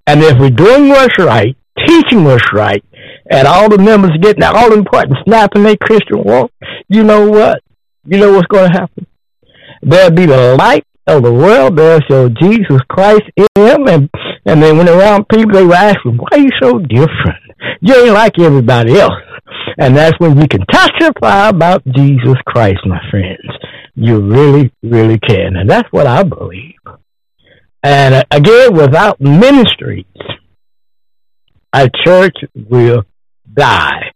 And 0.07 0.23
if 0.23 0.39
we're 0.39 0.51
doing 0.51 0.89
what's 0.89 1.19
right, 1.19 1.57
teaching 1.87 2.27
us 2.27 2.43
right, 2.53 2.85
and 3.31 3.47
all 3.47 3.69
the 3.69 3.79
members 3.79 4.11
getting 4.21 4.41
that 4.41 4.55
all 4.55 4.73
important 4.73 5.17
snapping 5.25 5.63
their 5.63 5.77
Christian 5.77 6.23
walk, 6.25 6.51
you 6.89 7.05
know 7.05 7.31
what? 7.31 7.63
You 8.05 8.19
know 8.19 8.33
what's 8.33 8.49
going 8.49 8.71
to 8.71 8.79
happen? 8.79 9.07
There'll 9.83 10.11
be 10.11 10.27
the 10.27 10.57
light 10.57 10.85
of 11.07 11.23
the 11.23 11.33
world. 11.33 11.77
There'll 11.77 12.01
show 12.09 12.29
Jesus 12.29 12.81
Christ 12.89 13.23
in 13.37 13.47
them, 13.57 13.87
and 13.89 14.11
and 14.47 14.63
then 14.63 14.77
when 14.77 14.87
they're 14.87 14.99
around 14.99 15.29
people, 15.29 15.53
they 15.53 15.65
will 15.65 15.75
ask 15.75 15.99
them, 16.05 16.17
"Why 16.17 16.29
are 16.33 16.39
you 16.39 16.51
so 16.61 16.79
different? 16.79 17.43
You 17.81 17.95
ain't 17.95 18.15
like 18.15 18.39
everybody 18.39 18.99
else." 18.99 19.13
And 19.79 19.97
that's 19.97 20.19
when 20.19 20.39
you 20.39 20.49
can 20.49 20.65
testify 20.71 21.49
about 21.49 21.83
Jesus 21.87 22.37
Christ, 22.47 22.81
my 22.85 23.01
friends. 23.11 23.41
You 23.95 24.21
really, 24.21 24.73
really 24.83 25.19
can, 25.19 25.57
and 25.57 25.69
that's 25.69 25.89
what 25.93 26.07
I 26.07 26.23
believe. 26.23 26.75
And 27.83 28.15
uh, 28.15 28.25
again, 28.31 28.75
without 28.75 29.21
ministries, 29.21 30.05
a 31.73 31.89
church 32.05 32.37
will 32.55 33.05
die 33.53 34.13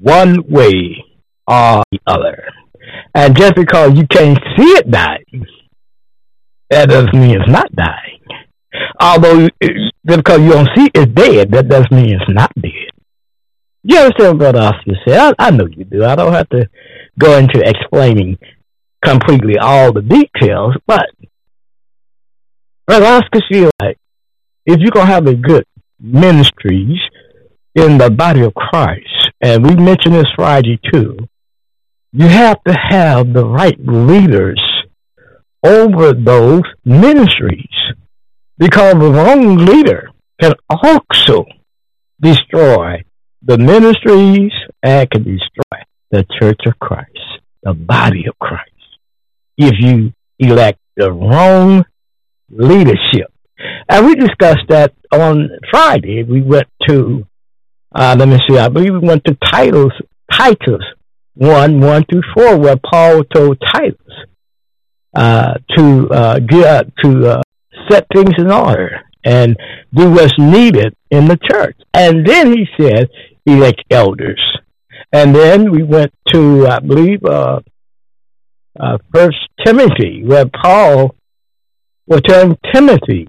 one 0.00 0.42
way 0.48 1.04
or 1.46 1.82
the 1.90 1.98
other. 2.06 2.48
And 3.14 3.36
just 3.36 3.54
because 3.54 3.92
you 3.96 4.06
can't 4.06 4.38
see 4.56 4.70
it 4.70 4.90
dying, 4.90 5.46
that 6.70 6.88
doesn't 6.88 7.14
mean 7.14 7.40
it's 7.40 7.50
not 7.50 7.74
dying. 7.74 8.20
Although, 9.00 9.48
just 9.62 9.92
because 10.04 10.40
you 10.40 10.50
don't 10.50 10.68
see 10.76 10.90
it's 10.94 11.12
dead, 11.12 11.50
that 11.52 11.68
doesn't 11.68 11.92
mean 11.92 12.14
it's 12.14 12.28
not 12.28 12.52
dead. 12.60 12.90
You 13.82 13.98
understand 13.98 14.40
what 14.40 14.56
Oscar 14.56 14.92
said? 15.06 15.34
I, 15.38 15.46
I 15.46 15.50
know 15.52 15.66
you 15.66 15.84
do. 15.84 16.04
I 16.04 16.16
don't 16.16 16.32
have 16.32 16.48
to 16.50 16.68
go 17.18 17.38
into 17.38 17.62
explaining 17.64 18.36
completely 19.04 19.58
all 19.58 19.92
the 19.92 20.02
details, 20.02 20.74
but 20.86 21.06
Brother 22.86 23.06
Oscar 23.06 23.40
feels 23.50 23.72
like 23.80 23.98
if 24.64 24.78
you're 24.80 24.90
going 24.90 25.06
to 25.06 25.12
have 25.12 25.26
a 25.26 25.34
good 25.34 25.64
ministries 26.00 26.98
in 27.74 27.98
the 27.98 28.10
body 28.10 28.42
of 28.42 28.54
Christ, 28.54 29.30
and 29.40 29.64
we 29.64 29.74
mentioned 29.74 30.14
this 30.14 30.26
Friday 30.36 30.78
too, 30.92 31.16
you 32.12 32.26
have 32.26 32.62
to 32.64 32.72
have 32.72 33.32
the 33.32 33.44
right 33.44 33.78
leaders 33.78 34.60
over 35.64 36.12
those 36.12 36.62
ministries 36.84 37.68
because 38.58 38.94
the 38.94 39.10
wrong 39.10 39.56
leader 39.56 40.10
can 40.40 40.54
also 40.70 41.44
destroy 42.20 43.02
the 43.42 43.58
ministries 43.58 44.52
and 44.82 45.10
can 45.10 45.22
destroy 45.22 45.82
the 46.10 46.24
church 46.38 46.60
of 46.66 46.78
Christ, 46.78 47.40
the 47.62 47.74
body 47.74 48.26
of 48.26 48.38
Christ, 48.38 48.70
if 49.56 49.74
you 49.78 50.12
elect 50.38 50.78
the 50.96 51.10
wrong 51.12 51.84
leadership. 52.50 53.32
And 53.88 54.06
we 54.06 54.14
discussed 54.14 54.68
that 54.68 54.94
on 55.12 55.50
Friday. 55.70 56.22
We 56.22 56.42
went 56.42 56.68
to, 56.88 57.26
uh, 57.94 58.16
let 58.18 58.28
me 58.28 58.38
see, 58.48 58.58
I 58.58 58.68
believe 58.68 58.92
we 58.92 58.98
went 58.98 59.24
to 59.24 59.36
Titus, 59.52 59.92
Titus 60.30 60.82
1, 61.34 61.80
1 61.80 62.04
through 62.10 62.22
4, 62.34 62.58
where 62.58 62.76
Paul 62.76 63.24
told 63.24 63.62
Titus 63.74 63.96
uh, 65.14 65.54
to 65.76 66.08
uh, 66.10 66.38
get, 66.40 66.94
to 67.02 67.26
uh, 67.26 67.42
set 67.90 68.06
things 68.14 68.32
in 68.38 68.50
order 68.50 69.00
and 69.24 69.56
do 69.92 70.10
what's 70.10 70.38
needed 70.38 70.94
in 71.10 71.26
the 71.26 71.38
church. 71.50 71.76
And 71.94 72.26
then 72.26 72.52
he 72.52 72.66
said, 72.78 73.08
elect 73.46 73.82
elders. 73.90 74.40
And 75.12 75.34
then 75.34 75.70
we 75.70 75.82
went 75.82 76.12
to, 76.32 76.66
I 76.66 76.80
believe, 76.80 77.24
uh, 78.78 78.98
First 79.12 79.38
Timothy, 79.64 80.22
where 80.24 80.46
Paul 80.46 81.14
was 82.06 82.20
telling 82.26 82.56
Timothy 82.72 83.28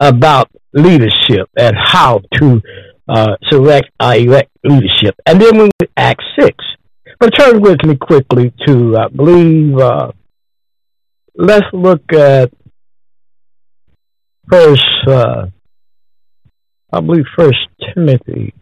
about 0.00 0.50
leadership 0.72 1.48
and 1.56 1.74
how 1.76 2.20
to 2.38 2.60
uh, 3.08 3.36
select 3.50 3.90
uh, 4.00 4.14
elect 4.16 4.50
leadership. 4.64 5.14
And 5.26 5.40
then 5.40 5.58
we 5.58 5.70
Acts 5.96 6.24
6. 6.38 6.56
But 7.20 7.30
turn 7.30 7.60
with 7.60 7.84
me 7.84 7.96
quickly 7.96 8.52
to, 8.66 8.96
I 8.96 9.08
believe, 9.08 9.78
uh, 9.78 10.12
let's 11.36 11.66
look 11.72 12.12
at 12.12 12.50
first, 14.50 14.82
uh, 15.06 15.46
I 16.92 17.00
believe, 17.00 17.24
First 17.36 17.68
Timothy. 17.94 18.54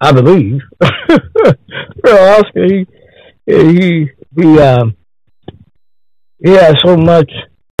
I 0.00 0.12
believe. 0.12 0.60
Oscar, 2.04 2.64
he, 2.66 2.86
he, 3.46 4.10
he, 4.36 4.58
um, 4.58 4.96
he 6.38 6.50
has 6.50 6.74
so 6.84 6.96
much 6.96 7.30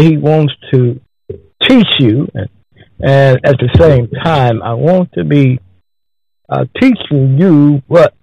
he 0.00 0.16
wants 0.16 0.52
to 0.72 1.00
teach 1.68 1.88
you, 1.98 2.28
and, 2.34 2.48
and 3.00 3.40
at 3.44 3.56
the 3.58 3.68
same 3.78 4.08
time, 4.24 4.62
I 4.62 4.74
want 4.74 5.12
to 5.14 5.24
be 5.24 5.60
uh, 6.48 6.64
teaching 6.80 7.38
you 7.38 7.82
what 7.86 8.14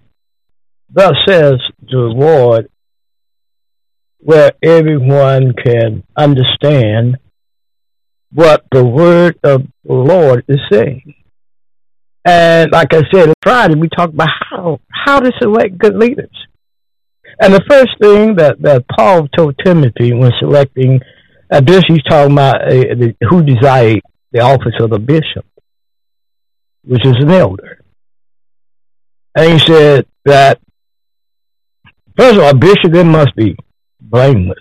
thus 0.92 1.14
says 1.28 1.56
the 1.82 1.98
Lord, 1.98 2.70
where 4.20 4.52
everyone 4.64 5.54
can 5.54 6.04
understand 6.16 7.18
what 8.32 8.64
the 8.72 8.86
word 8.86 9.40
of 9.44 9.64
the 9.84 9.94
Lord 9.94 10.46
is 10.48 10.60
saying. 10.72 11.16
And 12.26 12.72
like 12.72 12.94
I 12.94 13.02
said, 13.12 13.30
on 13.30 13.36
Friday 13.42 13.76
we 13.76 13.90
talked 13.90 14.14
about 14.14 14.30
how 14.50 14.80
how 14.90 15.20
to 15.20 15.32
select 15.42 15.78
good 15.78 15.96
leaders. 15.96 16.30
And 17.40 17.54
the 17.54 17.64
first 17.70 17.98
thing 18.02 18.36
that, 18.36 18.62
that 18.62 18.86
Paul 18.90 19.28
told 19.30 19.56
Timothy 19.64 20.14
when 20.14 20.32
selecting, 20.40 21.00
a 21.50 21.62
bishop, 21.62 21.86
he's 21.88 22.04
talking 22.04 22.34
about 22.34 22.62
uh, 22.62 22.70
the, 22.70 23.16
who 23.30 23.44
desired 23.44 24.02
the 24.32 24.42
office 24.42 24.76
of 24.80 24.90
the 24.90 25.00
bishop, 25.00 25.46
which 26.84 27.06
is 27.06 27.16
an 27.20 27.32
elder. 27.32 27.80
And 29.36 29.54
he 29.54 29.60
said 29.60 30.06
that, 30.26 30.60
first 32.18 32.36
of 32.36 32.44
all, 32.44 32.50
a 32.50 32.56
bishop 32.56 32.92
then 32.92 33.08
must 33.08 33.36
be 33.36 33.56
blameless, 34.02 34.58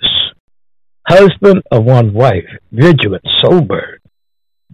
husband 1.06 1.62
of 1.72 1.84
one 1.84 2.14
wife, 2.14 2.48
vigilant, 2.70 3.24
sober, 3.42 3.98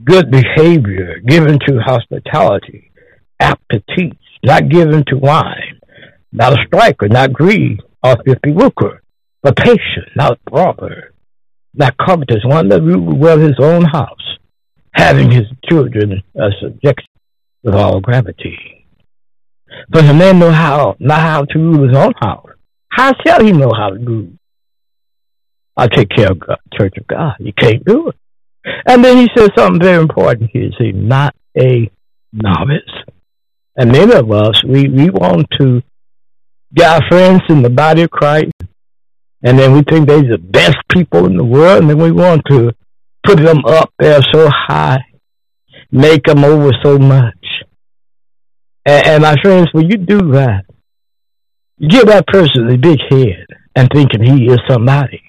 good 0.05 0.31
behavior, 0.31 1.21
given 1.27 1.59
to 1.67 1.81
hospitality, 1.81 2.93
apt 3.41 3.63
to 3.73 3.83
teach, 3.97 4.19
not 4.45 4.69
given 4.69 5.05
to 5.09 5.17
wine, 5.17 5.81
not 6.33 6.53
a 6.53 6.65
striker, 6.67 7.09
not 7.09 7.33
greed, 7.33 7.81
or 8.05 8.17
filthy 8.25 8.53
lucre, 8.55 9.03
but 9.43 9.57
patient, 9.57 10.09
not 10.15 10.39
brother, 10.45 11.15
not 11.75 11.97
covetous, 11.97 12.45
one 12.45 12.69
that 12.69 12.83
rule 12.83 13.17
well 13.17 13.39
his 13.39 13.59
own 13.59 13.85
house, 13.85 14.39
having 14.93 15.31
his 15.31 15.47
children 15.69 16.23
a 16.37 16.51
subjection 16.63 17.09
with 17.63 17.75
all 17.75 18.01
gravity. 18.01 18.87
But 19.89 20.05
a 20.05 20.15
man 20.15 20.39
know 20.39 20.53
how, 20.53 20.97
not 21.01 21.21
how 21.21 21.45
to 21.45 21.59
rule 21.59 21.89
his 21.89 21.97
own 21.97 22.13
house. 22.21 22.51
How 22.91 23.13
shall 23.27 23.43
he 23.43 23.51
know 23.51 23.73
how 23.77 23.91
to 23.91 23.99
rule? 23.99 24.33
I 25.77 25.89
take 25.89 26.11
care 26.11 26.31
of 26.31 26.39
God, 26.39 26.59
Church 26.79 26.95
of 26.99 27.07
God. 27.09 27.35
You 27.41 27.53
can't 27.53 27.85
do 27.85 28.09
it. 28.09 28.17
And 28.87 29.05
then 29.05 29.17
he 29.17 29.29
says 29.37 29.51
something 29.57 29.83
very 29.83 30.01
important 30.01 30.51
here. 30.53 30.71
He 30.71 30.73
says, 30.79 30.95
not 30.95 31.35
a 31.59 31.91
novice. 32.33 32.81
And 33.77 33.91
many 33.91 34.15
of 34.15 34.31
us, 34.31 34.63
we, 34.63 34.89
we 34.89 35.11
want 35.11 35.49
to 35.59 35.83
our 36.83 37.01
friends 37.09 37.43
in 37.49 37.63
the 37.63 37.71
body 37.71 38.03
of 38.03 38.11
Christ, 38.11 38.53
and 39.43 39.59
then 39.59 39.73
we 39.73 39.83
think 39.83 40.09
they're 40.09 40.23
the 40.23 40.39
best 40.39 40.79
people 40.91 41.27
in 41.27 41.37
the 41.37 41.45
world, 41.45 41.83
and 41.83 41.91
then 41.91 41.99
we 41.99 42.11
want 42.11 42.43
to 42.51 42.73
put 43.25 43.39
them 43.39 43.65
up 43.67 43.93
there 43.99 44.21
so 44.33 44.49
high, 44.51 45.05
make 45.93 46.25
them 46.25 46.45
over 46.45 46.73
so 46.83 46.99
much. 46.99 47.35
And, 48.87 49.07
and 49.07 49.23
my 49.23 49.37
friends, 49.43 49.69
when 49.73 49.91
you 49.91 49.99
do 49.99 50.33
that, 50.33 50.65
you 51.79 51.89
give 51.89 52.07
that 52.07 52.27
person 52.27 52.71
a 52.71 52.79
big 52.79 52.99
head 53.11 53.47
and 53.77 53.89
thinking 53.93 54.23
he 54.23 54.47
is 54.47 54.59
somebody. 54.69 55.23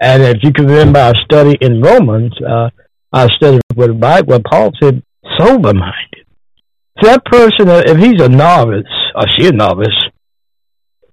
And 0.00 0.22
if 0.22 0.38
you 0.42 0.52
can 0.52 0.66
remember 0.66 0.98
our 0.98 1.14
study 1.24 1.56
in 1.60 1.80
Romans, 1.80 2.32
uh, 2.46 2.70
our 3.12 3.28
study 3.36 3.60
with 3.74 3.88
the 3.88 3.94
Bible, 3.94 4.28
where 4.28 4.40
Paul 4.40 4.72
said, 4.82 5.02
sober 5.38 5.72
minded. 5.72 6.26
So 7.00 7.08
that 7.08 7.24
person, 7.24 7.68
if 7.68 7.96
he's 7.98 8.20
a 8.20 8.28
novice, 8.28 8.84
or 9.14 9.24
she 9.36 9.48
a 9.48 9.52
novice, 9.52 9.96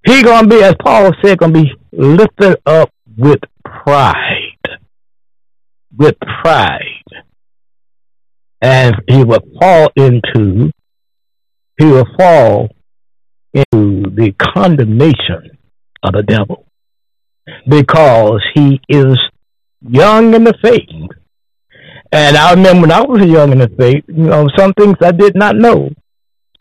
he 0.06 0.24
gonna 0.24 0.48
be, 0.48 0.62
as 0.64 0.76
Paul 0.84 1.12
said, 1.24 1.38
gonna 1.38 1.54
be 1.54 1.72
lifted 1.92 2.58
up 2.66 2.92
with 3.18 3.40
pride. 3.64 4.58
With 5.96 6.18
pride. 6.20 6.82
And 8.62 8.96
he 9.08 9.24
will 9.24 9.44
fall 9.60 9.92
into, 9.96 10.72
he 11.78 11.86
will 11.86 12.08
fall 12.18 12.70
into 13.54 14.10
the 14.12 14.34
condemnation 14.40 15.58
of 16.04 16.14
the 16.14 16.24
devil 16.24 16.66
because 17.68 18.42
he 18.54 18.80
is 18.88 19.18
young 19.82 20.34
in 20.34 20.44
the 20.44 20.54
faith. 20.64 21.10
And 22.12 22.36
I 22.36 22.54
remember 22.54 22.82
when 22.82 22.92
I 22.92 23.02
was 23.02 23.26
young 23.26 23.52
in 23.52 23.60
the 23.60 23.70
faith, 23.70 24.04
you 24.08 24.26
know, 24.26 24.48
some 24.58 24.74
things 24.74 24.96
I 25.02 25.12
did 25.12 25.36
not 25.36 25.56
know. 25.56 25.90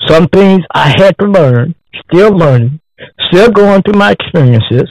Some 0.07 0.29
things 0.29 0.61
I 0.73 0.89
had 0.97 1.19
to 1.19 1.27
learn, 1.27 1.75
still 2.07 2.31
learning, 2.31 2.81
still 3.31 3.51
going 3.51 3.83
through 3.83 3.99
my 3.99 4.13
experiences, 4.13 4.89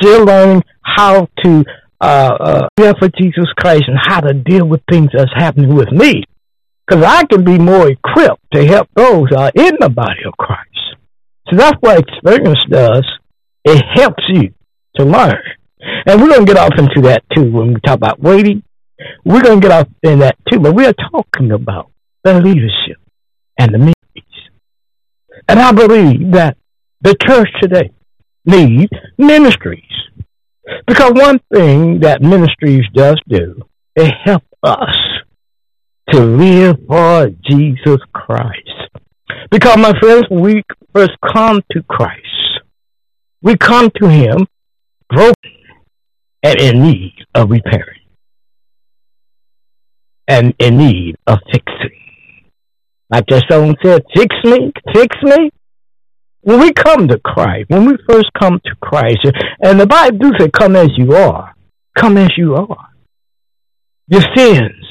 still 0.00 0.24
learning 0.24 0.62
how 0.82 1.28
to 1.44 1.64
uh, 2.00 2.36
uh, 2.40 2.68
care 2.78 2.94
for 2.98 3.08
Jesus 3.18 3.46
Christ 3.58 3.84
and 3.86 3.98
how 4.00 4.20
to 4.20 4.34
deal 4.34 4.66
with 4.66 4.82
things 4.90 5.10
that's 5.12 5.30
happening 5.34 5.74
with 5.74 5.90
me. 5.90 6.22
Because 6.86 7.04
I 7.04 7.24
can 7.24 7.44
be 7.44 7.58
more 7.58 7.88
equipped 7.88 8.42
to 8.52 8.64
help 8.64 8.88
those 8.94 9.32
uh, 9.32 9.50
in 9.54 9.76
the 9.80 9.88
body 9.88 10.20
of 10.24 10.34
Christ. 10.38 10.96
So 11.50 11.56
that's 11.56 11.76
what 11.80 11.98
experience 11.98 12.64
does. 12.68 13.04
It 13.64 13.82
helps 13.94 14.22
you 14.28 14.54
to 14.96 15.04
learn. 15.04 15.42
And 16.06 16.20
we're 16.20 16.28
going 16.28 16.46
to 16.46 16.52
get 16.52 16.56
off 16.56 16.78
into 16.78 17.02
that 17.02 17.24
too 17.34 17.50
when 17.50 17.74
we 17.74 17.80
talk 17.80 17.96
about 17.96 18.20
waiting. 18.20 18.62
We're 19.24 19.42
going 19.42 19.60
to 19.60 19.68
get 19.68 19.76
off 19.76 19.88
in 20.02 20.20
that 20.20 20.36
too, 20.50 20.60
but 20.60 20.74
we 20.74 20.86
are 20.86 20.94
talking 21.12 21.52
about 21.52 21.90
the 22.24 22.40
leadership 22.40 22.98
and 23.58 23.74
the 23.74 23.78
ministries. 23.78 24.50
And 25.48 25.60
I 25.60 25.72
believe 25.72 26.32
that 26.32 26.56
the 27.00 27.14
church 27.26 27.48
today 27.60 27.90
needs 28.44 28.92
ministries. 29.18 29.82
Because 30.86 31.12
one 31.12 31.40
thing 31.52 32.00
that 32.00 32.22
ministries 32.22 32.84
does 32.92 33.20
do, 33.28 33.62
it 33.94 34.12
helps 34.24 34.46
us 34.62 34.96
to 36.10 36.20
live 36.20 36.76
for 36.88 37.30
Jesus 37.48 38.00
Christ. 38.12 38.70
Because 39.50 39.76
my 39.78 39.92
friends, 40.00 40.24
we 40.30 40.62
first 40.94 41.12
come 41.32 41.62
to 41.72 41.82
Christ, 41.84 42.60
we 43.42 43.56
come 43.56 43.90
to 44.00 44.08
Him 44.08 44.46
broken 45.08 45.52
and 46.42 46.60
in 46.60 46.82
need 46.82 47.14
of 47.34 47.50
repairing 47.50 48.00
and 50.28 50.54
in 50.58 50.78
need 50.78 51.16
of 51.26 51.38
fixing. 51.52 52.00
Like 53.10 53.26
that 53.28 53.44
song 53.48 53.76
said, 53.84 54.02
fix 54.14 54.34
me, 54.44 54.72
fix 54.92 55.16
me. 55.22 55.50
When 56.46 56.60
we 56.60 56.72
come 56.72 57.08
to 57.08 57.18
Christ, 57.18 57.70
when 57.70 57.86
we 57.86 57.96
first 58.08 58.30
come 58.38 58.60
to 58.64 58.74
Christ, 58.80 59.18
and 59.60 59.80
the 59.80 59.86
Bible 59.86 60.18
do 60.18 60.32
say, 60.38 60.48
come 60.48 60.76
as 60.76 60.90
you 60.96 61.12
are, 61.16 61.52
come 61.98 62.16
as 62.16 62.30
you 62.36 62.54
are. 62.54 62.88
Your 64.06 64.22
sins, 64.36 64.86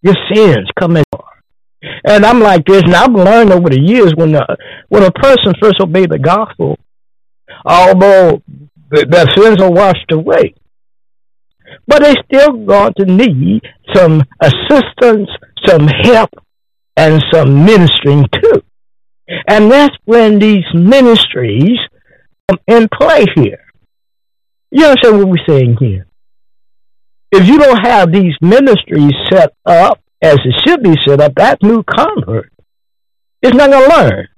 your 0.00 0.14
sins 0.32 0.68
come 0.78 0.96
as 0.96 1.02
you 1.12 1.18
are. 1.18 1.90
And 2.04 2.24
I'm 2.24 2.38
like 2.38 2.66
this, 2.66 2.82
and 2.84 2.94
I've 2.94 3.10
learned 3.10 3.50
over 3.50 3.68
the 3.68 3.80
years 3.80 4.12
when 4.14 4.32
a, 4.36 4.46
when 4.88 5.02
a 5.02 5.10
person 5.10 5.54
first 5.60 5.80
obeyed 5.80 6.10
the 6.10 6.20
gospel, 6.20 6.78
although 7.64 8.40
their 8.90 9.26
sins 9.36 9.60
are 9.60 9.72
washed 9.72 10.12
away, 10.12 10.54
but 11.88 12.00
they 12.00 12.14
still 12.26 12.52
going 12.64 12.94
to 12.96 13.06
need 13.06 13.62
some 13.92 14.22
assistance, 14.40 15.30
some 15.66 15.88
help, 15.88 16.30
and 16.96 17.20
some 17.32 17.64
ministering 17.64 18.24
too. 18.40 18.62
And 19.46 19.70
that's 19.70 19.96
when 20.04 20.38
these 20.38 20.64
ministries 20.74 21.78
come 22.48 22.58
in 22.66 22.88
play 22.88 23.26
here. 23.36 23.64
You 24.70 24.86
understand 24.86 25.18
what 25.18 25.28
we're 25.28 25.46
saying 25.48 25.76
here? 25.80 26.06
If 27.32 27.46
you 27.46 27.58
don't 27.58 27.84
have 27.84 28.12
these 28.12 28.34
ministries 28.40 29.12
set 29.30 29.54
up 29.64 30.00
as 30.22 30.38
it 30.44 30.54
should 30.66 30.82
be 30.82 30.94
set 31.06 31.20
up, 31.20 31.34
that 31.36 31.62
new 31.62 31.82
convert 31.82 32.52
is 33.42 33.52
not 33.52 33.70
going 33.70 33.88
to 33.88 33.96
learn 33.96 34.28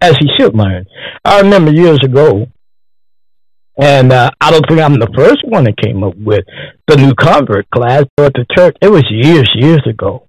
as 0.00 0.16
he 0.18 0.28
should 0.38 0.54
learn. 0.54 0.86
I 1.24 1.40
remember 1.40 1.72
years 1.72 2.00
ago, 2.02 2.46
and 3.78 4.12
uh, 4.12 4.30
I 4.40 4.50
don't 4.50 4.64
think 4.68 4.80
I'm 4.80 4.98
the 4.98 5.12
first 5.14 5.38
one 5.44 5.64
that 5.64 5.76
came 5.76 6.02
up 6.02 6.16
with 6.16 6.44
the 6.86 6.96
new 6.96 7.14
convert 7.14 7.68
class, 7.70 8.04
but 8.16 8.32
the 8.34 8.46
church, 8.56 8.76
it 8.80 8.88
was 8.88 9.04
years, 9.10 9.50
years 9.54 9.82
ago. 9.86 10.26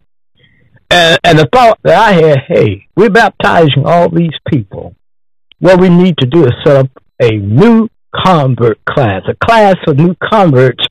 And, 0.91 1.17
and 1.23 1.39
the 1.39 1.47
thought 1.53 1.79
that 1.83 1.97
I 1.97 2.11
had, 2.11 2.39
hey, 2.49 2.85
we're 2.97 3.09
baptizing 3.09 3.85
all 3.85 4.09
these 4.09 4.37
people. 4.49 4.93
What 5.59 5.79
we 5.79 5.87
need 5.87 6.17
to 6.17 6.25
do 6.25 6.45
is 6.45 6.51
set 6.65 6.75
up 6.75 6.89
a 7.21 7.31
new 7.31 7.87
convert 8.13 8.83
class, 8.83 9.21
a 9.29 9.45
class 9.45 9.77
of 9.87 9.97
new 9.97 10.15
converts, 10.21 10.83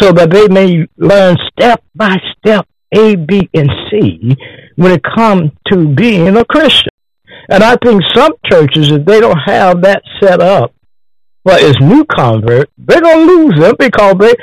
so 0.00 0.10
that 0.12 0.30
they 0.30 0.48
may 0.48 0.86
learn 0.96 1.36
step 1.52 1.84
by 1.94 2.16
step 2.38 2.66
A, 2.96 3.14
B, 3.14 3.50
and 3.52 3.70
C 3.90 4.34
when 4.76 4.92
it 4.92 5.02
comes 5.02 5.50
to 5.70 5.86
being 5.86 6.34
a 6.34 6.46
Christian. 6.46 6.88
And 7.50 7.62
I 7.62 7.76
think 7.76 8.00
some 8.14 8.32
churches, 8.50 8.90
if 8.90 9.04
they 9.04 9.20
don't 9.20 9.38
have 9.44 9.82
that 9.82 10.02
set 10.22 10.40
up 10.40 10.72
for 11.44 11.56
its 11.58 11.78
new 11.78 12.06
convert, 12.06 12.70
they're 12.78 13.02
going 13.02 13.26
to 13.26 13.34
lose 13.34 13.60
them 13.60 13.74
because 13.78 14.14
they. 14.18 14.34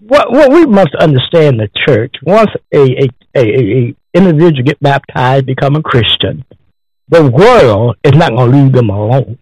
What, 0.00 0.32
what 0.32 0.50
we 0.50 0.66
must 0.66 0.96
understand 0.98 1.60
the 1.60 1.68
church 1.86 2.16
once 2.26 2.50
a, 2.74 3.04
a, 3.04 3.08
a, 3.36 3.40
a 3.40 3.94
individual 4.14 4.64
get 4.64 4.80
baptized, 4.80 5.46
become 5.46 5.76
a 5.76 5.82
Christian, 5.82 6.44
the 7.08 7.30
world 7.30 7.96
is 8.04 8.12
not 8.12 8.34
going 8.34 8.50
to 8.50 8.58
leave 8.58 8.72
them 8.72 8.90
alone. 8.90 9.38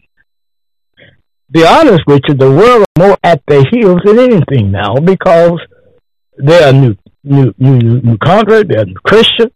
Be 1.51 1.65
honest 1.67 2.03
with 2.07 2.23
you, 2.29 2.35
the 2.35 2.51
world 2.51 2.83
is 2.83 2.87
more 2.99 3.19
at 3.23 3.43
their 3.47 3.65
heels 3.71 4.01
than 4.05 4.19
anything 4.19 4.71
now 4.71 4.95
because 4.97 5.61
they're 6.37 6.71
a 6.71 6.73
new 6.73 6.97
new 7.25 7.53
new 7.59 8.01
new 8.01 8.17
convert, 8.19 8.69
they're 8.69 8.83
a 8.83 8.95
Christian, 9.05 9.51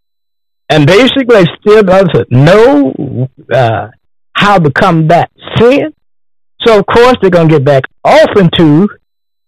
and 0.69 0.87
basically 0.87 1.45
still 1.61 1.83
doesn't 1.83 2.31
know 2.31 3.29
uh, 3.53 3.89
how 4.37 4.59
to 4.59 4.71
combat 4.73 5.31
sin. 5.57 5.95
So 6.67 6.79
of 6.81 6.87
course 6.87 7.15
they're 7.21 7.31
gonna 7.31 7.49
get 7.49 7.65
back 7.65 7.85
off 8.05 8.31
into 8.37 8.89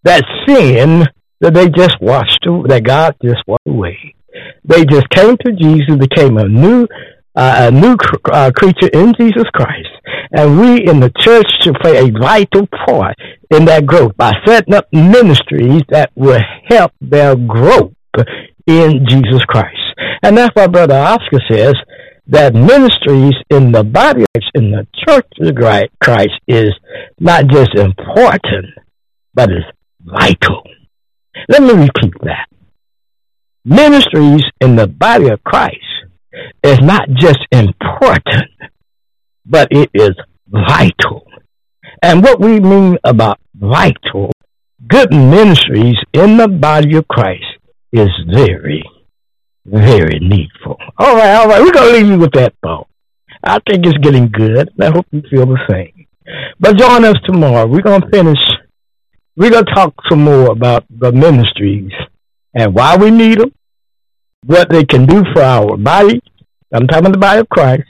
that 0.05 0.25
sin 0.47 1.05
that 1.41 1.53
they 1.53 1.69
just 1.69 2.01
washed 2.01 2.47
that 2.69 2.83
God 2.85 3.17
just 3.23 3.43
washed 3.47 3.67
away. 3.67 4.16
They 4.65 4.85
just 4.85 5.09
came 5.11 5.37
to 5.45 5.53
Jesus, 5.53 5.97
became 5.99 6.39
a 6.39 6.49
new 6.49 6.87
uh, 7.37 7.69
a 7.69 7.71
new 7.71 7.97
cr- 7.97 8.33
uh, 8.33 8.51
creature 8.51 8.89
in 8.95 9.13
Jesus 9.19 9.45
Christ, 9.53 9.91
and 10.33 10.59
we 10.59 10.87
in 10.87 11.01
the 11.01 11.13
church 11.21 11.47
should 11.61 11.75
play 11.83 11.99
a 11.99 12.11
vital 12.11 12.67
part 12.87 13.15
in 13.51 13.67
that 13.67 13.85
growth 13.85 14.17
by 14.17 14.33
setting 14.47 14.75
up 14.75 14.87
ministries 14.91 15.83
that 15.91 16.11
will 16.15 16.41
help 16.69 16.93
their 17.01 17.37
growth 17.37 17.93
in 18.67 19.05
Jesus 19.07 19.45
Christ. 19.47 19.77
And 20.23 20.37
that's 20.37 20.55
why 20.55 20.67
Brother 20.67 20.95
Oscar 20.97 21.41
says 21.49 21.75
that 22.29 22.55
ministries 22.55 23.35
in 23.51 23.71
the 23.71 23.85
body 23.85 24.25
in 24.55 24.71
the 24.71 24.87
church 25.07 25.27
of 25.41 25.89
Christ 26.01 26.33
is 26.49 26.73
not 27.21 27.47
just 27.49 27.75
important, 27.77 28.67
but 29.35 29.51
it's 29.51 29.67
vital. 30.03 30.63
Let 31.49 31.63
me 31.63 31.73
repeat 31.75 32.15
that. 32.23 32.49
Ministries 33.69 34.45
in 34.61 34.77
the 34.77 34.87
body 34.87 35.29
of 35.29 35.43
Christ 35.43 35.75
is 36.63 36.79
not 36.79 37.09
just 37.19 37.41
important, 37.51 38.47
but 39.45 39.67
it 39.73 39.91
is 39.93 40.13
vital. 40.47 41.27
And 42.01 42.23
what 42.23 42.39
we 42.39 42.61
mean 42.61 42.97
about 43.03 43.41
vital, 43.57 44.31
good 44.87 45.13
ministries 45.13 45.97
in 46.13 46.37
the 46.37 46.47
body 46.47 46.95
of 46.95 47.09
Christ 47.09 47.43
is 47.93 48.09
very, 48.33 48.85
very 49.65 50.21
needful. 50.21 50.77
All 50.97 51.17
right, 51.17 51.35
all 51.35 51.49
right, 51.49 51.61
we're 51.61 51.73
going 51.73 51.93
to 51.93 51.99
leave 51.99 52.07
you 52.07 52.19
with 52.19 52.35
that 52.35 52.55
thought. 52.63 52.87
I 53.43 53.59
think 53.69 53.85
it's 53.85 53.99
getting 53.99 54.29
good. 54.29 54.71
I 54.81 54.91
hope 54.91 55.07
you 55.11 55.23
feel 55.29 55.45
the 55.45 55.59
same. 55.69 56.07
But 56.61 56.79
join 56.79 57.05
us 57.05 57.17
tomorrow. 57.25 57.67
We're 57.67 57.83
going 57.83 58.03
to 58.03 58.11
finish. 58.11 58.39
We're 59.35 59.51
going 59.51 59.65
to 59.65 59.75
talk 59.75 59.93
some 60.09 60.23
more 60.23 60.53
about 60.53 60.85
the 60.89 61.11
ministries 61.11 61.91
and 62.55 62.75
why 62.75 62.97
we 62.97 63.11
need 63.11 63.39
them, 63.39 63.53
what 64.45 64.69
they 64.71 64.85
can 64.85 65.07
do 65.07 65.23
for 65.35 65.43
our 65.43 65.77
body. 65.77 66.21
I'm 66.73 66.87
talking 66.87 67.07
about 67.07 67.13
the 67.13 67.19
body 67.19 67.41
of 67.41 67.49
Christ, 67.49 67.89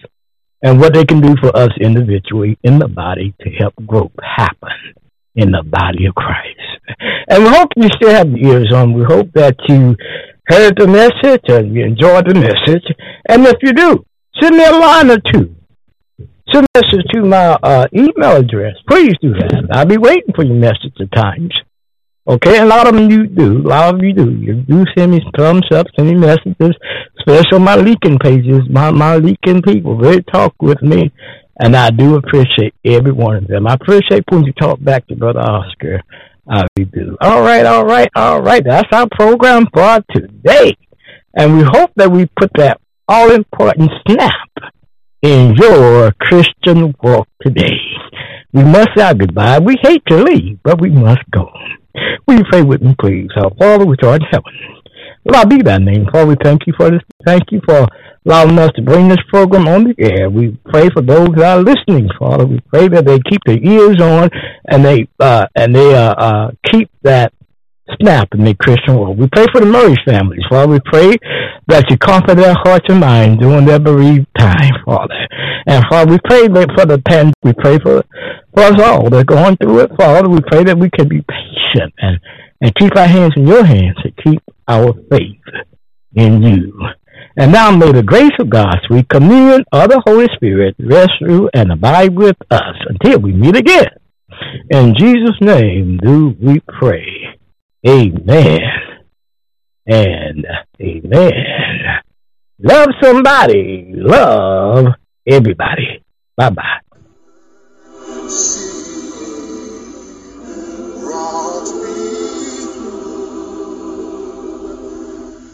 and 0.62 0.80
what 0.80 0.94
they 0.94 1.04
can 1.04 1.20
do 1.20 1.34
for 1.40 1.54
us 1.56 1.70
individually 1.80 2.58
in 2.62 2.78
the 2.78 2.88
body 2.88 3.34
to 3.40 3.50
help 3.50 3.74
growth 3.86 4.12
happen 4.22 4.94
in 5.34 5.50
the 5.50 5.62
body 5.62 6.06
of 6.06 6.14
Christ. 6.14 6.60
And 7.28 7.44
we 7.44 7.50
hope 7.50 7.70
you 7.76 7.88
still 7.96 8.10
have 8.10 8.30
your 8.30 8.60
ears 8.60 8.72
on. 8.74 8.94
We 8.94 9.04
hope 9.04 9.32
that 9.34 9.56
you 9.68 9.96
heard 10.46 10.78
the 10.78 10.86
message 10.86 11.42
and 11.48 11.74
you 11.74 11.84
enjoyed 11.84 12.26
the 12.26 12.34
message. 12.34 12.84
And 13.28 13.44
if 13.46 13.56
you 13.62 13.72
do, 13.72 14.04
send 14.40 14.56
me 14.56 14.64
a 14.64 14.72
line 14.72 15.10
or 15.10 15.18
two. 15.18 15.54
Send 16.52 16.66
a 16.74 16.80
message 16.80 17.04
to 17.12 17.22
my 17.22 17.58
uh, 17.62 17.86
email 17.92 18.36
address. 18.36 18.76
Please 18.88 19.14
do 19.20 19.32
that. 19.34 19.68
I'll 19.72 19.84
be 19.84 19.98
waiting 19.98 20.32
for 20.34 20.44
your 20.44 20.54
message 20.54 20.94
at 21.00 21.12
times. 21.12 21.52
Okay, 22.28 22.58
a 22.58 22.64
lot 22.64 22.88
of 22.88 22.94
them 22.94 23.08
you 23.08 23.26
do. 23.28 23.58
A 23.58 23.68
lot 23.68 23.94
of 23.94 24.02
you 24.02 24.12
do. 24.12 24.30
You 24.32 24.54
do 24.54 24.84
send 24.96 25.12
me 25.12 25.20
thumbs 25.36 25.62
up, 25.72 25.86
send 25.96 26.08
me 26.08 26.16
messages, 26.16 26.74
especially 27.20 27.60
my 27.60 27.76
leaking 27.76 28.18
pages. 28.18 28.62
My 28.68 28.90
my 28.90 29.16
leaking 29.16 29.62
people, 29.62 29.96
they 29.96 30.20
talk 30.22 30.54
with 30.60 30.82
me, 30.82 31.12
and 31.60 31.76
I 31.76 31.90
do 31.90 32.16
appreciate 32.16 32.74
every 32.84 33.12
one 33.12 33.36
of 33.36 33.46
them. 33.46 33.68
I 33.68 33.74
appreciate 33.74 34.24
when 34.28 34.42
you 34.42 34.52
talk 34.54 34.82
back 34.82 35.06
to 35.06 35.14
Brother 35.14 35.38
Oscar. 35.40 36.02
I 36.50 36.66
do. 36.76 37.16
All 37.20 37.42
right, 37.42 37.64
all 37.64 37.84
right, 37.84 38.08
all 38.16 38.42
right. 38.42 38.64
That's 38.64 38.88
our 38.92 39.08
program 39.12 39.66
for 39.72 40.00
today, 40.12 40.76
and 41.36 41.56
we 41.56 41.62
hope 41.62 41.92
that 41.94 42.10
we 42.10 42.26
put 42.40 42.50
that 42.56 42.80
all 43.06 43.30
important 43.30 43.92
snap 44.08 44.72
in 45.22 45.54
your 45.54 46.12
Christian 46.20 46.92
walk 47.00 47.28
today. 47.40 47.78
We 48.52 48.64
must 48.64 48.88
say 48.96 49.14
goodbye. 49.14 49.60
We 49.60 49.76
hate 49.80 50.02
to 50.08 50.24
leave, 50.24 50.58
but 50.64 50.80
we 50.80 50.90
must 50.90 51.22
go. 51.30 51.52
Will 52.26 52.38
you 52.38 52.44
pray 52.50 52.62
with 52.62 52.82
me, 52.82 52.94
please? 53.00 53.30
Our 53.36 53.50
Father, 53.58 53.86
which 53.86 54.02
art 54.02 54.22
in 54.22 54.28
heaven. 54.30 54.52
Lord, 55.24 55.48
be 55.48 55.62
thy 55.62 55.78
name. 55.78 56.06
Father, 56.12 56.26
we 56.26 56.36
thank 56.42 56.66
you 56.66 56.72
for 56.76 56.90
this. 56.90 57.00
Thank 57.24 57.44
you 57.50 57.60
for 57.66 57.86
allowing 58.24 58.58
us 58.58 58.70
to 58.76 58.82
bring 58.82 59.08
this 59.08 59.18
program 59.28 59.66
on 59.66 59.84
the 59.84 59.94
air. 59.98 60.30
We 60.30 60.58
pray 60.66 60.88
for 60.90 61.02
those 61.02 61.28
that 61.36 61.58
are 61.58 61.62
listening, 61.62 62.08
Father. 62.18 62.46
We 62.46 62.60
pray 62.60 62.88
that 62.88 63.04
they 63.04 63.18
keep 63.20 63.42
their 63.44 63.58
ears 63.58 64.00
on 64.00 64.30
and 64.68 64.84
they 64.84 65.08
uh, 65.18 65.46
and 65.56 65.74
they 65.74 65.94
uh, 65.94 66.14
uh, 66.14 66.50
keep 66.70 66.90
that 67.02 67.32
snap 68.00 68.28
in 68.32 68.44
their 68.44 68.54
Christian 68.54 68.96
world. 68.96 69.18
We 69.18 69.28
pray 69.28 69.46
for 69.52 69.60
the 69.60 69.66
Murray 69.66 69.96
families, 70.06 70.44
Father. 70.50 70.72
We 70.72 70.80
pray 70.84 71.16
that 71.68 71.90
you 71.90 71.98
comfort 71.98 72.36
their 72.36 72.54
hearts 72.54 72.86
and 72.88 73.00
minds 73.00 73.40
during 73.40 73.64
their 73.64 73.78
bereaved 73.78 74.26
time, 74.38 74.72
Father. 74.84 75.26
And 75.66 75.84
Father, 75.90 76.12
we 76.12 76.18
pray 76.24 76.46
for 76.48 76.86
the 76.86 77.02
pen. 77.06 77.32
We 77.42 77.52
pray 77.52 77.78
for 77.78 78.04
for 78.54 78.62
us 78.62 78.80
all 78.80 79.10
that 79.10 79.16
are 79.16 79.24
going 79.24 79.56
through 79.58 79.80
it, 79.80 79.90
Father. 79.98 80.28
We 80.28 80.40
pray 80.40 80.64
that 80.64 80.78
we 80.78 80.90
can 80.90 81.08
be 81.08 81.22
patient 81.22 81.92
and 81.98 82.18
and 82.60 82.74
keep 82.76 82.96
our 82.96 83.06
hands 83.06 83.34
in 83.36 83.46
your 83.46 83.64
hands 83.64 83.96
and 84.02 84.16
keep 84.24 84.42
our 84.66 84.94
faith 85.10 85.42
in 86.14 86.42
you. 86.42 86.72
And 87.36 87.52
now 87.52 87.70
may 87.70 87.92
the 87.92 88.02
grace 88.02 88.32
of 88.40 88.48
God, 88.48 88.74
sweet 88.86 89.08
communion 89.10 89.64
of 89.70 89.90
the 89.90 90.02
Holy 90.06 90.26
Spirit, 90.36 90.74
rest 90.78 91.10
through 91.18 91.50
and 91.52 91.70
abide 91.70 92.16
with 92.16 92.36
us 92.50 92.74
until 92.88 93.20
we 93.20 93.32
meet 93.32 93.56
again. 93.56 93.90
In 94.70 94.94
Jesus' 94.98 95.36
name 95.40 95.98
do 95.98 96.34
we 96.40 96.60
pray. 96.60 97.35
Amen. 97.86 98.60
And 99.86 100.46
amen. 100.80 102.02
Love 102.58 102.88
somebody. 103.00 103.92
Love 103.94 104.86
everybody. 105.24 106.02
Bye 106.36 106.50
bye. 106.50 106.80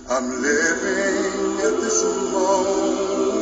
I'm 0.09 0.43
living 0.43 1.61
at 1.61 1.81
this 1.81 2.03
moment 2.33 3.42